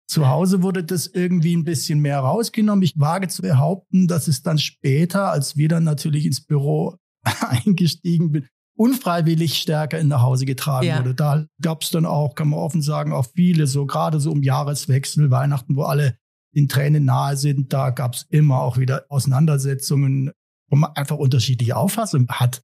Zu 0.10 0.30
Hause 0.30 0.64
wurde 0.64 0.86
das 0.86 1.08
irgendwie 1.08 1.54
ein 1.56 1.66
bisschen 1.66 2.00
mehr 2.00 2.20
rausgenommen. 2.20 2.84
Ich 2.84 2.98
wage 2.98 3.28
zu 3.28 3.42
behaupten, 3.42 4.08
dass 4.08 4.30
es 4.30 4.42
dann 4.42 4.58
später, 4.58 5.32
als 5.32 5.58
wir 5.58 5.68
dann 5.68 5.84
natürlich 5.84 6.26
ins 6.26 6.46
Büro 6.46 6.96
eingestiegen 7.42 8.32
sind, 8.32 8.48
unfreiwillig 8.78 9.58
stärker 9.58 10.00
in 10.00 10.08
nach 10.08 10.22
Hause 10.22 10.46
getragen 10.46 10.88
ja. 10.88 11.00
wurde. 11.00 11.16
Da 11.16 11.46
gab 11.62 11.82
es 11.82 11.90
dann 11.90 12.06
auch, 12.06 12.36
kann 12.36 12.50
man 12.50 12.60
offen 12.60 12.82
sagen, 12.82 13.12
auch 13.12 13.28
viele, 13.34 13.68
so 13.68 13.86
gerade 13.86 14.20
so 14.20 14.32
um 14.32 14.44
Jahreswechsel, 14.44 15.32
Weihnachten, 15.32 15.76
wo 15.76 15.84
alle 15.84 16.18
den 16.56 16.68
Tränen 16.68 17.06
nahe 17.06 17.38
sind, 17.38 17.74
da 17.74 17.90
gab 17.90 18.16
es 18.16 18.26
immer 18.30 18.62
auch 18.62 18.78
wieder 18.78 19.06
Auseinandersetzungen, 19.10 20.32
wo 20.70 20.78
man 20.78 20.92
einfach 20.94 21.18
unterschiedliche 21.18 21.76
Auffassungen 21.76 22.30
hat. 22.30 22.62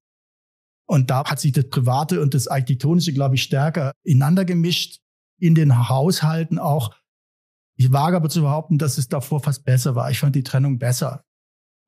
Und 0.85 1.09
da 1.09 1.23
hat 1.25 1.39
sich 1.39 1.51
das 1.51 1.69
Private 1.69 2.21
und 2.21 2.33
das 2.33 2.47
Architektonische, 2.47 3.13
glaube 3.13 3.35
ich, 3.35 3.43
stärker 3.43 3.93
ineinander 4.03 4.45
gemischt 4.45 4.99
in 5.39 5.55
den 5.55 5.89
Haushalten 5.89 6.59
auch 6.59 6.93
ich 7.75 7.91
wage 7.91 8.15
aber 8.15 8.29
zu 8.29 8.41
behaupten, 8.41 8.77
dass 8.77 8.97
es 8.97 9.07
davor 9.07 9.41
fast 9.41 9.65
besser 9.65 9.95
war. 9.95 10.11
Ich 10.11 10.19
fand 10.19 10.35
die 10.35 10.43
Trennung 10.43 10.77
besser, 10.77 11.23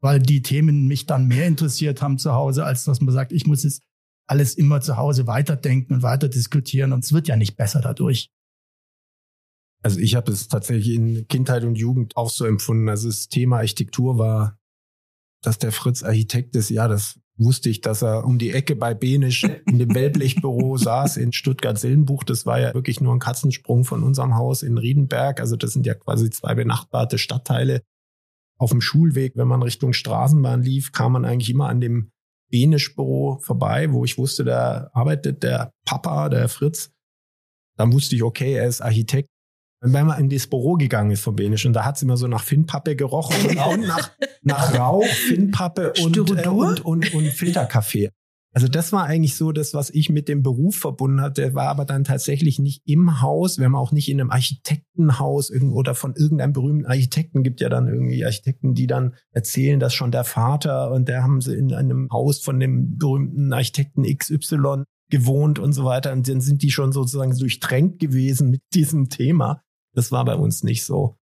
weil 0.01 0.19
die 0.19 0.41
Themen 0.41 0.87
mich 0.87 1.05
dann 1.05 1.27
mehr 1.27 1.47
interessiert 1.47 2.01
haben 2.01 2.17
zu 2.17 2.33
Hause, 2.33 2.65
als 2.65 2.85
dass 2.85 3.01
man 3.01 3.13
sagt, 3.13 3.31
ich 3.31 3.45
muss 3.45 3.63
jetzt 3.63 3.83
alles 4.27 4.55
immer 4.55 4.81
zu 4.81 4.97
Hause 4.97 5.27
weiterdenken 5.27 5.95
und 5.95 6.03
weiter 6.03 6.29
diskutieren 6.29 6.93
und 6.93 7.03
es 7.03 7.13
wird 7.13 7.27
ja 7.27 7.35
nicht 7.35 7.55
besser 7.57 7.81
dadurch. 7.81 8.31
Also 9.83 9.99
ich 9.99 10.15
habe 10.15 10.31
es 10.31 10.47
tatsächlich 10.47 10.95
in 10.95 11.27
Kindheit 11.27 11.63
und 11.63 11.75
Jugend 11.75 12.17
auch 12.17 12.31
so 12.31 12.45
empfunden. 12.45 12.89
Also 12.89 13.07
das 13.07 13.29
Thema 13.29 13.57
Architektur 13.57 14.17
war, 14.17 14.57
dass 15.43 15.59
der 15.59 15.71
Fritz 15.71 16.01
Architekt 16.01 16.55
ist. 16.55 16.71
Ja, 16.71 16.87
das 16.87 17.19
wusste 17.37 17.69
ich, 17.69 17.81
dass 17.81 18.01
er 18.01 18.25
um 18.25 18.39
die 18.39 18.51
Ecke 18.51 18.75
bei 18.75 18.95
Benisch 18.95 19.43
in 19.43 19.77
dem 19.77 19.93
Wellblechbüro 19.93 20.77
saß 20.77 21.17
in 21.17 21.33
Stuttgart-Sillenbuch. 21.33 22.23
Das 22.23 22.47
war 22.47 22.59
ja 22.59 22.73
wirklich 22.73 22.99
nur 22.99 23.13
ein 23.13 23.19
Katzensprung 23.19 23.83
von 23.83 24.01
unserem 24.01 24.35
Haus 24.35 24.63
in 24.63 24.79
Riedenberg. 24.79 25.39
Also 25.39 25.55
das 25.55 25.73
sind 25.73 25.85
ja 25.85 25.93
quasi 25.93 26.31
zwei 26.31 26.55
benachbarte 26.55 27.19
Stadtteile. 27.19 27.83
Auf 28.57 28.71
dem 28.71 28.81
Schulweg, 28.81 29.33
wenn 29.35 29.49
man 29.49 29.61
Richtung 29.61 29.93
Straßenbahn 29.93 30.63
lief, 30.63 30.93
kam 30.93 31.11
man 31.11 31.25
eigentlich 31.25 31.49
immer 31.49 31.67
an 31.67 31.81
dem 31.81 32.11
Benisch-Büro 32.51 33.39
vorbei, 33.41 33.91
wo 33.91 34.05
ich 34.05 34.17
wusste, 34.17 34.43
da 34.43 34.89
arbeitet 34.93 35.43
der 35.43 35.71
Papa, 35.85 36.29
der 36.29 36.47
Fritz. 36.49 36.91
Dann 37.77 37.91
wusste 37.91 38.15
ich, 38.15 38.23
okay, 38.23 38.53
er 38.53 38.67
ist 38.67 38.81
Architekt 38.81 39.29
wenn 39.85 40.07
man 40.07 40.19
in 40.19 40.29
das 40.29 40.47
Büro 40.47 40.73
gegangen 40.73 41.11
ist 41.11 41.21
von 41.21 41.35
Benisch 41.35 41.65
und 41.65 41.73
da 41.73 41.85
hat 41.85 41.97
es 41.97 42.01
immer 42.01 42.17
so 42.17 42.27
nach 42.27 42.43
Finnpappe 42.43 42.95
gerochen 42.95 43.49
und 43.49 43.59
auch 43.59 43.77
nach, 43.77 44.11
nach 44.41 44.77
Rauch, 44.77 45.05
Finnpappe 45.05 45.93
und, 46.01 46.17
äh, 46.17 46.47
und, 46.47 46.85
und, 46.85 47.13
und 47.13 47.27
Filterkaffee. 47.27 48.09
Also 48.55 48.69
das 48.69 48.93
war 48.93 49.03
eigentlich 49.03 49.35
so 49.35 49.51
das, 49.51 49.73
was 49.73 49.89
ich 49.89 50.09
mit 50.09 50.29
dem 50.29 50.41
Beruf 50.41 50.77
verbunden 50.77 51.19
hatte. 51.19 51.53
War 51.55 51.67
aber 51.67 51.83
dann 51.83 52.05
tatsächlich 52.05 52.57
nicht 52.57 52.83
im 52.85 53.19
Haus. 53.21 53.57
Wir 53.57 53.65
haben 53.65 53.75
auch 53.75 53.91
nicht 53.91 54.07
in 54.07 54.21
einem 54.21 54.31
Architektenhaus 54.31 55.51
oder 55.51 55.93
von 55.93 56.15
irgendeinem 56.15 56.53
berühmten 56.53 56.85
Architekten 56.85 57.43
gibt 57.43 57.59
ja 57.59 57.67
dann 57.67 57.89
irgendwie 57.89 58.23
Architekten, 58.23 58.73
die 58.73 58.87
dann 58.87 59.15
erzählen, 59.31 59.81
dass 59.81 59.93
schon 59.93 60.11
der 60.11 60.23
Vater 60.23 60.91
und 60.91 61.09
der 61.09 61.21
haben 61.21 61.41
sie 61.41 61.53
in 61.53 61.73
einem 61.73 62.07
Haus 62.13 62.39
von 62.39 62.57
dem 62.57 62.97
berühmten 62.97 63.51
Architekten 63.51 64.03
XY 64.03 64.83
gewohnt 65.09 65.59
und 65.59 65.73
so 65.73 65.83
weiter. 65.83 66.13
Und 66.13 66.25
dann 66.29 66.39
sind 66.39 66.63
die 66.63 66.71
schon 66.71 66.93
sozusagen 66.93 67.37
durchtränkt 67.37 67.99
gewesen 67.99 68.51
mit 68.51 68.61
diesem 68.73 69.09
Thema. 69.09 69.63
Das 69.93 70.13
war 70.13 70.23
bei 70.23 70.35
uns 70.35 70.63
nicht 70.63 70.85
so. 70.85 71.17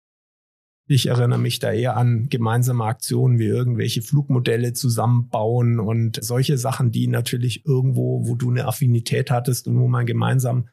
Ich 0.93 1.07
erinnere 1.07 1.39
mich 1.39 1.57
da 1.57 1.71
eher 1.71 1.97
an 1.97 2.29
gemeinsame 2.29 2.83
Aktionen 2.83 3.39
wie 3.39 3.47
irgendwelche 3.47 4.03
Flugmodelle 4.03 4.73
zusammenbauen 4.73 5.79
und 5.79 6.23
solche 6.23 6.59
Sachen, 6.59 6.91
die 6.91 7.07
natürlich 7.07 7.65
irgendwo, 7.65 8.27
wo 8.27 8.35
du 8.35 8.51
eine 8.51 8.65
Affinität 8.67 9.31
hattest 9.31 9.67
und 9.67 9.79
wo 9.79 9.87
man 9.87 10.05
gemeinsam 10.05 10.69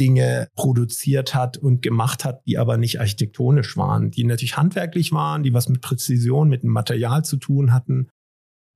Dinge 0.00 0.48
produziert 0.56 1.36
hat 1.36 1.56
und 1.56 1.82
gemacht 1.82 2.24
hat, 2.24 2.42
die 2.48 2.58
aber 2.58 2.78
nicht 2.78 2.98
architektonisch 2.98 3.76
waren, 3.76 4.10
die 4.10 4.24
natürlich 4.24 4.56
handwerklich 4.56 5.12
waren, 5.12 5.44
die 5.44 5.54
was 5.54 5.68
mit 5.68 5.82
Präzision, 5.82 6.48
mit 6.48 6.64
dem 6.64 6.70
Material 6.70 7.24
zu 7.24 7.36
tun 7.36 7.72
hatten. 7.72 8.08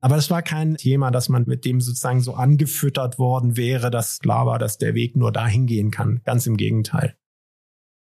Aber 0.00 0.16
es 0.16 0.30
war 0.30 0.42
kein 0.42 0.76
Thema, 0.76 1.10
dass 1.10 1.28
man 1.28 1.42
mit 1.48 1.64
dem 1.64 1.80
sozusagen 1.80 2.20
so 2.20 2.34
angefüttert 2.34 3.18
worden 3.18 3.56
wäre, 3.56 3.90
dass 3.90 4.20
klar 4.20 4.46
war, 4.46 4.60
dass 4.60 4.78
der 4.78 4.94
Weg 4.94 5.16
nur 5.16 5.32
dahin 5.32 5.66
gehen 5.66 5.90
kann. 5.90 6.20
Ganz 6.22 6.46
im 6.46 6.56
Gegenteil. 6.56 7.16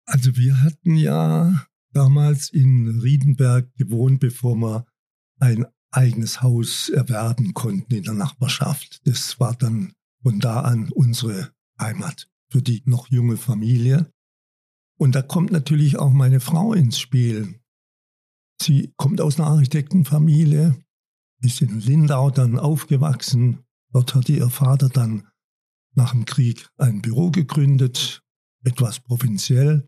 Also 0.07 0.37
wir 0.37 0.61
hatten 0.61 0.97
ja 0.97 1.67
damals 1.93 2.51
in 2.51 3.01
Riedenberg 3.01 3.75
gewohnt, 3.77 4.21
bevor 4.21 4.57
wir 4.57 4.87
ein 5.39 5.67
eigenes 5.91 6.43
Haus 6.43 6.89
erwerben 6.89 7.55
konnten 7.55 7.95
in 7.95 8.05
der 8.05 8.15
Nachbarschaft. 8.15 9.07
Das 9.07 9.39
war 9.39 9.55
dann 9.55 9.93
von 10.23 10.41
da 10.41 10.61
an 10.61 10.91
unsere 10.91 11.53
Heimat 11.79 12.29
für 12.51 12.63
die 12.63 12.83
noch 12.87 13.09
junge 13.09 13.37
Familie. 13.37 14.11
Und 14.99 15.15
da 15.15 15.23
kommt 15.23 15.51
natürlich 15.51 15.99
auch 15.99 16.13
meine 16.13 16.41
Frau 16.41 16.75
ins 16.75 16.99
Spiel. 16.99 17.61
Sie 18.61 18.93
kommt 18.97 19.21
aus 19.21 19.39
einer 19.39 19.49
Architektenfamilie, 19.49 20.77
ist 21.43 21.61
in 21.61 21.81
Lindau 21.81 22.31
dann 22.31 22.59
aufgewachsen. 22.59 23.65
Dort 23.93 24.15
hatte 24.15 24.33
ihr 24.33 24.49
Vater 24.49 24.89
dann 24.89 25.27
nach 25.95 26.13
dem 26.13 26.25
Krieg 26.25 26.69
ein 26.77 27.03
Büro 27.03 27.31
gegründet, 27.31 28.23
etwas 28.65 29.01
provinziell. 29.01 29.87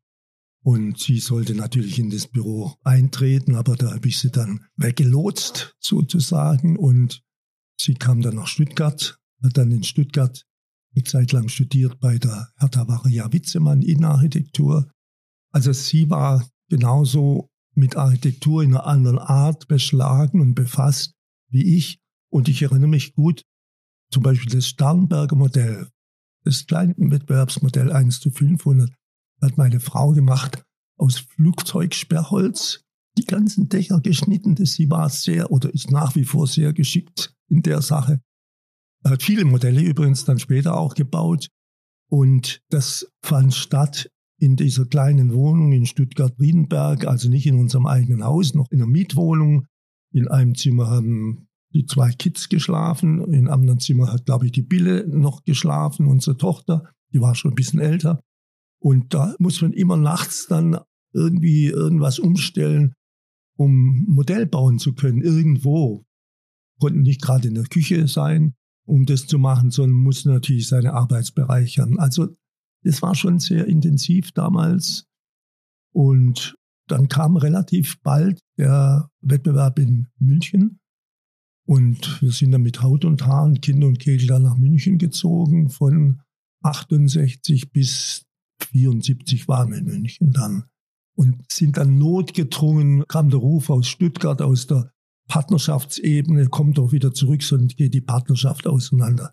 Und 0.65 0.99
sie 0.99 1.19
sollte 1.19 1.55
natürlich 1.55 1.99
in 1.99 2.09
das 2.09 2.27
Büro 2.27 2.73
eintreten, 2.83 3.55
aber 3.55 3.77
da 3.77 3.93
habe 3.93 4.09
ich 4.09 4.19
sie 4.19 4.31
dann 4.31 4.65
weggelotst 4.77 5.77
sozusagen. 5.79 6.79
Und 6.79 7.23
sie 7.79 7.93
kam 7.93 8.23
dann 8.23 8.37
nach 8.37 8.47
Stuttgart, 8.47 9.19
hat 9.43 9.59
dann 9.59 9.71
in 9.71 9.83
Stuttgart 9.83 10.47
eine 10.95 11.05
Zeit 11.05 11.33
lang 11.33 11.49
studiert 11.49 12.01
bei 12.01 12.17
der 12.17 12.49
Hertha 12.57 12.89
Varia 12.89 13.31
Witzemann 13.31 13.83
Innenarchitektur. 13.83 14.91
Also 15.53 15.75
sie 15.75 16.09
war 16.09 16.49
genauso 16.71 17.51
mit 17.75 17.97
Architektur 17.97 18.63
in 18.63 18.71
einer 18.71 18.87
anderen 18.87 19.19
Art 19.19 19.69
beschlagen 19.69 20.41
und 20.41 20.55
befasst 20.55 21.13
wie 21.51 21.77
ich. 21.77 21.99
Und 22.31 22.49
ich 22.49 22.63
erinnere 22.63 22.89
mich 22.89 23.13
gut, 23.13 23.43
zum 24.11 24.23
Beispiel 24.23 24.51
das 24.51 24.67
Sternberger 24.67 25.37
Modell, 25.37 25.89
das 26.45 26.67
kleine 26.67 26.95
Wettbewerbsmodell 26.97 27.93
1 27.93 28.21
zu 28.21 28.31
500, 28.31 28.91
hat 29.45 29.59
meine 29.59 29.81
Frau 29.81 30.13
gemacht 30.13 30.65
aus 30.99 31.19
Flugzeugsperrholz. 31.19 32.83
Die 33.17 33.25
ganzen 33.25 33.69
Dächer 33.69 34.01
geschnitten, 34.01 34.57
das 34.57 34.73
sie 34.73 34.91
war 34.91 35.09
sehr 35.09 35.53
oder 35.53 35.73
ist 35.73 35.91
nach 35.91 36.17
wie 36.17 36.25
vor 36.25 36.47
sehr 36.47 36.73
geschickt 36.73 37.35
in 37.49 37.63
der 37.63 37.81
Sache. 37.81 38.21
Er 39.05 39.13
hat 39.13 39.23
viele 39.23 39.45
Modelle 39.45 39.83
übrigens 39.83 40.25
dann 40.25 40.39
später 40.39 40.77
auch 40.77 40.95
gebaut. 40.95 41.49
Und 42.11 42.61
das 42.71 43.07
fand 43.23 43.55
statt 43.55 44.11
in 44.39 44.57
dieser 44.57 44.87
kleinen 44.87 45.33
Wohnung 45.33 45.73
in 45.73 45.87
Stuttgart-Wiedenberg, 45.87 47.07
also 47.07 47.29
nicht 47.29 47.47
in 47.47 47.59
unserem 47.59 47.87
eigenen 47.87 48.25
Haus, 48.25 48.55
noch 48.55 48.71
in 48.71 48.79
einer 48.79 48.91
Mietwohnung. 48.91 49.67
In 50.13 50.29
einem 50.29 50.55
Zimmer 50.55 50.89
haben 50.89 51.47
die 51.73 51.87
zwei 51.87 52.13
Kids 52.13 52.49
geschlafen, 52.49 53.21
in 53.25 53.35
einem 53.35 53.51
anderen 53.51 53.81
Zimmer 53.81 54.13
hat, 54.13 54.27
glaube 54.27 54.47
ich, 54.47 54.53
die 54.53 54.63
Bille 54.63 55.07
noch 55.09 55.45
geschlafen, 55.45 56.07
unsere 56.07 56.37
Tochter, 56.37 56.93
die 57.13 57.21
war 57.21 57.35
schon 57.35 57.53
ein 57.53 57.57
bisschen 57.57 57.81
älter. 57.81 58.21
Und 58.85 59.15
da 59.15 59.35
muss 59.39 59.63
man 59.63 59.73
immer 59.73 59.97
nachts 59.97 60.47
dann 60.47 60.79
irgendwie 61.15 61.69
irgendwas 61.69 62.19
umstellen, 62.19 62.93
um 63.57 64.05
Modell 64.07 64.45
bauen 64.45 64.79
zu 64.79 64.93
können, 64.93 65.23
irgendwo. 65.23 66.05
Konnten 66.79 67.01
nicht 67.01 67.23
gerade 67.23 67.49
in 67.49 67.55
der 67.55 67.65
Küche 67.65 68.07
sein, 68.09 68.55
um 68.87 69.07
das 69.07 69.27
zu 69.27 69.39
machen, 69.39 69.71
sondern 69.71 69.97
musste 69.97 70.29
natürlich 70.29 70.69
seine 70.69 70.93
Arbeitsbereich 70.93 71.79
haben. 71.79 71.99
Also 71.99 72.37
es 72.83 73.01
war 73.01 73.15
schon 73.15 73.39
sehr 73.39 73.67
intensiv 73.69 74.33
damals. 74.33 75.07
Und 75.95 76.55
dann 76.87 77.09
kam 77.09 77.39
relativ 77.39 78.03
bald 78.03 78.39
der 78.59 79.09
Wettbewerb 79.23 79.79
in 79.79 80.09
München. 80.19 80.79
Und 81.67 82.21
wir 82.21 82.33
sind 82.33 82.53
dann 82.53 82.61
mit 82.61 82.83
Haut 82.83 83.07
und 83.07 83.25
Haaren, 83.25 83.63
Kinder 83.63 83.87
und 83.87 83.99
Kegel 83.99 84.27
dann 84.27 84.43
nach 84.43 84.59
München 84.59 84.99
gezogen. 84.99 85.71
Von 85.71 86.21
68 86.61 87.73
bis 87.73 88.24
74 88.67 89.49
waren 89.49 89.73
in 89.73 89.85
München 89.85 90.33
dann 90.33 90.65
und 91.17 91.45
sind 91.51 91.77
dann 91.77 91.99
notgedrungen, 91.99 93.05
kam 93.07 93.31
der 93.31 93.39
Ruf 93.39 93.71
aus 93.71 93.87
Stuttgart, 93.87 94.43
aus 94.43 94.67
der 94.67 94.91
Partnerschaftsebene, 95.29 96.49
kommt 96.49 96.79
doch 96.79 96.93
wieder 96.93 97.13
zurück, 97.13 97.43
sonst 97.43 97.77
geht 97.77 97.95
die 97.95 98.01
Partnerschaft 98.01 98.67
auseinander. 98.67 99.33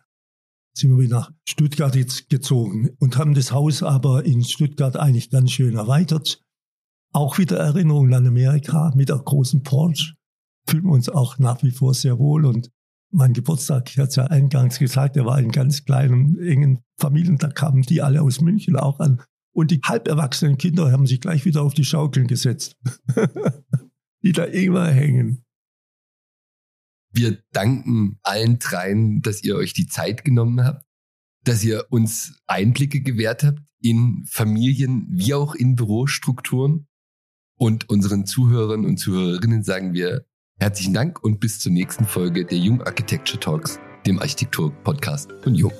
Sind 0.73 0.91
wir 0.91 1.03
wieder 1.03 1.19
nach 1.19 1.31
Stuttgart 1.45 1.95
jetzt 1.95 2.29
gezogen 2.29 2.91
und 2.99 3.17
haben 3.17 3.33
das 3.33 3.51
Haus 3.51 3.83
aber 3.83 4.25
in 4.25 4.43
Stuttgart 4.43 4.95
eigentlich 4.95 5.29
ganz 5.29 5.51
schön 5.51 5.75
erweitert. 5.75 6.41
Auch 7.11 7.37
wieder 7.37 7.57
Erinnerungen 7.57 8.13
an 8.13 8.25
Amerika 8.25 8.93
mit 8.95 9.09
der 9.09 9.19
großen 9.19 9.63
Porsche. 9.63 10.13
Fühlen 10.67 10.85
wir 10.85 10.93
uns 10.93 11.09
auch 11.09 11.39
nach 11.39 11.61
wie 11.63 11.71
vor 11.71 11.93
sehr 11.93 12.19
wohl 12.19 12.45
und 12.45 12.71
mein 13.11 13.33
Geburtstag, 13.33 13.89
ich 13.89 13.97
hatte 13.97 14.09
es 14.09 14.15
ja 14.15 14.25
eingangs 14.25 14.79
gesagt, 14.79 15.15
der 15.15 15.25
war 15.25 15.39
in 15.39 15.51
ganz 15.51 15.85
kleinen, 15.85 16.39
engen 16.39 16.83
Familien, 16.97 17.37
da 17.37 17.49
kamen 17.49 17.81
die 17.83 18.01
alle 18.01 18.21
aus 18.21 18.41
München 18.41 18.75
auch 18.75 18.99
an. 18.99 19.21
Und 19.53 19.71
die 19.71 19.81
halb 19.83 20.07
erwachsenen 20.07 20.57
Kinder 20.57 20.91
haben 20.91 21.05
sich 21.05 21.19
gleich 21.19 21.45
wieder 21.45 21.61
auf 21.61 21.73
die 21.73 21.83
Schaukeln 21.83 22.27
gesetzt, 22.27 22.77
die 24.23 24.31
da 24.31 24.45
immer 24.45 24.87
hängen. 24.87 25.43
Wir 27.13 27.43
danken 27.51 28.19
allen 28.23 28.59
dreien, 28.59 29.21
dass 29.21 29.43
ihr 29.43 29.57
euch 29.57 29.73
die 29.73 29.87
Zeit 29.87 30.23
genommen 30.23 30.63
habt, 30.63 30.85
dass 31.43 31.63
ihr 31.63 31.85
uns 31.89 32.41
Einblicke 32.47 33.01
gewährt 33.01 33.43
habt 33.43 33.59
in 33.81 34.25
Familien 34.29 35.07
wie 35.11 35.33
auch 35.33 35.53
in 35.55 35.75
Bürostrukturen. 35.75 36.87
Und 37.57 37.89
unseren 37.89 38.25
Zuhörern 38.25 38.85
und 38.85 38.97
Zuhörerinnen 38.97 39.63
sagen 39.63 39.93
wir 39.93 40.25
Herzlichen 40.61 40.93
Dank 40.93 41.23
und 41.23 41.39
bis 41.39 41.57
zur 41.57 41.71
nächsten 41.71 42.05
Folge 42.05 42.45
der 42.45 42.59
Jung 42.59 42.83
Architecture 42.83 43.39
Talks, 43.39 43.79
dem 44.05 44.19
Architektur-Podcast 44.19 45.33
von 45.41 45.55
Jung. 45.55 45.73